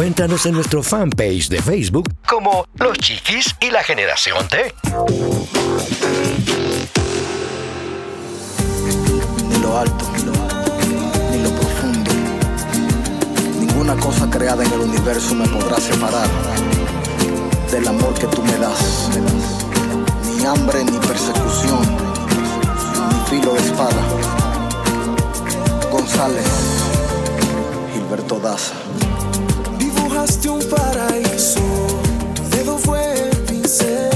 Encuéntranos 0.00 0.46
en 0.46 0.54
nuestro 0.54 0.82
fanpage 0.82 1.50
de 1.50 1.60
Facebook 1.60 2.10
Como 2.26 2.64
los 2.76 2.96
chiquis 2.96 3.54
y 3.60 3.70
la 3.70 3.84
generación 3.84 4.48
T. 4.48 4.74
ni 9.46 9.58
lo 9.58 9.76
alto, 9.76 10.10
ni 11.30 11.42
lo 11.42 11.50
profundo. 11.50 12.10
Ninguna 13.60 13.94
cosa 13.96 14.30
creada 14.30 14.64
en 14.64 14.72
el 14.72 14.80
universo 14.80 15.34
me 15.34 15.46
podrá 15.46 15.78
separar 15.78 16.30
del 17.70 17.86
amor 17.86 18.14
que 18.14 18.26
tú 18.28 18.42
me 18.42 18.56
das. 18.56 19.10
Ni 20.34 20.46
hambre, 20.46 20.82
ni 20.82 20.96
persecución, 20.96 21.82
ni 23.10 23.28
filo 23.28 23.52
de 23.52 23.60
espada. 23.60 24.02
González, 25.92 26.46
Gilberto 27.92 28.40
Daza. 28.40 28.72
Dibujaste 30.20 30.50
un 30.50 30.62
paraíso, 30.68 31.62
tu 32.34 32.42
dedo 32.54 32.76
fue 32.76 33.30
el 33.30 33.36
pincel, 33.38 34.10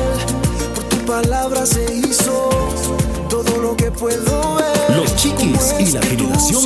por 0.74 0.84
tu 0.84 0.98
palabra 1.06 1.64
se 1.64 1.82
hizo 1.94 2.50
todo 3.30 3.56
lo 3.56 3.74
que 3.74 3.90
puedo 3.90 4.56
ver. 4.56 4.96
Los 4.98 5.16
Chiquis 5.16 5.56
¿Cómo 5.56 5.80
y 5.80 5.92
la 5.92 6.02
generación 6.02 6.64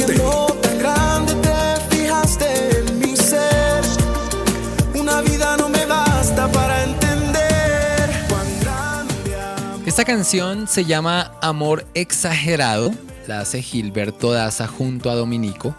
tan 0.61 0.78
grande 0.80 1.34
te 1.36 1.97
fijaste 1.97 2.80
en 2.80 2.99
mi 2.99 3.16
ser. 3.16 3.80
Una 4.97 5.20
vida 5.20 5.57
no 5.57 5.68
me 5.68 5.86
basta 5.86 6.51
para 6.51 6.82
entender 6.82 8.11
cuán 8.28 8.61
grande 8.61 9.36
amor. 9.36 9.82
Esta 9.86 10.05
canción 10.05 10.66
se 10.66 10.84
llama 10.84 11.30
Amor 11.41 11.86
Exagerado, 11.95 12.91
la 13.28 13.39
hace 13.39 13.62
Gilberto 13.62 14.32
Daza 14.32 14.66
junto 14.66 15.11
a 15.11 15.14
Dominico 15.14 15.76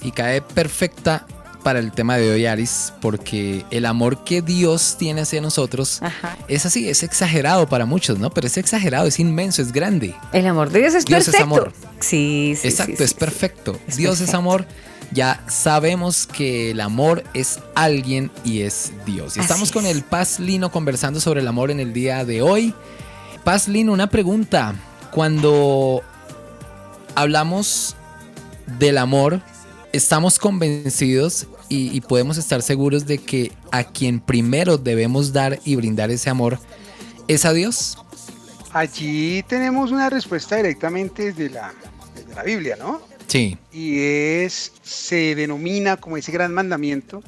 y 0.00 0.12
cae 0.12 0.40
perfecta 0.40 1.26
para 1.62 1.78
el 1.78 1.92
tema 1.92 2.16
de 2.16 2.30
hoy, 2.30 2.46
Aris, 2.46 2.92
porque 3.00 3.64
el 3.70 3.86
amor 3.86 4.24
que 4.24 4.42
Dios 4.42 4.96
tiene 4.98 5.22
hacia 5.22 5.40
nosotros 5.40 6.02
Ajá. 6.02 6.36
es 6.48 6.66
así, 6.66 6.88
es 6.88 7.02
exagerado 7.02 7.68
para 7.68 7.86
muchos, 7.86 8.18
¿no? 8.18 8.30
Pero 8.30 8.46
es 8.46 8.56
exagerado, 8.56 9.06
es 9.06 9.18
inmenso, 9.18 9.62
es 9.62 9.72
grande. 9.72 10.14
El 10.32 10.46
amor 10.46 10.70
de 10.70 10.80
Dios 10.80 10.94
es 10.94 11.04
Dios 11.04 11.20
es 11.20 11.26
perfecto. 11.26 11.44
amor. 11.44 11.72
Sí, 12.00 12.54
sí. 12.60 12.68
Exacto, 12.68 12.94
sí, 12.96 13.02
es 13.04 13.10
sí, 13.10 13.16
perfecto. 13.18 13.78
Es 13.86 13.96
Dios 13.96 14.20
es 14.20 14.34
amor. 14.34 14.66
Ya 15.12 15.44
sabemos 15.46 16.26
que 16.26 16.70
el 16.70 16.80
amor 16.80 17.22
es 17.34 17.60
alguien 17.74 18.30
y 18.44 18.62
es 18.62 18.92
Dios. 19.04 19.36
Y 19.36 19.40
estamos 19.40 19.70
con 19.70 19.84
es. 19.84 19.94
el 19.94 20.02
Paz 20.02 20.40
Lino 20.40 20.72
conversando 20.72 21.20
sobre 21.20 21.40
el 21.40 21.48
amor 21.48 21.70
en 21.70 21.80
el 21.80 21.92
día 21.92 22.24
de 22.24 22.40
hoy. 22.40 22.74
Paz 23.44 23.68
Lino, 23.68 23.92
una 23.92 24.08
pregunta. 24.08 24.74
Cuando 25.10 26.02
hablamos 27.14 27.94
del 28.78 28.96
amor, 28.96 29.42
estamos 29.92 30.38
convencidos 30.38 31.46
y, 31.72 31.96
y 31.96 32.02
podemos 32.02 32.36
estar 32.36 32.60
seguros 32.60 33.06
de 33.06 33.16
que 33.16 33.50
a 33.70 33.84
quien 33.84 34.20
primero 34.20 34.76
debemos 34.76 35.32
dar 35.32 35.58
y 35.64 35.74
brindar 35.76 36.10
ese 36.10 36.28
amor 36.28 36.58
es 37.28 37.46
a 37.46 37.54
Dios. 37.54 37.96
Allí 38.74 39.42
tenemos 39.44 39.90
una 39.90 40.10
respuesta 40.10 40.56
directamente 40.56 41.32
desde 41.32 41.48
la, 41.48 41.72
desde 42.14 42.34
la 42.34 42.42
Biblia, 42.42 42.76
¿no? 42.78 43.00
Sí. 43.26 43.56
y 43.72 43.98
es, 44.00 44.72
se 44.82 45.34
denomina 45.34 45.96
como 45.96 46.18
ese 46.18 46.30
gran 46.32 46.52
mandamiento, 46.52 47.22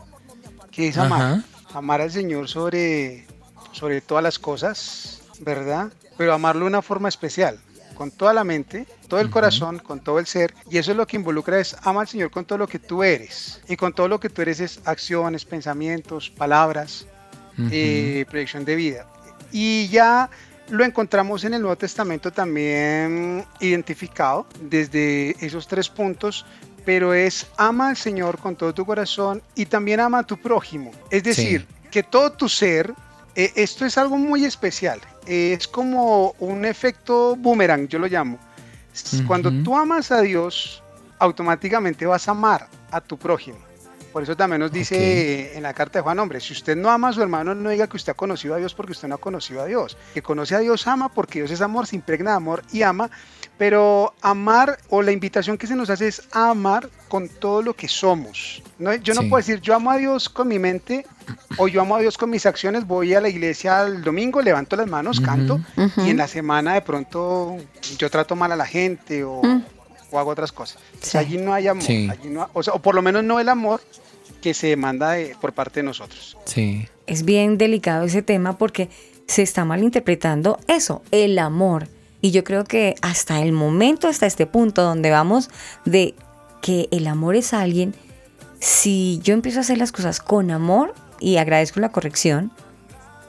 que 0.71 0.89
es 0.89 0.99
amar, 0.99 1.23
Ajá. 1.23 1.45
amar 1.79 2.03
al 2.03 2.11
Señor 2.11 2.47
sobre, 2.47 3.27
sobre 3.73 4.03
todas 4.03 4.23
las 4.23 4.39
cosas, 4.39 5.23
¿verdad? 5.41 5.91
Pero 6.19 6.35
amarlo 6.35 6.67
de 6.67 6.67
una 6.67 6.83
forma 6.83 7.09
especial, 7.09 7.59
con 7.95 8.11
toda 8.11 8.33
la 8.33 8.45
mente, 8.45 8.87
todo 9.09 9.21
el 9.21 9.31
corazón, 9.31 9.79
con 9.79 10.01
todo 10.01 10.19
el 10.19 10.27
ser, 10.27 10.55
y 10.71 10.79
eso 10.79 10.91
es 10.91 10.97
lo 10.97 11.07
que 11.07 11.17
involucra 11.17 11.59
es 11.59 11.77
ama 11.83 12.03
al 12.03 12.09
Señor 12.09 12.31
con 12.31 12.45
todo 12.45 12.59
lo 12.59 12.67
que 12.67 12.79
tú 12.79 13.03
eres, 13.03 13.61
y 13.69 13.77
con 13.77 13.93
todo 13.93 14.09
lo 14.09 14.21
que 14.21 14.29
tú 14.29 14.43
eres 14.43 14.61
es 14.61 14.81
acciones, 14.85 15.45
pensamientos, 15.45 16.31
palabras, 16.31 17.07
Ujú. 17.59 17.69
eh, 17.71 18.27
proyección 18.29 18.65
de 18.65 18.75
vida. 18.75 19.07
Y 19.53 19.89
ya 19.89 20.29
lo 20.71 20.85
encontramos 20.85 21.45
en 21.45 21.55
el 21.55 21.61
Nuevo 21.63 21.77
Testamento 21.77 22.33
también 22.33 23.45
identificado 23.61 24.47
desde 24.61 25.37
esos 25.45 25.69
tres 25.69 25.89
puntos, 25.89 26.45
pero 26.85 27.15
es 27.15 27.47
ama 27.57 27.91
al 27.91 27.97
Señor 27.97 28.39
con 28.39 28.57
todo 28.57 28.75
tu 28.75 28.85
corazón 28.85 29.43
y 29.55 29.67
también 29.67 30.01
ama 30.01 30.21
a 30.21 30.23
tu 30.25 30.37
prójimo. 30.37 30.91
Es 31.11 31.23
decir, 31.23 31.67
que 31.91 32.03
todo 32.03 32.33
tu 32.33 32.49
ser, 32.49 32.93
eh, 33.37 33.53
esto 33.55 33.85
es 33.87 33.97
algo 33.99 34.19
muy 34.19 34.45
especial, 34.45 35.01
es 35.27 35.69
como 35.69 36.35
un 36.39 36.65
efecto 36.65 37.37
boomerang, 37.37 37.89
yo 37.89 37.99
lo 37.99 38.07
llamo. 38.07 38.39
Cuando 39.27 39.51
tú 39.63 39.77
amas 39.77 40.13
a 40.13 40.21
Dios, 40.21 40.83
automáticamente 41.19 42.07
vas 42.07 42.29
a 42.29 42.31
amar 42.33 42.69
a 42.91 43.01
tu 43.01 43.19
prójimo. 43.19 43.59
Por 44.13 44.23
eso 44.23 44.37
también 44.37 44.61
nos 44.61 44.71
dice 44.71 45.57
en 45.57 45.65
la 45.65 45.75
carta 45.75 45.99
de 45.99 46.05
Juan, 46.05 46.21
hombre, 46.21 46.39
si 46.39 46.53
usted 46.53 46.77
no 46.77 46.89
ama 46.89 47.09
a 47.09 47.13
su 47.13 47.21
hermano, 47.21 47.53
no 47.53 47.71
diga 47.71 47.89
que 47.89 47.97
usted 47.97 48.13
ha 48.13 48.15
conocido 48.15 48.55
a 48.55 48.59
Dios 48.59 48.73
porque 48.73 48.93
usted 48.93 49.09
no 49.09 49.17
ha 49.17 49.19
conocido 49.19 49.61
a 49.61 49.67
Dios. 49.67 49.97
Que 50.15 50.23
conoce 50.23 50.55
a 50.55 50.61
Dios 50.61 50.87
ama 50.87 51.09
porque 51.09 51.41
Dios 51.41 51.51
es 51.51 51.61
amor, 51.61 51.89
se 51.89 51.97
impregna 51.97 52.31
de 52.31 52.37
amor 52.37 52.63
y 52.73 52.83
ama. 52.83 53.11
Pero 53.57 54.15
amar 54.21 54.79
o 54.89 55.03
la 55.03 55.13
invitación 55.13 55.57
que 55.57 55.67
se 55.67 55.77
nos 55.77 55.89
hace 55.89 56.09
es 56.09 56.23
amar 56.33 56.89
con 57.09 57.29
todo 57.29 57.63
lo 57.63 57.75
que 57.75 57.89
somos. 57.89 58.63
No, 58.79 58.93
yo 58.95 59.15
no 59.15 59.23
puedo 59.23 59.37
decir 59.37 59.61
yo 59.61 59.75
amo 59.75 59.93
a 59.93 59.97
Dios 59.97 60.29
con 60.29 60.49
mi 60.49 60.59
mente 60.59 61.07
o 61.57 61.69
yo 61.69 61.83
amo 61.83 61.97
a 61.97 62.01
Dios 62.01 62.19
con 62.19 62.31
mis 62.31 62.47
acciones, 62.47 62.87
voy 62.87 63.15
a 63.15 63.21
la 63.21 63.29
iglesia 63.29 63.83
el 63.83 64.03
domingo, 64.03 64.43
levanto 64.43 64.75
las 64.75 64.89
manos, 64.89 65.21
canto 65.21 65.61
y 65.99 66.11
en 66.11 66.17
la 66.17 66.27
semana 66.27 66.75
de 66.75 66.83
pronto 66.83 67.57
yo 67.97 68.11
trato 68.11 68.35
mal 68.35 68.51
a 68.51 68.57
la 68.57 68.67
gente 68.67 69.23
o, 69.23 69.41
mm. 69.43 69.63
hago 70.17 70.31
otras 70.31 70.51
cosas. 70.51 70.79
allí 71.15 71.39
no 71.39 71.55
hay 71.55 71.69
amor, 71.69 71.87
o, 72.53 72.61
o 72.61 72.79
por 72.81 72.97
lo 72.97 73.03
menos 73.03 73.23
no 73.23 73.39
el 73.39 73.49
amor 73.49 73.81
que 74.45 74.53
se 74.53 74.67
demanda 74.67 75.15
por 75.41 75.55
parte 75.55 75.81
de 75.81 75.85
nosotros. 75.85 76.37
Sí. 76.45 76.87
Es 77.07 77.25
bien 77.25 77.57
delicado 77.57 78.05
ese 78.05 78.21
tema 78.21 78.59
porque 78.59 78.91
se 79.27 79.43
está 79.43 79.65
malinterpretando 79.65 80.59
eso, 80.69 81.03
el 81.11 81.39
amor. 81.39 81.89
Y 82.25 82.31
yo 82.31 82.43
creo 82.43 82.65
que 82.65 82.95
hasta 83.03 83.43
el 83.43 83.53
momento, 83.53 84.09
hasta 84.09 84.25
este 84.25 84.47
punto 84.47 84.81
donde 84.81 85.11
vamos 85.11 85.51
de 85.85 86.15
que 86.63 86.89
el 86.91 87.07
amor 87.07 87.37
es 87.37 87.53
alguien, 87.53 87.95
si 88.61 89.21
yo 89.23 89.35
empiezo 89.35 89.59
a 89.59 89.61
hacer 89.61 89.77
las 89.77 89.93
cosas 89.93 90.21
con 90.21 90.51
amor 90.51 90.95
y 91.21 91.37
agradezco 91.37 91.81
la 91.81 91.91
corrección, 91.91 92.51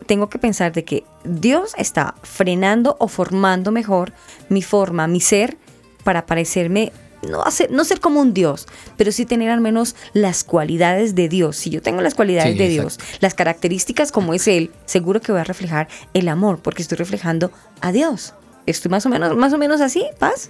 tengo 0.05 0.29
que 0.29 0.39
pensar 0.39 0.71
de 0.71 0.85
que 0.85 1.03
Dios 1.25 1.73
está 1.77 2.15
frenando 2.23 2.95
o 2.97 3.09
formando 3.09 3.73
mejor 3.73 4.13
mi 4.47 4.61
forma, 4.61 5.07
mi 5.07 5.19
ser, 5.19 5.57
para 6.05 6.25
parecerme 6.25 6.93
no, 7.29 7.41
hacer, 7.41 7.71
no 7.71 7.83
ser 7.83 7.99
como 7.99 8.21
un 8.21 8.33
Dios, 8.33 8.65
pero 8.95 9.11
sí 9.11 9.25
tener 9.25 9.49
al 9.49 9.59
menos 9.59 9.97
las 10.13 10.45
cualidades 10.45 11.15
de 11.15 11.27
Dios. 11.27 11.57
Si 11.57 11.69
yo 11.69 11.81
tengo 11.81 11.99
las 11.99 12.15
cualidades 12.15 12.57
de 12.57 12.69
Dios, 12.69 12.97
las 13.19 13.33
características 13.33 14.13
como 14.13 14.33
es 14.33 14.47
Él, 14.47 14.71
seguro 14.85 15.19
que 15.19 15.33
voy 15.33 15.41
a 15.41 15.43
reflejar 15.43 15.89
el 16.13 16.29
amor, 16.29 16.61
porque 16.61 16.81
estoy 16.81 16.97
reflejando 16.97 17.51
a 17.81 17.91
Dios. 17.91 18.33
Estoy 18.65 18.89
más 18.89 19.05
o 19.05 19.09
menos, 19.09 19.35
más 19.35 19.53
o 19.53 19.57
menos 19.57 19.81
así, 19.81 20.05
paz. 20.19 20.49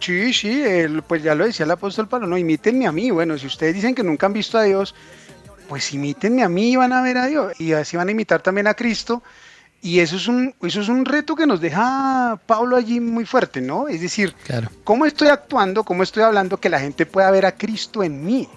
Sí, 0.00 0.32
sí, 0.32 0.64
pues 1.06 1.22
ya 1.22 1.34
lo 1.34 1.44
decía 1.44 1.64
el 1.64 1.70
apóstol 1.70 2.08
Pablo, 2.08 2.26
no, 2.26 2.38
imítenme 2.38 2.86
a 2.86 2.92
mí. 2.92 3.10
Bueno, 3.10 3.36
si 3.36 3.46
ustedes 3.46 3.74
dicen 3.74 3.94
que 3.94 4.02
nunca 4.02 4.26
han 4.26 4.32
visto 4.32 4.56
a 4.56 4.62
Dios, 4.62 4.94
pues 5.68 5.92
imítenme 5.92 6.42
a 6.42 6.48
mí 6.48 6.72
y 6.72 6.76
van 6.76 6.92
a 6.92 7.02
ver 7.02 7.18
a 7.18 7.26
Dios. 7.26 7.60
Y 7.60 7.72
así 7.72 7.96
van 7.96 8.08
a 8.08 8.12
imitar 8.12 8.40
también 8.40 8.66
a 8.66 8.74
Cristo. 8.74 9.22
Y 9.82 10.00
eso 10.00 10.16
es, 10.16 10.26
un, 10.26 10.54
eso 10.62 10.80
es 10.80 10.88
un 10.88 11.04
reto 11.06 11.34
que 11.34 11.46
nos 11.46 11.60
deja 11.60 12.38
Pablo 12.46 12.76
allí 12.76 13.00
muy 13.00 13.24
fuerte, 13.24 13.62
¿no? 13.62 13.88
Es 13.88 14.00
decir, 14.02 14.34
¿cómo 14.84 15.06
estoy 15.06 15.28
actuando, 15.28 15.84
cómo 15.84 16.02
estoy 16.02 16.22
hablando 16.22 16.58
que 16.58 16.68
la 16.68 16.80
gente 16.80 17.06
pueda 17.06 17.30
ver 17.30 17.46
a 17.46 17.52
Cristo 17.52 18.02
en 18.02 18.24
mí? 18.24 18.48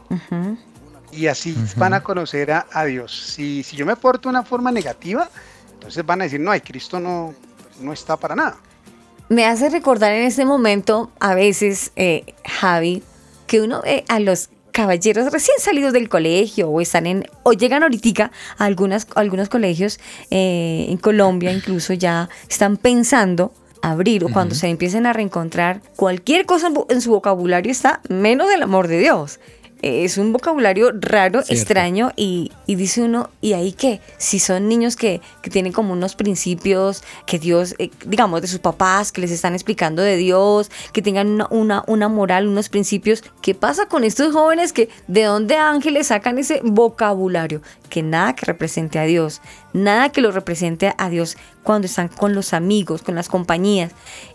Y 1.13 1.27
así 1.27 1.55
van 1.77 1.93
a 1.93 2.03
conocer 2.03 2.51
a, 2.51 2.85
Dios. 2.85 3.33
Si, 3.35 3.63
si 3.63 3.77
yo 3.77 3.85
me 3.85 3.95
porto 3.95 4.27
de 4.27 4.31
una 4.31 4.43
forma 4.43 4.71
negativa, 4.71 5.29
entonces 5.73 6.05
van 6.05 6.21
a 6.21 6.23
decir, 6.25 6.41
no, 6.41 6.51
ay, 6.51 6.59
Cristo 6.59 6.99
no, 6.99 7.33
no 7.79 7.93
está 7.93 8.17
para 8.17 8.35
nada. 8.35 8.57
Me 9.34 9.47
hace 9.47 9.69
recordar 9.69 10.13
en 10.13 10.27
este 10.27 10.45
momento, 10.45 11.09
a 11.19 11.34
veces, 11.34 11.91
eh, 11.95 12.36
Javi, 12.45 13.01
que 13.47 13.61
uno 13.61 13.81
ve 13.81 14.05
a 14.07 14.19
los 14.19 14.51
caballeros 14.71 15.31
recién 15.31 15.57
salidos 15.57 15.91
del 15.91 16.07
colegio 16.07 16.69
o 16.69 16.79
están 16.79 17.07
en 17.07 17.25
o 17.41 17.53
llegan 17.53 17.81
ahorita 17.81 18.29
a 18.59 18.65
algunas, 18.65 19.07
algunos 19.15 19.49
colegios 19.49 19.99
eh, 20.29 20.86
en 20.88 20.97
Colombia 20.97 21.51
incluso 21.51 21.93
ya 21.93 22.29
están 22.47 22.77
pensando 22.77 23.51
abrir 23.81 24.23
o 24.23 24.29
cuando 24.29 24.53
se 24.53 24.67
empiecen 24.67 25.07
a 25.07 25.13
reencontrar 25.13 25.81
cualquier 25.95 26.45
cosa 26.45 26.71
en 26.89 27.01
su 27.01 27.09
vocabulario 27.09 27.71
está 27.71 28.01
menos 28.09 28.49
del 28.49 28.61
amor 28.61 28.88
de 28.88 28.99
Dios 28.99 29.39
es 29.84 30.17
un 30.17 30.31
vocabulario 30.31 30.91
raro, 30.93 31.41
extraño 31.41 32.13
y, 32.15 32.51
dice 32.67 33.01
uno, 33.01 33.29
¿y 33.41 33.51
ahí 33.51 33.73
qué? 33.73 33.99
Si 34.17 34.39
son 34.39 34.69
niños 34.69 34.95
que, 34.95 35.19
tienen 35.51 35.73
como 35.73 35.91
unos 35.91 36.15
principios 36.15 37.03
que 37.27 37.38
Dios, 37.38 37.75
eh, 37.79 37.91
digamos, 38.05 38.41
de 38.41 38.47
sus 38.47 38.59
papás, 38.59 39.11
que 39.11 39.19
les 39.19 39.29
están 39.29 39.53
explicando 39.53 40.01
de 40.01 40.15
Dios, 40.15 40.71
que 40.93 41.01
tengan 41.01 41.45
una, 41.49 41.84
una, 41.86 42.07
moral, 42.07 42.47
unos 42.47 42.69
principios, 42.69 43.23
¿qué 43.41 43.55
pasa 43.55 43.88
con 43.88 44.05
estos 44.05 44.31
jóvenes 44.31 44.71
que 44.71 44.88
de 45.07 45.23
dónde 45.23 45.57
ángeles 45.57 46.07
sacan 46.07 46.38
ese 46.38 46.61
vocabulario? 46.63 47.61
Que 47.89 48.01
nada 48.01 48.36
que 48.36 48.45
represente 48.45 48.99
a 48.99 49.03
Dios, 49.03 49.41
nada 49.73 50.09
que 50.09 50.21
lo 50.21 50.31
represente 50.31 50.93
a 50.97 51.09
Dios 51.09 51.36
cuando 51.61 51.88
están 51.88 52.07
con 52.07 52.34
los 52.34 52.53
amigos, 52.53 53.01
con 53.01 53.15
las 53.15 53.27
compañías. 53.27 53.91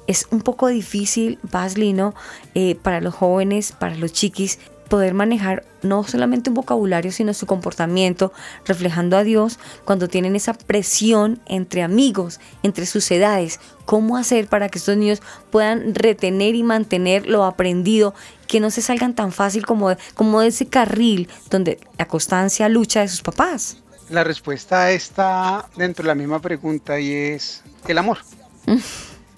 Es 0.06 0.26
un 0.30 0.42
poco 0.42 0.68
difícil, 0.68 1.38
Baslino, 1.42 2.14
eh, 2.54 2.76
para 2.82 3.00
los 3.00 3.14
jóvenes, 3.14 3.72
para 3.72 3.94
los 3.94 4.12
chiquis, 4.12 4.58
poder 4.88 5.14
manejar 5.14 5.64
no 5.82 6.02
solamente 6.04 6.50
un 6.50 6.54
vocabulario, 6.54 7.12
sino 7.12 7.34
su 7.34 7.46
comportamiento, 7.46 8.32
reflejando 8.64 9.16
a 9.16 9.24
Dios 9.24 9.58
cuando 9.84 10.08
tienen 10.08 10.34
esa 10.34 10.54
presión 10.54 11.40
entre 11.46 11.82
amigos, 11.82 12.40
entre 12.62 12.86
sus 12.86 13.10
edades. 13.10 13.60
¿Cómo 13.84 14.16
hacer 14.16 14.48
para 14.48 14.68
que 14.68 14.78
estos 14.78 14.96
niños 14.96 15.22
puedan 15.50 15.94
retener 15.94 16.54
y 16.54 16.62
mantener 16.62 17.26
lo 17.26 17.44
aprendido, 17.44 18.14
que 18.46 18.60
no 18.60 18.70
se 18.70 18.82
salgan 18.82 19.14
tan 19.14 19.32
fácil 19.32 19.66
como 19.66 19.90
de, 19.90 19.98
como 20.14 20.40
de 20.40 20.48
ese 20.48 20.66
carril 20.66 21.28
donde 21.50 21.78
la 21.96 22.06
constancia 22.06 22.68
lucha 22.68 23.00
de 23.00 23.08
sus 23.08 23.22
papás? 23.22 23.78
La 24.10 24.24
respuesta 24.24 24.90
está 24.90 25.68
dentro 25.76 26.02
de 26.02 26.08
la 26.08 26.14
misma 26.14 26.40
pregunta 26.40 26.98
y 26.98 27.12
es 27.12 27.62
el 27.86 27.98
amor. 27.98 28.18
Mm. 28.66 28.76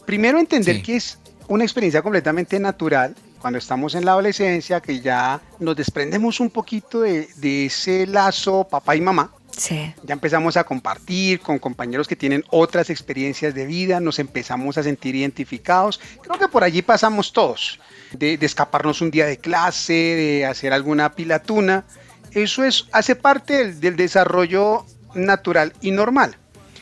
Primero 0.07 0.38
entender 0.38 0.82
que 0.82 0.96
es 0.96 1.18
una 1.48 1.64
experiencia 1.64 2.03
completamente 2.03 2.59
natural 2.61 3.14
cuando 3.41 3.59
estamos 3.59 3.95
en 3.95 4.05
la 4.05 4.12
adolescencia, 4.12 4.80
que 4.80 5.01
ya 5.01 5.41
nos 5.59 5.76
desprendemos 5.76 6.41
un 6.41 6.51
poquito 6.51 7.01
de, 7.01 7.66
ese 7.66 8.07
lazo 8.07 8.64
papá 8.64 8.97
y 8.97 9.01
mamá. 9.01 9.32
Sí. 9.57 9.93
Ya 10.05 10.14
empezamos 10.14 10.57
a 10.57 10.64
compartir 10.64 11.41
con 11.41 11.59
compañeros 11.59 12.07
que 12.07 12.16
tienen 12.16 12.45
otras 12.51 12.88
experiencias 12.88 13.55
de 13.55 13.66
vida, 13.66 13.99
nos 14.01 14.18
empezamos 14.18 14.78
a 14.78 14.82
sentir 14.82 15.16
identificados. 15.16 16.01
Creo 16.22 16.38
que 16.38 16.49
por 16.49 16.62
allí 16.62 16.82
pasamos 16.82 17.32
todos, 17.32 17.80
de, 18.12 18.38
escaparnos 18.41 19.01
un 19.01 19.11
día 19.11 19.26
de 19.26 19.38
clase, 19.38 19.93
de 19.93 20.47
hacer 20.47 20.72
alguna 20.72 21.14
pilatuna. 21.14 21.84
Eso 22.32 22.62
es, 22.64 22.86
hace 22.93 23.16
parte 23.16 23.72
del 23.72 23.97
desarrollo 23.97 24.86
natural 25.14 25.72
y 25.80 25.91
normal. 25.91 26.36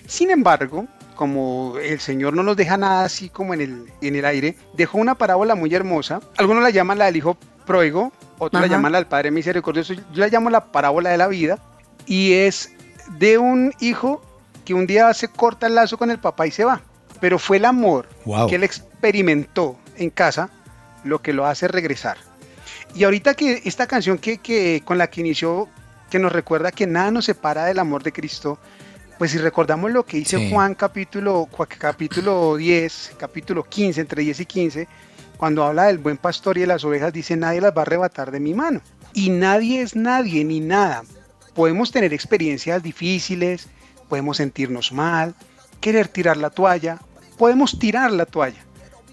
Sin 0.06 0.30
embargo, 0.30 0.86
como 1.18 1.74
el 1.82 1.98
Señor 1.98 2.32
no 2.34 2.44
nos 2.44 2.56
deja 2.56 2.76
nada 2.76 3.02
así 3.02 3.28
como 3.28 3.52
en 3.52 3.60
el, 3.60 3.92
en 4.02 4.14
el 4.14 4.24
aire, 4.24 4.54
dejó 4.74 4.98
una 4.98 5.16
parábola 5.16 5.56
muy 5.56 5.74
hermosa. 5.74 6.20
Algunos 6.36 6.62
la 6.62 6.70
llaman 6.70 6.96
la 6.96 7.06
del 7.06 7.16
hijo 7.16 7.36
pródigo, 7.66 8.12
otros 8.38 8.62
la 8.62 8.68
llaman 8.68 8.92
la 8.92 8.98
del 8.98 9.08
padre 9.08 9.32
misericordioso. 9.32 9.94
Yo 9.94 10.02
la 10.14 10.28
llamo 10.28 10.48
la 10.48 10.66
parábola 10.66 11.10
de 11.10 11.18
la 11.18 11.26
vida 11.26 11.58
y 12.06 12.34
es 12.34 12.72
de 13.18 13.36
un 13.36 13.74
hijo 13.80 14.22
que 14.64 14.74
un 14.74 14.86
día 14.86 15.12
se 15.12 15.26
corta 15.26 15.66
el 15.66 15.74
lazo 15.74 15.98
con 15.98 16.12
el 16.12 16.20
papá 16.20 16.46
y 16.46 16.52
se 16.52 16.64
va. 16.64 16.82
Pero 17.20 17.40
fue 17.40 17.56
el 17.56 17.64
amor 17.64 18.08
que 18.48 18.54
él 18.54 18.62
experimentó 18.62 19.76
en 19.96 20.10
casa 20.10 20.50
lo 21.02 21.20
que 21.20 21.32
lo 21.32 21.46
hace 21.46 21.66
regresar. 21.66 22.16
Y 22.94 23.02
ahorita 23.02 23.34
que 23.34 23.60
esta 23.64 23.88
canción 23.88 24.18
que, 24.18 24.38
que, 24.38 24.82
con 24.84 24.98
la 24.98 25.10
que 25.10 25.22
inició, 25.22 25.68
que 26.10 26.20
nos 26.20 26.30
recuerda 26.30 26.70
que 26.70 26.86
nada 26.86 27.10
nos 27.10 27.24
separa 27.24 27.64
del 27.64 27.80
amor 27.80 28.04
de 28.04 28.12
Cristo, 28.12 28.60
pues 29.18 29.32
si 29.32 29.38
recordamos 29.38 29.90
lo 29.90 30.04
que 30.04 30.18
dice 30.18 30.48
Juan 30.48 30.76
capítulo, 30.76 31.48
capítulo 31.76 32.56
10, 32.56 33.16
capítulo 33.18 33.64
15, 33.64 34.00
entre 34.00 34.22
10 34.22 34.40
y 34.40 34.46
15, 34.46 34.88
cuando 35.36 35.64
habla 35.64 35.86
del 35.86 35.98
buen 35.98 36.16
pastor 36.16 36.56
y 36.56 36.60
de 36.62 36.68
las 36.68 36.84
ovejas, 36.84 37.12
dice, 37.12 37.36
nadie 37.36 37.60
las 37.60 37.72
va 37.72 37.80
a 37.80 37.82
arrebatar 37.82 38.30
de 38.30 38.38
mi 38.38 38.54
mano. 38.54 38.80
Y 39.14 39.30
nadie 39.30 39.82
es 39.82 39.96
nadie 39.96 40.44
ni 40.44 40.60
nada. 40.60 41.02
Podemos 41.54 41.90
tener 41.90 42.14
experiencias 42.14 42.80
difíciles, 42.82 43.68
podemos 44.08 44.36
sentirnos 44.36 44.92
mal, 44.92 45.34
querer 45.80 46.06
tirar 46.06 46.36
la 46.36 46.50
toalla, 46.50 46.98
podemos 47.36 47.78
tirar 47.78 48.12
la 48.12 48.24
toalla. 48.24 48.64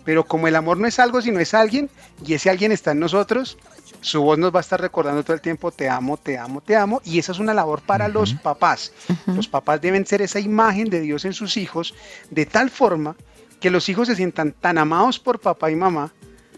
Pero 0.04 0.24
como 0.24 0.48
el 0.48 0.56
amor 0.56 0.78
no 0.78 0.88
es 0.88 1.00
algo, 1.00 1.20
sino 1.20 1.40
es 1.40 1.56
alguien, 1.56 1.90
y 2.24 2.36
ese 2.36 2.52
alguien 2.52 2.72
está 2.72 2.92
en 2.92 3.00
nosotros, 3.00 3.58
su 4.06 4.22
voz 4.22 4.38
nos 4.38 4.54
va 4.54 4.60
a 4.60 4.62
estar 4.62 4.80
recordando 4.80 5.24
todo 5.24 5.34
el 5.34 5.42
tiempo, 5.42 5.72
te 5.72 5.90
amo, 5.90 6.16
te 6.16 6.38
amo, 6.38 6.62
te 6.62 6.76
amo. 6.76 7.02
Y 7.04 7.18
esa 7.18 7.32
es 7.32 7.40
una 7.40 7.56
labor 7.56 7.82
para 7.82 8.08
los 8.08 8.36
papás. 8.36 8.94
Los 9.26 9.48
papás 9.48 9.82
deben 9.82 10.06
ser 10.06 10.22
esa 10.22 10.40
imagen 10.40 10.92
de 10.92 11.02
Dios 11.02 11.26
en 11.26 11.34
sus 11.34 11.58
hijos, 11.58 11.96
de 12.30 12.46
tal 12.46 12.70
forma 12.70 13.16
que 13.60 13.72
los 13.72 13.90
hijos 13.90 14.08
se 14.08 14.16
sientan 14.16 14.52
tan 14.52 14.78
amados 14.78 15.18
por 15.18 15.40
papá 15.40 15.72
y 15.72 15.76
mamá, 15.76 16.14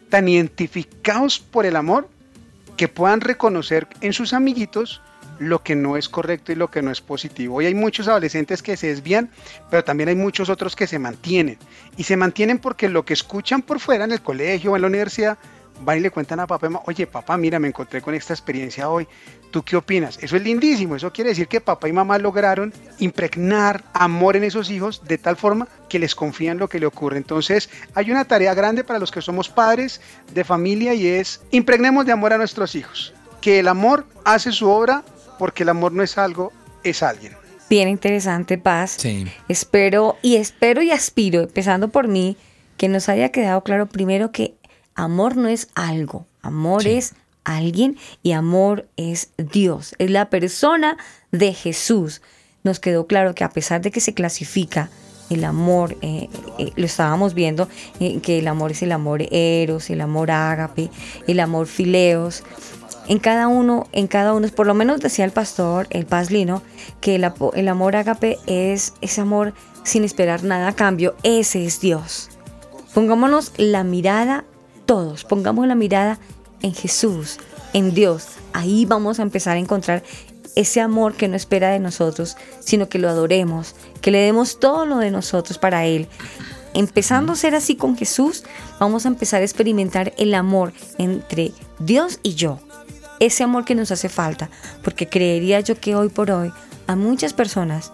tan 0.09 0.27
identificados 0.27 1.39
por 1.39 1.65
el 1.65 1.77
amor, 1.77 2.09
que 2.75 2.89
puedan 2.89 3.21
reconocer 3.21 3.87
en 4.01 4.11
sus 4.11 4.33
amiguitos 4.33 5.01
lo 5.39 5.63
que 5.63 5.75
no 5.75 5.95
es 5.95 6.09
correcto 6.09 6.51
y 6.51 6.55
lo 6.55 6.69
que 6.69 6.81
no 6.81 6.91
es 6.91 6.99
positivo. 6.99 7.55
Hoy 7.55 7.67
hay 7.67 7.75
muchos 7.75 8.09
adolescentes 8.09 8.61
que 8.61 8.75
se 8.75 8.87
desvían, 8.87 9.29
pero 9.69 9.85
también 9.85 10.09
hay 10.09 10.15
muchos 10.15 10.49
otros 10.49 10.75
que 10.75 10.85
se 10.85 10.99
mantienen. 10.99 11.57
Y 11.95 12.03
se 12.03 12.17
mantienen 12.17 12.59
porque 12.59 12.89
lo 12.89 13.05
que 13.05 13.13
escuchan 13.13 13.61
por 13.61 13.79
fuera 13.79 14.03
en 14.03 14.11
el 14.11 14.21
colegio 14.21 14.73
o 14.73 14.75
en 14.75 14.81
la 14.81 14.87
universidad 14.89 15.37
van 15.81 15.97
y 15.97 16.01
le 16.01 16.11
cuentan 16.11 16.39
a 16.39 16.47
papá, 16.47 16.67
y 16.67 16.69
mamá, 16.69 16.83
oye 16.87 17.07
papá, 17.07 17.37
mira, 17.37 17.59
me 17.59 17.67
encontré 17.67 18.01
con 18.01 18.13
esta 18.13 18.33
experiencia 18.33 18.89
hoy, 18.89 19.07
¿tú 19.51 19.63
qué 19.63 19.75
opinas? 19.75 20.17
Eso 20.21 20.35
es 20.35 20.43
lindísimo, 20.43 20.95
eso 20.95 21.11
quiere 21.11 21.31
decir 21.31 21.47
que 21.47 21.61
papá 21.61 21.87
y 21.87 21.93
mamá 21.93 22.17
lograron 22.17 22.73
impregnar 22.99 23.83
amor 23.93 24.35
en 24.35 24.43
esos 24.43 24.69
hijos 24.69 25.03
de 25.05 25.17
tal 25.17 25.35
forma 25.35 25.67
que 25.89 25.99
les 25.99 26.15
confían 26.15 26.57
lo 26.57 26.67
que 26.67 26.79
le 26.79 26.85
ocurre. 26.85 27.17
Entonces 27.17 27.69
hay 27.93 28.11
una 28.11 28.25
tarea 28.25 28.53
grande 28.53 28.83
para 28.83 28.99
los 28.99 29.11
que 29.11 29.21
somos 29.21 29.49
padres 29.49 30.01
de 30.33 30.43
familia 30.43 30.93
y 30.93 31.07
es 31.07 31.41
impregnemos 31.51 32.05
de 32.05 32.11
amor 32.11 32.33
a 32.33 32.37
nuestros 32.37 32.75
hijos, 32.75 33.13
que 33.41 33.59
el 33.59 33.67
amor 33.67 34.05
hace 34.25 34.51
su 34.51 34.69
obra 34.69 35.03
porque 35.37 35.63
el 35.63 35.69
amor 35.69 35.91
no 35.91 36.03
es 36.03 36.17
algo, 36.17 36.51
es 36.83 37.03
alguien. 37.03 37.33
Bien 37.69 37.89
interesante, 37.89 38.57
Paz. 38.57 38.95
Sí. 38.97 39.27
Espero 39.49 40.17
y 40.21 40.37
espero 40.37 40.81
y 40.81 40.91
aspiro, 40.91 41.41
empezando 41.41 41.89
por 41.89 42.07
mí, 42.07 42.37
que 42.77 42.87
nos 42.87 43.09
haya 43.09 43.29
quedado 43.29 43.61
claro 43.63 43.87
primero 43.87 44.31
que 44.31 44.55
amor 44.97 45.37
no 45.37 45.47
es 45.47 45.69
algo, 45.75 46.27
amor 46.41 46.83
Sí. 46.83 46.89
es 46.91 47.13
alguien 47.45 47.97
y 48.23 48.33
amor 48.33 48.89
es 48.97 49.29
Dios, 49.37 49.95
es 49.99 50.11
la 50.11 50.29
persona 50.29 50.97
de 51.31 51.53
Jesús. 51.53 52.21
Nos 52.63 52.81
quedó 52.81 53.07
claro 53.07 53.33
que 53.33 53.45
a 53.45 53.49
pesar 53.49 53.81
de 53.81 53.91
que 53.91 54.01
se 54.01 54.13
clasifica 54.13 54.89
el 55.29 55.45
amor, 55.45 55.97
eh, 56.01 56.29
eh, 56.57 56.71
lo 56.75 56.85
estábamos 56.85 57.33
viendo, 57.33 57.69
eh, 57.99 58.19
que 58.21 58.39
el 58.39 58.47
amor 58.47 58.71
es 58.71 58.81
el 58.81 58.91
amor 58.91 59.21
eros, 59.31 59.89
el 59.89 60.01
amor 60.01 60.31
ágape, 60.31 60.89
el 61.27 61.39
amor 61.39 61.67
fileos, 61.67 62.43
en 63.07 63.19
cada 63.19 63.47
uno, 63.47 63.87
en 63.93 64.07
cada 64.07 64.33
uno, 64.33 64.47
por 64.49 64.67
lo 64.67 64.73
menos 64.73 64.99
decía 64.99 65.23
el 65.23 65.31
pastor, 65.31 65.87
el 65.91 66.05
Pazlino, 66.05 66.61
que 66.99 67.15
el, 67.15 67.31
el 67.55 67.67
amor 67.69 67.95
ágape 67.95 68.37
es 68.47 68.93
ese 68.99 69.21
amor 69.21 69.53
sin 69.83 70.03
esperar 70.03 70.43
nada 70.43 70.69
a 70.69 70.75
cambio, 70.75 71.15
ese 71.23 71.65
es 71.65 71.79
Dios. 71.79 72.29
Pongámonos 72.93 73.53
la 73.57 73.83
mirada, 73.83 74.43
todos, 74.87 75.23
pongamos 75.23 75.67
la 75.67 75.75
mirada 75.75 76.17
en 76.63 76.73
Jesús, 76.73 77.37
en 77.73 77.93
Dios. 77.93 78.25
Ahí 78.53 78.87
vamos 78.87 79.19
a 79.19 79.21
empezar 79.21 79.57
a 79.57 79.59
encontrar 79.59 80.01
ese 80.55 80.81
amor 80.81 81.13
que 81.13 81.27
no 81.27 81.35
espera 81.35 81.69
de 81.69 81.79
nosotros, 81.79 82.35
sino 82.59 82.89
que 82.89 82.97
lo 82.97 83.09
adoremos, 83.09 83.75
que 84.01 84.09
le 84.09 84.17
demos 84.17 84.59
todo 84.59 84.87
lo 84.87 84.97
de 84.97 85.11
nosotros 85.11 85.59
para 85.59 85.85
Él. 85.85 86.07
Empezando 86.73 87.33
a 87.33 87.35
ser 87.35 87.53
así 87.53 87.75
con 87.75 87.95
Jesús, 87.95 88.43
vamos 88.79 89.05
a 89.05 89.09
empezar 89.09 89.41
a 89.41 89.45
experimentar 89.45 90.13
el 90.17 90.33
amor 90.33 90.73
entre 90.97 91.51
Dios 91.77 92.19
y 92.23 92.33
yo. 92.33 92.59
Ese 93.19 93.43
amor 93.43 93.65
que 93.65 93.75
nos 93.75 93.91
hace 93.91 94.09
falta, 94.09 94.49
porque 94.83 95.07
creería 95.07 95.59
yo 95.59 95.79
que 95.79 95.95
hoy 95.95 96.09
por 96.09 96.31
hoy 96.31 96.51
a 96.87 96.95
muchas 96.95 97.33
personas 97.33 97.91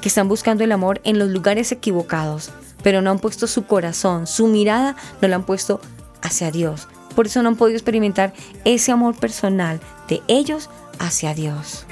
que 0.00 0.08
están 0.08 0.28
buscando 0.28 0.64
el 0.64 0.72
amor 0.72 1.00
en 1.04 1.18
los 1.18 1.30
lugares 1.30 1.70
equivocados, 1.70 2.50
pero 2.82 3.02
no 3.02 3.10
han 3.10 3.18
puesto 3.18 3.46
su 3.46 3.64
corazón, 3.66 4.26
su 4.26 4.48
mirada, 4.48 4.96
no 5.20 5.28
la 5.28 5.36
han 5.36 5.46
puesto 5.46 5.80
hacia 6.22 6.50
Dios. 6.50 6.88
Por 7.14 7.26
eso 7.26 7.42
no 7.42 7.50
han 7.50 7.56
podido 7.56 7.76
experimentar 7.76 8.32
ese 8.64 8.92
amor 8.92 9.14
personal 9.16 9.80
de 10.08 10.22
ellos 10.28 10.70
hacia 10.98 11.34
Dios. 11.34 11.86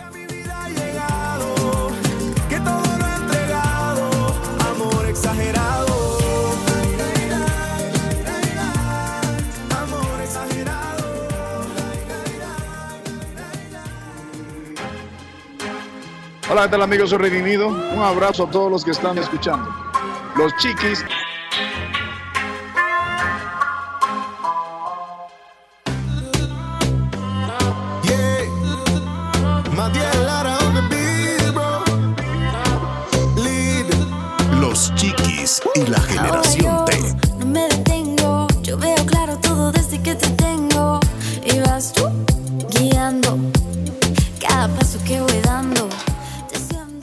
Hola, 16.51 16.65
¿qué 16.65 16.69
tal 16.71 16.83
amigos? 16.83 17.11
Soy 17.11 17.19
Redimido. 17.19 17.69
Un 17.69 18.03
abrazo 18.03 18.43
a 18.43 18.51
todos 18.51 18.69
los 18.73 18.85
que 18.85 18.91
están 18.91 19.17
escuchando. 19.19 19.73
Los 20.37 20.53
chiquis. 20.57 21.05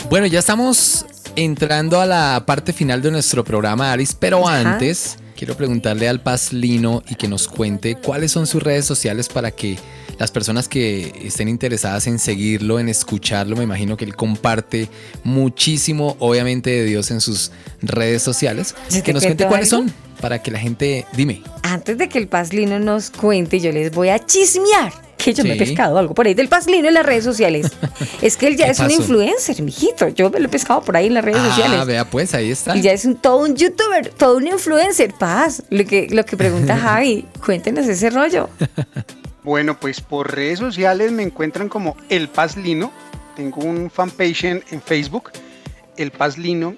Bueno, 0.09 0.25
ya 0.27 0.39
estamos 0.39 1.05
entrando 1.35 1.99
a 1.99 2.05
la 2.05 2.43
parte 2.45 2.71
final 2.73 3.01
de 3.01 3.11
nuestro 3.11 3.43
programa, 3.43 3.91
Aris, 3.91 4.15
pero 4.17 4.47
Ajá. 4.47 4.73
antes 4.73 5.17
quiero 5.35 5.55
preguntarle 5.55 6.07
al 6.07 6.21
Paz 6.21 6.53
Lino 6.53 7.03
y 7.09 7.15
que 7.15 7.27
nos 7.27 7.47
cuente 7.47 7.95
cuáles 7.95 8.31
son 8.31 8.47
sus 8.47 8.63
redes 8.63 8.85
sociales 8.85 9.27
para 9.27 9.51
que 9.51 9.77
las 10.17 10.31
personas 10.31 10.67
que 10.67 11.13
estén 11.25 11.47
interesadas 11.49 12.07
en 12.07 12.17
seguirlo, 12.19 12.79
en 12.79 12.89
escucharlo, 12.89 13.55
me 13.55 13.63
imagino 13.63 13.97
que 13.97 14.05
él 14.05 14.15
comparte 14.15 14.89
muchísimo, 15.23 16.15
obviamente, 16.19 16.69
de 16.71 16.85
Dios 16.85 17.11
en 17.11 17.21
sus 17.21 17.51
redes 17.81 18.23
sociales. 18.23 18.73
¿Se 18.87 19.03
Que 19.03 19.13
nos 19.13 19.23
cuente 19.23 19.45
cuáles 19.45 19.71
algo? 19.73 19.89
son 19.89 19.93
para 20.21 20.41
que 20.41 20.49
la 20.49 20.57
gente, 20.57 21.05
dime. 21.13 21.43
Antes 21.61 21.97
de 21.99 22.09
que 22.09 22.17
el 22.17 22.27
Pazlino 22.27 22.79
nos 22.79 23.11
cuente, 23.11 23.59
yo 23.59 23.71
les 23.71 23.91
voy 23.91 24.09
a 24.09 24.25
chismear 24.25 25.06
que 25.27 25.33
yo 25.33 25.43
me 25.43 25.53
he 25.53 25.57
pescado 25.57 25.97
algo 25.97 26.13
por 26.13 26.25
ahí 26.27 26.33
del 26.33 26.47
Pazlino 26.47 26.87
en 26.87 26.93
las 26.93 27.05
redes 27.05 27.23
sociales. 27.23 27.71
es 28.21 28.37
que 28.37 28.47
él 28.47 28.55
ya 28.57 28.65
¿Qué 28.65 28.71
es 28.71 28.79
un 28.79 28.91
influencer, 28.91 29.61
mijito. 29.61 30.07
Yo 30.09 30.29
me 30.29 30.39
lo 30.39 30.45
he 30.47 30.49
pescado 30.49 30.81
por 30.81 30.95
ahí 30.95 31.07
en 31.07 31.13
las 31.13 31.23
redes 31.25 31.41
Ah, 31.41 31.49
sociales. 31.49 31.85
vea 31.85 32.09
pues, 32.09 32.33
ahí 32.33 32.51
está. 32.51 32.75
Y 32.77 32.81
ya 32.81 32.91
es 32.93 33.05
un, 33.05 33.15
todo 33.15 33.37
un 33.39 33.55
youtuber, 33.55 34.09
todo 34.09 34.37
un 34.37 34.47
influencer, 34.47 35.13
paz. 35.13 35.63
Lo 35.69 35.85
que, 35.85 36.07
lo 36.09 36.23
que 36.25 36.37
pregunta 36.37 36.77
Javi, 36.81 37.25
cuéntenos 37.45 37.85
ese 37.87 38.09
rollo. 38.09 38.49
Bueno, 39.43 39.79
pues 39.79 40.01
por 40.01 40.33
redes 40.33 40.59
sociales 40.59 41.11
me 41.11 41.23
encuentran 41.23 41.69
como 41.69 41.95
El 42.09 42.27
Paz 42.29 42.57
Lino. 42.57 42.91
Tengo 43.35 43.61
un 43.61 43.89
fanpage 43.89 44.43
en, 44.45 44.63
en 44.71 44.81
Facebook, 44.81 45.31
El 45.95 46.11
Paz 46.11 46.37
Lino. 46.37 46.75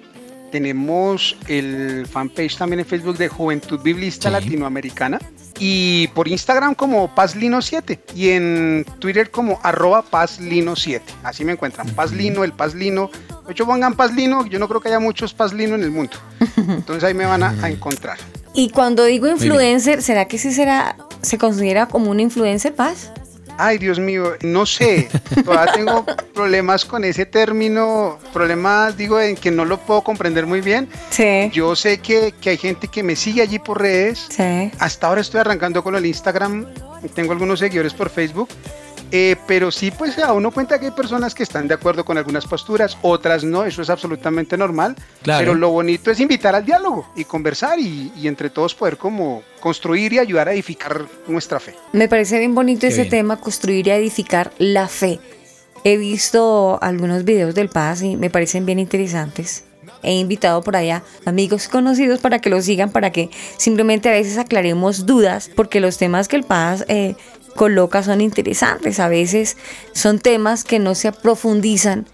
Tenemos 0.52 1.36
el 1.48 2.06
fanpage 2.10 2.56
también 2.56 2.80
en 2.80 2.86
Facebook 2.86 3.16
de 3.16 3.28
Juventud 3.28 3.80
Biblista 3.80 4.28
Sí. 4.28 4.32
Latinoamericana. 4.32 5.18
Y 5.58 6.08
por 6.08 6.28
Instagram 6.28 6.74
como 6.74 7.14
Pazlino7 7.14 7.98
y 8.14 8.30
en 8.30 8.86
Twitter 8.98 9.30
como 9.30 9.60
arroba 9.62 10.04
Pazlino7. 10.10 11.02
Así 11.22 11.44
me 11.44 11.52
encuentran. 11.52 11.88
Pazlino, 11.90 12.44
el 12.44 12.52
Pazlino. 12.52 13.10
De 13.46 13.52
hecho, 13.52 13.66
pongan 13.66 13.94
Pazlino, 13.94 14.46
yo 14.46 14.58
no 14.58 14.68
creo 14.68 14.80
que 14.80 14.88
haya 14.88 15.00
muchos 15.00 15.34
Pazlino 15.34 15.74
en 15.74 15.82
el 15.82 15.90
mundo. 15.90 16.16
Entonces 16.56 17.04
ahí 17.04 17.14
me 17.14 17.26
van 17.26 17.42
a, 17.42 17.50
a 17.62 17.70
encontrar. 17.70 18.18
Y 18.54 18.70
cuando 18.70 19.04
digo 19.04 19.28
influencer, 19.28 20.02
¿será 20.02 20.26
que 20.26 20.38
sí 20.38 20.52
será, 20.52 20.96
se 21.22 21.38
considera 21.38 21.86
como 21.86 22.10
un 22.10 22.20
influencer, 22.20 22.74
paz? 22.74 23.12
Ay, 23.62 23.78
Dios 23.78 23.98
mío, 23.98 24.34
no 24.42 24.64
sé. 24.64 25.08
Todavía 25.44 25.72
tengo 25.74 26.06
problemas 26.34 26.84
con 26.84 27.04
ese 27.04 27.26
término, 27.26 28.18
problemas, 28.32 28.96
digo, 28.96 29.20
en 29.20 29.36
que 29.36 29.50
no 29.50 29.64
lo 29.64 29.78
puedo 29.78 30.00
comprender 30.02 30.46
muy 30.46 30.60
bien. 30.60 30.88
Sí. 31.10 31.50
Yo 31.52 31.76
sé 31.76 31.98
que, 31.98 32.32
que 32.40 32.50
hay 32.50 32.56
gente 32.56 32.88
que 32.88 33.02
me 33.02 33.16
sigue 33.16 33.42
allí 33.42 33.58
por 33.58 33.80
redes. 33.80 34.26
Sí. 34.30 34.70
Hasta 34.78 35.08
ahora 35.08 35.20
estoy 35.20 35.40
arrancando 35.40 35.84
con 35.84 35.94
el 35.94 36.06
Instagram, 36.06 36.66
tengo 37.14 37.32
algunos 37.32 37.58
seguidores 37.58 37.92
por 37.94 38.10
Facebook. 38.10 38.48
Eh, 39.10 39.36
pero 39.46 39.70
sí, 39.70 39.90
pues 39.90 40.18
a 40.18 40.32
uno 40.32 40.50
cuenta 40.50 40.78
que 40.78 40.86
hay 40.86 40.92
personas 40.92 41.34
que 41.34 41.42
están 41.42 41.68
de 41.68 41.74
acuerdo 41.74 42.04
con 42.04 42.18
algunas 42.18 42.46
posturas, 42.46 42.96
otras 43.02 43.44
no, 43.44 43.64
eso 43.64 43.82
es 43.82 43.90
absolutamente 43.90 44.56
normal. 44.56 44.96
Claro. 45.22 45.40
Pero 45.40 45.54
lo 45.54 45.70
bonito 45.70 46.10
es 46.10 46.20
invitar 46.20 46.54
al 46.54 46.64
diálogo 46.64 47.08
y 47.16 47.24
conversar 47.24 47.78
y, 47.78 48.12
y 48.16 48.28
entre 48.28 48.50
todos 48.50 48.74
poder 48.74 48.96
como 48.96 49.42
construir 49.60 50.12
y 50.12 50.18
ayudar 50.18 50.48
a 50.48 50.52
edificar 50.52 51.04
nuestra 51.26 51.60
fe. 51.60 51.74
Me 51.92 52.08
parece 52.08 52.38
bien 52.38 52.54
bonito 52.54 52.82
Qué 52.82 52.88
ese 52.88 53.02
bien. 53.02 53.10
tema, 53.10 53.40
construir 53.40 53.86
y 53.86 53.90
edificar 53.90 54.52
la 54.58 54.88
fe. 54.88 55.20
He 55.84 55.96
visto 55.96 56.78
algunos 56.82 57.24
videos 57.24 57.54
del 57.54 57.68
Paz 57.68 58.02
y 58.02 58.16
me 58.16 58.30
parecen 58.30 58.66
bien 58.66 58.78
interesantes. 58.78 59.64
He 60.02 60.14
invitado 60.14 60.62
por 60.62 60.76
allá 60.76 61.02
amigos 61.26 61.68
conocidos 61.68 62.20
para 62.20 62.38
que 62.38 62.48
lo 62.48 62.62
sigan, 62.62 62.90
para 62.90 63.10
que 63.12 63.28
simplemente 63.58 64.08
a 64.08 64.12
veces 64.12 64.38
aclaremos 64.38 65.04
dudas, 65.04 65.50
porque 65.54 65.80
los 65.80 65.98
temas 65.98 66.26
que 66.28 66.36
el 66.36 66.44
Paz 66.44 66.84
eh, 66.88 67.16
coloca 67.56 68.02
son 68.02 68.20
interesantes. 68.20 69.00
A 69.00 69.08
veces 69.08 69.56
son 69.92 70.18
temas 70.18 70.64
que 70.64 70.78
no 70.78 70.94
se 70.94 71.12
profundizan 71.12 72.06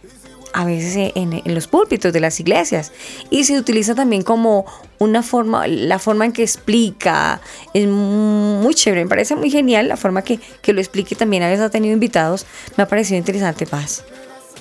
a 0.52 0.64
veces 0.64 1.12
en, 1.14 1.34
en 1.34 1.54
los 1.54 1.66
púlpitos 1.66 2.14
de 2.14 2.20
las 2.20 2.40
iglesias 2.40 2.90
y 3.28 3.44
se 3.44 3.58
utiliza 3.58 3.94
también 3.94 4.22
como 4.22 4.64
una 4.98 5.22
forma, 5.22 5.66
la 5.66 5.98
forma 5.98 6.24
en 6.24 6.32
que 6.32 6.42
explica 6.42 7.42
es 7.74 7.86
muy 7.86 8.74
chévere, 8.74 9.04
me 9.04 9.08
parece 9.10 9.36
muy 9.36 9.50
genial 9.50 9.88
la 9.88 9.98
forma 9.98 10.22
que, 10.22 10.40
que 10.62 10.72
lo 10.72 10.80
explique 10.80 11.14
también 11.14 11.42
a 11.42 11.48
veces 11.48 11.66
ha 11.66 11.68
tenido 11.68 11.92
invitados, 11.92 12.46
me 12.78 12.84
ha 12.84 12.88
parecido 12.88 13.18
interesante 13.18 13.66
Paz. 13.66 14.04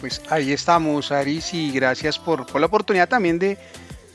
Pues 0.01 0.21
ahí 0.29 0.51
estamos, 0.51 1.13
Aris, 1.13 1.53
y 1.53 1.71
gracias 1.71 2.19
por, 2.19 2.45
por 2.45 2.59
la 2.59 2.67
oportunidad 2.67 3.07
también 3.07 3.39
de, 3.39 3.57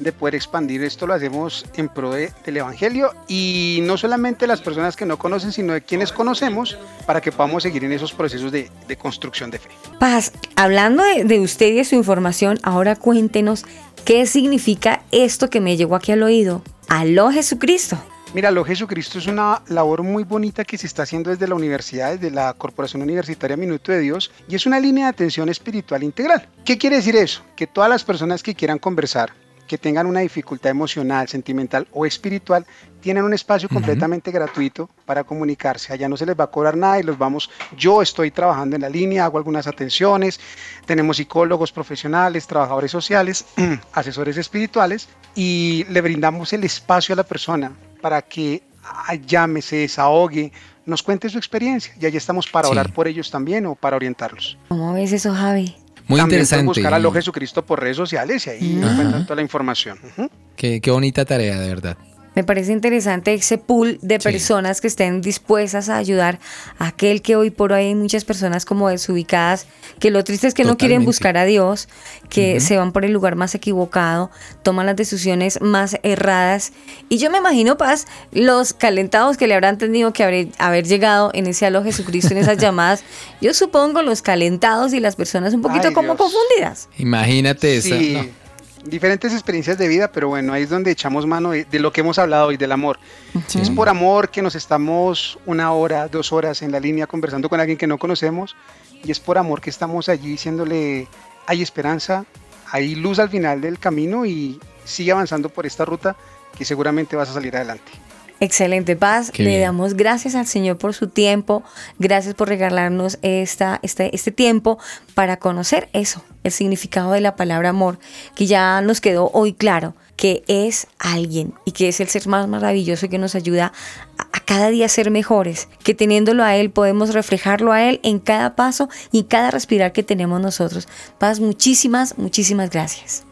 de 0.01 0.12
poder 0.12 0.34
expandir 0.34 0.82
esto. 0.82 1.07
Lo 1.07 1.14
hacemos 1.14 1.64
en 1.76 1.88
pro 1.88 2.11
de- 2.12 2.32
del 2.44 2.57
Evangelio 2.57 3.12
y 3.28 3.80
no 3.82 3.96
solamente 3.96 4.46
las 4.46 4.61
personas 4.61 4.96
que 4.96 5.07
no 5.07 5.18
conocen, 5.18 5.53
sino 5.53 5.72
de 5.74 5.82
quienes 5.82 6.11
conocemos, 6.12 6.76
para 7.07 7.20
que 7.20 7.30
podamos 7.30 7.62
seguir 7.62 7.84
en 7.84 7.92
esos 7.92 8.12
procesos 8.12 8.51
de, 8.51 8.70
de 8.88 8.96
construcción 8.96 9.51
de 9.51 9.59
fe. 9.59 9.68
Paz, 9.98 10.32
hablando 10.57 11.03
de, 11.05 11.24
de 11.24 11.40
usted 11.40 11.66
y 11.68 11.76
de 11.76 11.84
su 11.84 11.94
información, 11.94 12.59
ahora 12.62 12.96
cuéntenos 12.96 13.64
qué 14.05 14.26
significa 14.26 15.03
esto 15.12 15.51
que 15.51 15.61
me 15.61 15.76
llegó 15.76 15.94
aquí 15.94 16.12
al 16.12 16.22
oído. 16.22 16.62
Aló 16.88 17.30
Jesucristo. 17.30 17.96
Mira, 18.32 18.53
lo 18.53 18.64
Jesucristo 18.64 19.18
es 19.18 19.26
una 19.26 19.61
labor 19.66 20.05
muy 20.05 20.22
bonita 20.22 20.64
que 20.64 20.78
se 20.78 20.86
está 20.86 21.03
haciendo 21.03 21.30
desde 21.30 21.48
la 21.48 21.57
universidad, 21.57 22.12
desde 22.12 22.30
la 22.30 22.53
Corporación 22.55 23.03
Universitaria 23.03 23.57
Minuto 23.57 23.90
de 23.90 23.98
Dios, 23.98 24.30
y 24.48 24.55
es 24.55 24.66
una 24.66 24.78
línea 24.78 25.07
de 25.07 25.11
atención 25.11 25.48
espiritual 25.48 26.05
integral. 26.05 26.48
¿Qué 26.64 26.78
quiere 26.78 26.96
decir 26.96 27.16
eso? 27.16 27.42
Que 27.57 27.66
todas 27.66 27.90
las 27.90 28.05
personas 28.05 28.44
que 28.44 28.55
quieran 28.55 28.78
conversar, 28.78 29.32
que 29.71 29.79
tengan 29.79 30.07
una 30.07 30.18
dificultad 30.18 30.68
emocional, 30.73 31.29
sentimental 31.29 31.87
o 31.93 32.05
espiritual, 32.05 32.66
tienen 33.01 33.23
un 33.23 33.33
espacio 33.33 33.68
completamente 33.68 34.33
gratuito 34.33 34.91
para 35.07 35.23
comunicarse. 35.23 35.93
Allá 35.93 36.09
no 36.09 36.16
se 36.16 36.27
les 36.27 36.35
va 36.39 36.43
a 36.43 36.47
cobrar 36.49 36.77
nada 36.77 36.99
y 36.99 37.05
los 37.05 37.16
vamos, 37.16 37.49
yo 37.77 38.03
estoy 38.03 38.33
trabajando 38.33 38.75
en 38.75 38.83
la 38.83 38.89
línea, 38.89 39.25
hago 39.25 39.39
algunas 39.39 39.68
atenciones, 39.68 40.41
tenemos 40.87 41.18
psicólogos 41.18 41.71
profesionales, 41.71 42.49
trabajadores 42.49 42.91
sociales, 42.91 43.45
asesores 43.93 44.37
espirituales 44.39 45.09
y 45.37 45.87
le 45.89 46.01
brindamos 46.01 46.53
el 46.53 46.64
espacio 46.64 47.12
a 47.12 47.16
la 47.16 47.23
persona 47.23 47.71
para 48.03 48.23
que 48.23 48.64
ah, 48.83 49.14
llame, 49.14 49.62
se 49.62 49.77
desahogue, 49.77 50.51
nos 50.85 51.01
cuente 51.05 51.29
su 51.29 51.39
experiencia. 51.39 51.95
Y 52.01 52.07
allí 52.07 52.16
estamos 52.16 52.49
para 52.49 52.66
Sí. 52.66 52.73
orar 52.73 52.93
por 52.93 53.07
ellos 53.07 53.31
también 53.31 53.66
o 53.66 53.77
para 53.77 53.95
orientarlos. 53.95 54.59
¿Cómo 54.66 54.95
ves 54.95 55.12
eso, 55.12 55.33
Javi? 55.33 55.77
Muy 56.11 56.18
también 56.20 56.40
interesante. 56.40 56.66
buscar 56.66 56.94
a 56.94 56.98
Lo 56.98 57.12
Jesucristo 57.12 57.64
por 57.64 57.80
redes 57.80 57.96
sociales 57.96 58.46
y 58.46 58.50
ahí 58.50 58.72
encuentran 58.76 59.24
toda 59.24 59.36
la 59.36 59.42
información. 59.42 59.98
Ujú. 60.02 60.28
Qué, 60.56 60.80
qué 60.80 60.90
bonita 60.90 61.24
tarea, 61.24 61.58
de 61.58 61.68
verdad. 61.68 61.96
Me 62.35 62.45
parece 62.45 62.72
interesante 62.72 63.35
ese 63.35 63.59
pool 63.59 63.99
de 64.03 64.20
Sí. 64.20 64.24
personas 64.31 64.81
que 64.81 64.87
estén 64.87 65.20
dispuestas 65.20 65.89
a 65.89 65.97
ayudar 65.97 66.39
a 66.78 66.87
aquel 66.89 67.22
que 67.22 67.35
hoy 67.35 67.51
por 67.51 67.72
hoy 67.72 67.87
hay 67.87 67.95
muchas 67.97 68.24
personas 68.24 68.64
como 68.64 68.89
desubicadas, 68.89 69.66
que 69.99 70.11
lo 70.12 70.22
triste 70.22 70.47
es 70.47 70.55
que 70.55 70.62
no 70.64 70.76
quieren 70.78 71.05
buscar 71.05 71.37
a 71.37 71.45
Dios, 71.45 71.89
que 72.28 72.61
se 72.61 72.76
van 72.76 72.93
por 72.93 73.05
el 73.05 73.12
lugar 73.12 73.35
más 73.35 73.55
equivocado, 73.57 74.31
toman 74.62 74.87
las 74.87 74.95
decisiones 74.97 75.61
más 75.61 75.99
erradas. 76.05 76.72
Y 77.09 77.18
yo 77.18 77.31
me 77.31 77.39
imagino, 77.39 77.76
Paz, 77.76 78.07
los 78.33 78.74
calentados 78.74 79.37
que 79.37 79.49
le 79.49 79.55
habrán 79.55 79.76
tenido 79.78 80.12
que 80.12 80.22
haber, 80.22 80.49
haber 80.59 80.87
llegado 80.87 81.31
en 81.35 81.47
ese 81.49 81.66
aló 81.66 81.83
Jesucristo, 81.83 82.33
en 82.33 82.39
esas 82.39 82.59
llamadas. 82.62 83.03
Yo 83.41 83.53
supongo 83.55 84.03
los 84.03 84.22
calentados 84.22 84.93
y 84.93 85.01
las 85.01 85.16
personas 85.16 85.53
un 85.53 85.62
poquito 85.62 85.89
Ay, 85.89 85.95
como 85.95 86.14
Dios. 86.14 86.18
confundidas. 86.18 86.89
Imagínate 86.99 87.76
esa. 87.76 87.89
Sí, 87.99 88.12
no. 88.14 88.39
Diferentes 88.85 89.33
experiencias 89.33 89.78
de 89.78 89.89
vida, 89.89 90.12
pero 90.12 90.28
bueno, 90.28 90.53
ahí 90.53 90.62
es 90.62 90.70
donde 90.70 90.91
echamos 90.91 91.26
mano 91.26 91.51
de, 91.51 91.64
de 91.64 91.78
lo 91.78 91.93
que 91.93 92.01
hemos 92.01 92.18
hablado 92.18 92.49
hoy, 92.49 92.57
del 92.57 92.72
amor. 92.72 92.99
Sí. 93.47 93.61
Es 93.61 93.70
por 93.70 93.89
amor 93.89 94.31
que 94.31 94.43
nos 94.43 94.55
estamos 94.55 95.39
una 95.47 95.72
hora, 95.72 96.09
dos 96.09 96.33
horas 96.33 96.62
en 96.62 96.72
la 96.72 96.81
línea 96.81 97.07
conversando 97.07 97.49
con 97.49 97.61
alguien 97.61 97.78
que 97.78 97.87
no 97.87 97.99
conocemos 97.99 98.57
y 99.03 99.11
es 99.11 99.20
por 99.20 99.39
amor 99.39 99.61
que 99.61 99.70
estamos 99.70 100.09
allí 100.09 100.28
diciéndole, 100.31 101.09
hay 101.47 101.62
esperanza, 101.62 102.24
hay 102.70 102.95
luz 102.95 103.18
al 103.18 103.28
final 103.28 103.61
del 103.61 103.78
camino 103.78 104.26
y 104.26 104.61
sigue 104.85 105.12
avanzando 105.12 105.49
por 105.49 105.66
esta 105.66 105.85
ruta 105.85 106.16
que 106.57 106.64
seguramente 106.64 107.16
vas 107.16 107.31
a 107.31 107.35
salir 107.35 107.57
adelante. 107.57 107.93
Excelente, 108.41 108.97
Paz. 108.97 109.30
Qué 109.30 109.43
Le 109.43 109.51
bien. 109.51 109.62
damos 109.62 109.95
gracias 109.95 110.34
al 110.34 110.47
Señor 110.47 110.78
por 110.78 110.95
su 110.95 111.09
tiempo. 111.09 111.62
Gracias 111.99 112.34
por 112.34 112.49
regalarnos 112.49 113.18
esta, 113.20 113.78
este, 113.82 114.14
este 114.14 114.30
tiempo 114.30 114.78
para 115.14 115.38
conocer 115.38 115.91
eso, 115.93 116.24
el 116.43 116.51
significado 116.51 117.12
de 117.12 117.20
la 117.20 117.36
palabra 117.36 117.68
amor, 117.68 117.99
que 118.34 118.47
ya 118.47 118.80
nos 118.80 119.03
quedó 119.03 119.30
hoy 119.34 119.53
claro, 119.53 119.95
que 120.16 120.43
es 120.49 120.86
alguien 120.99 121.53
y 121.66 121.72
que 121.72 121.88
es 121.88 122.01
el 122.01 122.09
ser 122.09 122.26
más 122.28 122.49
maravilloso 122.49 123.11
que 123.11 123.18
nos 123.18 123.34
ayuda 123.34 123.72
a, 124.16 124.22
a 124.32 124.41
cada 124.41 124.70
día 124.70 124.86
a 124.86 124.88
ser 124.88 125.11
mejores, 125.11 125.68
que 125.84 125.95
teniéndolo 125.95 126.43
a 126.43 126.57
Él 126.57 126.70
podemos 126.70 127.12
reflejarlo 127.12 127.72
a 127.72 127.82
Él 127.82 128.01
en 128.03 128.20
cada 128.20 128.57
paso 128.57 128.88
y 129.12 129.18
en 129.18 129.24
cada 129.24 129.51
respirar 129.51 129.93
que 129.93 130.03
tenemos 130.03 130.41
nosotros. 130.41 130.88
Paz, 131.18 131.41
muchísimas, 131.41 132.16
muchísimas 132.16 132.70
gracias. 132.70 133.24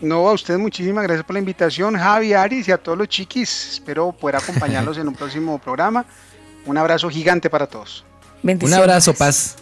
No, 0.00 0.28
a 0.28 0.32
ustedes 0.32 0.58
muchísimas 0.58 1.04
gracias 1.04 1.26
por 1.26 1.34
la 1.34 1.40
invitación, 1.40 1.96
Javi, 1.96 2.32
Aris 2.32 2.68
y 2.68 2.72
a 2.72 2.78
todos 2.78 2.96
los 2.96 3.08
chiquis. 3.08 3.72
Espero 3.72 4.12
poder 4.12 4.36
acompañarlos 4.36 4.96
en 4.96 5.08
un 5.08 5.14
próximo 5.14 5.58
programa. 5.58 6.06
Un 6.64 6.78
abrazo 6.78 7.10
gigante 7.10 7.50
para 7.50 7.66
todos. 7.66 8.04
Un 8.42 8.72
abrazo, 8.72 9.12
paz. 9.12 9.56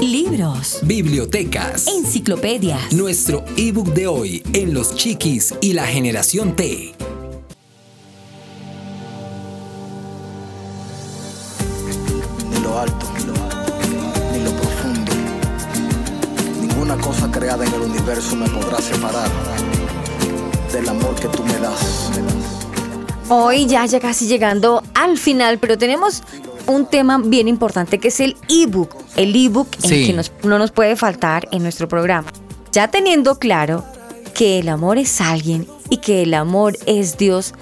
Libros, 0.00 0.78
Bibliotecas. 0.82 1.86
enciclopedias, 1.86 2.92
Nuestro 2.92 3.44
ebook 3.58 3.92
de 3.92 4.06
hoy 4.06 4.42
en 4.54 4.72
Los 4.72 4.94
Chiquis 4.94 5.54
y 5.60 5.74
la 5.74 5.86
Generación 5.86 6.56
T. 6.56 6.97
lo 12.78 12.82
alto, 12.82 13.06
ni 14.32 14.40
lo 14.44 14.50
profundo. 14.52 15.12
Ninguna 16.60 16.96
cosa 16.98 17.30
creada 17.30 17.64
en 17.64 17.74
el 17.74 17.80
universo 17.82 18.36
me 18.36 18.48
podrá 18.48 18.78
separar 18.80 19.28
del 20.72 20.88
amor 20.88 21.14
que 21.16 21.28
tú 21.28 21.42
me 21.42 21.54
das. 21.58 22.10
Hoy 23.28 23.66
ya, 23.66 23.84
ya 23.86 24.00
casi 24.00 24.26
llegando 24.26 24.82
al 24.94 25.18
final, 25.18 25.58
pero 25.58 25.76
tenemos 25.76 26.22
un 26.66 26.86
tema 26.86 27.18
bien 27.18 27.48
importante 27.48 27.98
que 27.98 28.08
es 28.08 28.20
el 28.20 28.36
ebook. 28.48 28.94
El 29.16 29.34
ebook 29.34 29.68
en 29.82 29.88
Sí. 29.90 30.06
que 30.06 30.12
nos- 30.12 30.32
no 30.44 30.58
nos 30.58 30.70
puede 30.70 30.94
faltar 30.96 31.48
en 31.50 31.62
nuestro 31.62 31.88
programa. 31.88 32.28
Ya 32.72 32.88
teniendo 32.88 33.38
claro 33.38 33.84
que 34.34 34.58
el 34.60 34.68
amor 34.68 34.98
es 34.98 35.20
alguien 35.20 35.66
y 35.90 35.96
que 35.98 36.22
el 36.22 36.32
amor 36.34 36.76
es 36.86 37.16
Dios, 37.18 37.54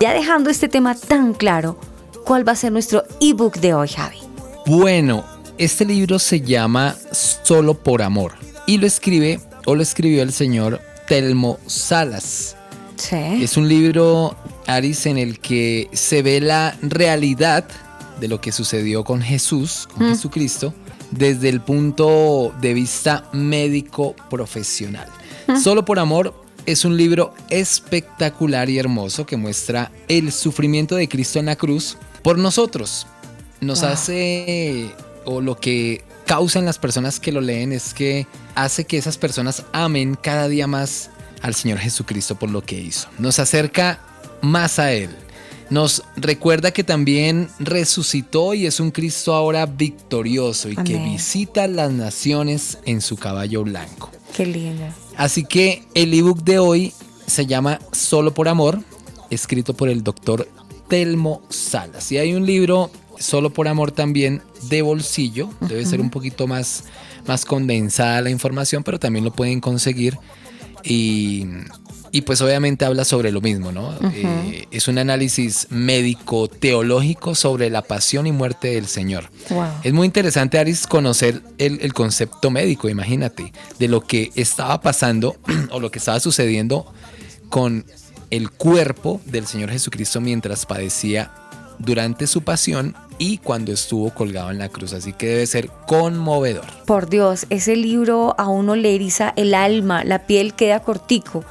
ya 0.00 0.12
dejando 0.12 0.50
este 0.50 0.68
tema 0.68 0.94
tan 0.94 1.32
claro, 1.34 1.78
¿cuál 2.24 2.46
va 2.46 2.52
a 2.52 2.56
ser 2.56 2.72
nuestro 2.72 3.04
ebook 3.20 3.56
de 3.58 3.74
hoy, 3.74 3.88
Javi? 3.88 4.18
Bueno, 4.66 5.26
este 5.58 5.84
libro 5.84 6.18
se 6.18 6.40
llama 6.40 6.96
Solo 7.12 7.74
por 7.74 8.00
Amor 8.00 8.32
y 8.66 8.78
lo 8.78 8.86
escribe 8.86 9.38
o 9.66 9.74
lo 9.74 9.82
escribió 9.82 10.22
el 10.22 10.32
señor 10.32 10.80
Telmo 11.06 11.58
Salas. 11.66 12.56
Sí. 12.96 13.42
Es 13.42 13.58
un 13.58 13.68
libro, 13.68 14.34
Aris, 14.66 15.04
en 15.04 15.18
el 15.18 15.38
que 15.38 15.90
se 15.92 16.22
ve 16.22 16.40
la 16.40 16.78
realidad 16.80 17.66
de 18.18 18.28
lo 18.28 18.40
que 18.40 18.52
sucedió 18.52 19.04
con 19.04 19.20
Jesús, 19.20 19.86
con 19.98 20.08
Jesucristo, 20.08 20.72
desde 21.10 21.50
el 21.50 21.60
punto 21.60 22.54
de 22.62 22.72
vista 22.72 23.28
médico 23.34 24.16
profesional. 24.30 25.08
Solo 25.62 25.84
por 25.84 25.98
amor 25.98 26.34
es 26.64 26.86
un 26.86 26.96
libro 26.96 27.34
espectacular 27.50 28.70
y 28.70 28.78
hermoso 28.78 29.26
que 29.26 29.36
muestra 29.36 29.92
el 30.08 30.32
sufrimiento 30.32 30.96
de 30.96 31.06
Cristo 31.06 31.38
en 31.38 31.46
la 31.46 31.56
cruz 31.56 31.98
por 32.22 32.38
nosotros. 32.38 33.06
Nos 33.64 33.80
Wow. 33.82 33.90
hace, 33.90 34.90
o 35.24 35.40
lo 35.40 35.56
que 35.56 36.02
causa 36.26 36.58
en 36.58 36.64
las 36.64 36.78
personas 36.78 37.20
que 37.20 37.32
lo 37.32 37.40
leen 37.40 37.72
es 37.72 37.94
que 37.94 38.26
hace 38.54 38.84
que 38.84 38.96
esas 38.96 39.18
personas 39.18 39.64
amen 39.72 40.16
cada 40.20 40.48
día 40.48 40.66
más 40.66 41.10
al 41.42 41.54
Señor 41.54 41.78
Jesucristo 41.78 42.36
por 42.36 42.50
lo 42.50 42.62
que 42.62 42.80
hizo. 42.80 43.08
Nos 43.18 43.38
acerca 43.38 44.00
más 44.40 44.78
a 44.78 44.92
Él. 44.92 45.10
Nos 45.70 46.02
recuerda 46.16 46.70
que 46.72 46.84
también 46.84 47.48
resucitó 47.58 48.54
y 48.54 48.66
es 48.66 48.80
un 48.80 48.90
Cristo 48.90 49.34
ahora 49.34 49.64
victorioso 49.66 50.68
y 50.68 50.76
que 50.76 50.98
visita 50.98 51.66
las 51.66 51.90
naciones 51.90 52.78
en 52.84 53.00
su 53.00 53.16
caballo 53.16 53.64
blanco. 53.64 54.10
Qué 54.36 54.44
lindo. 54.46 54.84
Así 55.16 55.44
que 55.44 55.82
el 55.94 56.12
ebook 56.12 56.42
de 56.42 56.58
hoy 56.58 56.92
se 57.26 57.46
llama 57.46 57.78
Solo 57.92 58.34
por 58.34 58.48
Amor, 58.48 58.80
escrito 59.30 59.74
por 59.74 59.88
el 59.88 60.02
doctor 60.04 60.46
Telmo 60.88 61.42
Salas. 61.48 62.12
Y 62.12 62.18
hay 62.18 62.34
un 62.34 62.44
libro, 62.44 62.90
Solo 63.18 63.50
por 63.50 63.68
Amor 63.68 63.92
también, 63.92 64.42
de 64.68 64.82
bolsillo. 64.82 65.50
Debe 65.60 65.84
ser 65.84 66.00
un 66.00 66.10
poquito 66.10 66.46
más, 66.46 66.84
más 67.26 67.44
condensada 67.44 68.20
la 68.20 68.30
información, 68.30 68.82
pero 68.82 68.98
también 68.98 69.24
lo 69.24 69.32
pueden 69.32 69.60
conseguir. 69.60 70.18
Y, 70.82 71.46
y 72.12 72.20
pues 72.22 72.40
obviamente 72.42 72.84
habla 72.84 73.04
sobre 73.04 73.32
lo 73.32 73.40
mismo, 73.40 73.72
¿no? 73.72 73.92
Eh, 74.12 74.66
es 74.70 74.86
un 74.86 74.98
análisis 74.98 75.66
médico 75.70 76.48
teológico 76.48 77.34
sobre 77.34 77.70
la 77.70 77.82
pasión 77.82 78.26
y 78.26 78.32
muerte 78.32 78.68
del 78.68 78.86
Señor. 78.86 79.30
Wow. 79.50 79.64
Es 79.82 79.92
muy 79.92 80.06
interesante, 80.06 80.58
Aris, 80.58 80.86
conocer 80.86 81.42
el, 81.58 81.80
el 81.80 81.92
concepto 81.92 82.50
médico, 82.50 82.88
imagínate, 82.88 83.52
de 83.78 83.88
lo 83.88 84.02
que 84.02 84.30
estaba 84.36 84.80
pasando 84.80 85.36
o 85.70 85.80
lo 85.80 85.90
que 85.90 85.98
estaba 85.98 86.20
sucediendo 86.20 86.86
con 87.48 87.84
el 88.30 88.50
cuerpo 88.50 89.20
del 89.26 89.46
Señor 89.46 89.70
Jesucristo 89.70 90.20
mientras 90.20 90.66
padecía 90.66 91.32
durante 91.78 92.26
su 92.26 92.42
pasión 92.42 92.94
y 93.18 93.38
cuando 93.38 93.72
estuvo 93.72 94.10
colgado 94.10 94.50
en 94.50 94.58
la 94.58 94.68
cruz. 94.68 94.92
Así 94.92 95.12
que 95.12 95.26
debe 95.26 95.46
ser 95.46 95.68
conmovedor. 95.86 96.64
Por 96.86 97.08
Dios, 97.08 97.46
ese 97.50 97.76
libro 97.76 98.34
a 98.38 98.48
uno 98.48 98.76
le 98.76 98.94
eriza 98.94 99.32
el 99.36 99.54
alma, 99.54 100.04
la 100.04 100.26
piel 100.26 100.54
queda 100.54 100.80
cortico. 100.80 101.44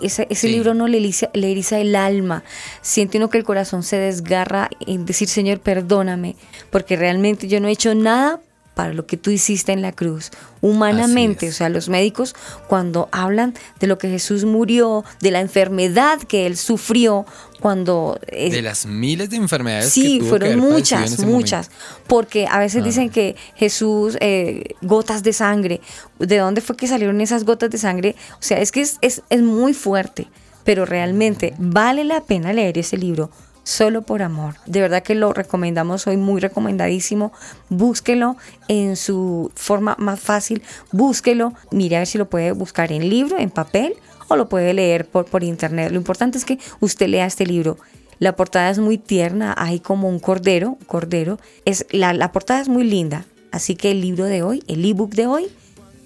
Ese, 0.00 0.26
ese 0.30 0.46
Sí. 0.48 0.52
libro 0.54 0.72
no 0.72 0.88
le 0.88 0.96
eriza, 0.98 1.28
le 1.34 1.50
eriza 1.52 1.78
el 1.78 1.94
alma. 1.94 2.42
Siente 2.80 3.18
uno 3.18 3.28
que 3.28 3.36
el 3.36 3.44
corazón 3.44 3.82
se 3.82 3.96
desgarra 3.96 4.70
en 4.86 5.04
decir, 5.04 5.28
Señor, 5.28 5.60
perdóname, 5.60 6.36
porque 6.70 6.96
realmente 6.96 7.48
yo 7.48 7.60
no 7.60 7.68
he 7.68 7.72
hecho 7.72 7.94
nada 7.94 8.40
para 8.80 8.94
lo 8.94 9.04
que 9.04 9.18
tú 9.18 9.30
hiciste 9.30 9.72
en 9.72 9.82
la 9.82 9.92
cruz. 9.92 10.30
Humanamente, 10.62 11.50
o 11.50 11.52
sea, 11.52 11.68
los 11.68 11.90
médicos 11.90 12.34
cuando 12.66 13.10
hablan 13.12 13.52
de 13.78 13.86
lo 13.86 13.98
que 13.98 14.08
Jesús 14.08 14.46
murió, 14.46 15.04
de 15.20 15.30
la 15.30 15.40
enfermedad 15.40 16.18
que 16.22 16.46
él 16.46 16.56
sufrió, 16.56 17.26
cuando... 17.60 18.18
de 18.32 18.62
las 18.62 18.86
miles 18.86 19.28
de 19.28 19.36
enfermedades. 19.36 19.92
Sí, 19.92 20.14
que 20.14 20.18
tuvo 20.20 20.28
fueron 20.30 20.48
que 20.48 20.52
haber 20.54 20.72
muchas, 20.72 20.98
padecido 21.00 21.22
en 21.24 21.28
ese 21.28 21.36
muchas. 21.36 21.68
momento. 21.68 22.04
Porque 22.06 22.46
a 22.50 22.58
veces 22.58 22.80
Ah. 22.80 22.84
dicen 22.86 23.10
que 23.10 23.36
Jesús, 23.54 24.16
eh, 24.20 24.64
gotas 24.80 25.22
de 25.22 25.34
sangre, 25.34 25.82
¿de 26.18 26.38
dónde 26.38 26.62
fue 26.62 26.74
que 26.74 26.86
salieron 26.86 27.20
esas 27.20 27.44
gotas 27.44 27.68
de 27.68 27.76
sangre? 27.76 28.16
O 28.32 28.42
sea, 28.42 28.60
es 28.60 28.72
que 28.72 28.80
es, 28.80 28.96
es, 29.02 29.20
es 29.28 29.42
muy 29.42 29.74
fuerte, 29.74 30.26
pero 30.64 30.86
realmente 30.86 31.52
vale 31.58 32.04
la 32.04 32.22
pena 32.22 32.54
leer 32.54 32.78
ese 32.78 32.96
libro 32.96 33.30
solo 33.70 34.02
por 34.02 34.20
amor. 34.20 34.56
De 34.66 34.80
verdad 34.80 35.04
que 35.04 35.14
lo 35.14 35.32
recomendamos 35.32 36.08
hoy, 36.08 36.16
muy 36.16 36.40
recomendadísimo. 36.40 37.32
Búsquelo 37.68 38.36
en 38.66 38.96
su 38.96 39.52
forma 39.54 39.94
más 39.96 40.18
fácil, 40.18 40.62
búsquelo, 40.90 41.54
mire 41.70 41.94
a 41.96 41.98
ver 42.00 42.08
si 42.08 42.18
lo 42.18 42.28
puede 42.28 42.50
buscar 42.50 42.90
en 42.90 43.08
libro, 43.08 43.38
en 43.38 43.50
papel 43.50 43.94
o 44.26 44.34
lo 44.34 44.48
puede 44.48 44.74
leer 44.74 45.06
por, 45.06 45.26
por 45.26 45.44
internet. 45.44 45.92
Lo 45.92 45.98
importante 45.98 46.36
es 46.36 46.44
que 46.44 46.58
usted 46.80 47.06
lea 47.06 47.26
este 47.26 47.46
libro. 47.46 47.78
La 48.18 48.34
portada 48.34 48.70
es 48.70 48.80
muy 48.80 48.98
tierna, 48.98 49.54
hay 49.56 49.78
como 49.78 50.08
un 50.08 50.18
cordero, 50.18 50.76
cordero. 50.88 51.38
Es, 51.64 51.86
la, 51.90 52.12
la 52.12 52.32
portada 52.32 52.60
es 52.60 52.68
muy 52.68 52.82
linda, 52.82 53.24
así 53.52 53.76
que 53.76 53.92
el 53.92 54.00
libro 54.00 54.24
de 54.24 54.42
hoy, 54.42 54.64
el 54.66 54.84
ebook 54.84 55.14
de 55.14 55.28
hoy, 55.28 55.46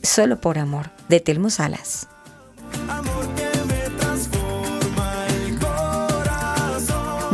solo 0.02 0.38
por 0.38 0.58
amor, 0.58 0.90
de 1.08 1.20
Telmo 1.20 1.48
Salas. 1.48 2.08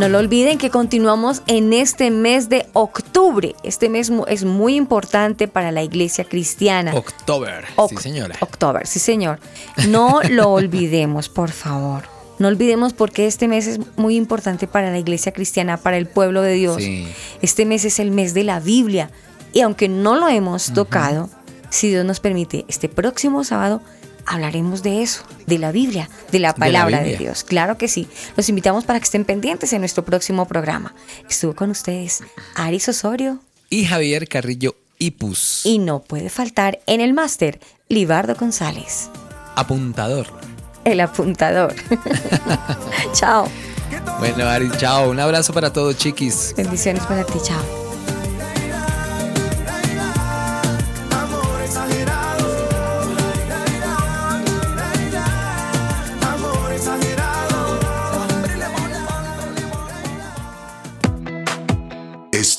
No 0.00 0.08
lo 0.08 0.16
olviden 0.16 0.56
que 0.56 0.70
continuamos 0.70 1.42
en 1.46 1.74
este 1.74 2.10
mes 2.10 2.48
de 2.48 2.66
octubre. 2.72 3.54
Este 3.62 3.90
mes 3.90 4.10
es 4.28 4.44
muy 4.44 4.74
importante 4.74 5.46
para 5.46 5.72
la 5.72 5.82
iglesia 5.82 6.24
cristiana. 6.24 6.94
October, 6.94 7.66
sí 7.86 7.96
señora. 7.98 8.34
October, 8.40 8.86
sí 8.86 8.98
señor. 8.98 9.40
No 9.88 10.22
lo 10.30 10.48
olvidemos, 10.52 11.28
por 11.28 11.50
favor. 11.50 12.04
No 12.38 12.48
olvidemos 12.48 12.94
porque 12.94 13.26
este 13.26 13.46
mes 13.46 13.66
es 13.66 13.78
muy 13.98 14.16
importante 14.16 14.66
para 14.66 14.90
la 14.90 14.98
iglesia 14.98 15.32
cristiana, 15.32 15.76
para 15.76 15.98
el 15.98 16.06
pueblo 16.06 16.40
de 16.40 16.54
Dios. 16.54 16.82
Sí. 16.82 17.06
Este 17.42 17.66
mes 17.66 17.84
es 17.84 17.98
el 17.98 18.10
mes 18.10 18.32
de 18.32 18.44
la 18.44 18.58
Biblia. 18.58 19.10
Y 19.52 19.60
aunque 19.60 19.90
no 19.90 20.16
lo 20.16 20.30
hemos 20.30 20.72
tocado, 20.72 21.28
si 21.68 21.90
Dios 21.90 22.06
nos 22.06 22.20
permite, 22.20 22.64
este 22.68 22.88
próximo 22.88 23.44
sábado 23.44 23.82
hablaremos 24.26 24.82
de 24.82 25.02
eso, 25.02 25.22
de 25.46 25.58
la 25.58 25.72
Biblia, 25.72 26.08
de 26.32 26.38
la 26.38 26.48
la 26.48 26.54
palabra 26.54 27.00
de. 27.02 27.16
Dios. 27.16 27.44
Claro 27.44 27.76
que 27.78 27.88
sí. 27.88 28.08
Los 28.36 28.48
invitamos 28.48 28.84
para 28.84 28.98
que 28.98 29.04
estén 29.04 29.24
pendientes 29.24 29.72
en 29.72 29.80
nuestro 29.80 30.04
próximo 30.04 30.46
programa. 30.46 30.94
Estuvo 31.28 31.54
con 31.54 31.70
ustedes 31.70 32.22
Aris 32.54 32.88
Osorio 32.88 33.38
Y 33.68 33.84
Javier 33.84 34.28
Carrillo 34.28 34.74
Ipus, 34.98 35.62
y 35.64 35.78
no 35.78 36.00
puede 36.00 36.28
faltar 36.28 36.80
en 36.86 37.00
el 37.00 37.14
máster 37.14 37.58
Libardo 37.88 38.34
González, 38.34 39.08
apuntador. 39.56 40.26
el 40.84 41.00
apuntador. 41.00 41.74
chao. 43.12 43.48
Bueno, 44.18 44.44
Ari, 44.46 44.70
chao. 44.76 45.10
Un 45.10 45.18
abrazo 45.18 45.52
para 45.52 45.72
todos, 45.72 45.96
chiquis. 45.96 46.54
Bendiciones 46.56 47.02
para 47.04 47.24
ti, 47.24 47.38
chao. 47.42 47.89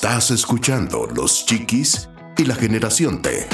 Estás 0.04 0.32
escuchando 0.32 1.06
Los 1.14 1.46
Chiquis 1.46 2.08
y 2.36 2.44
la 2.44 2.56
Generación 2.56 3.22
T. 3.22 3.46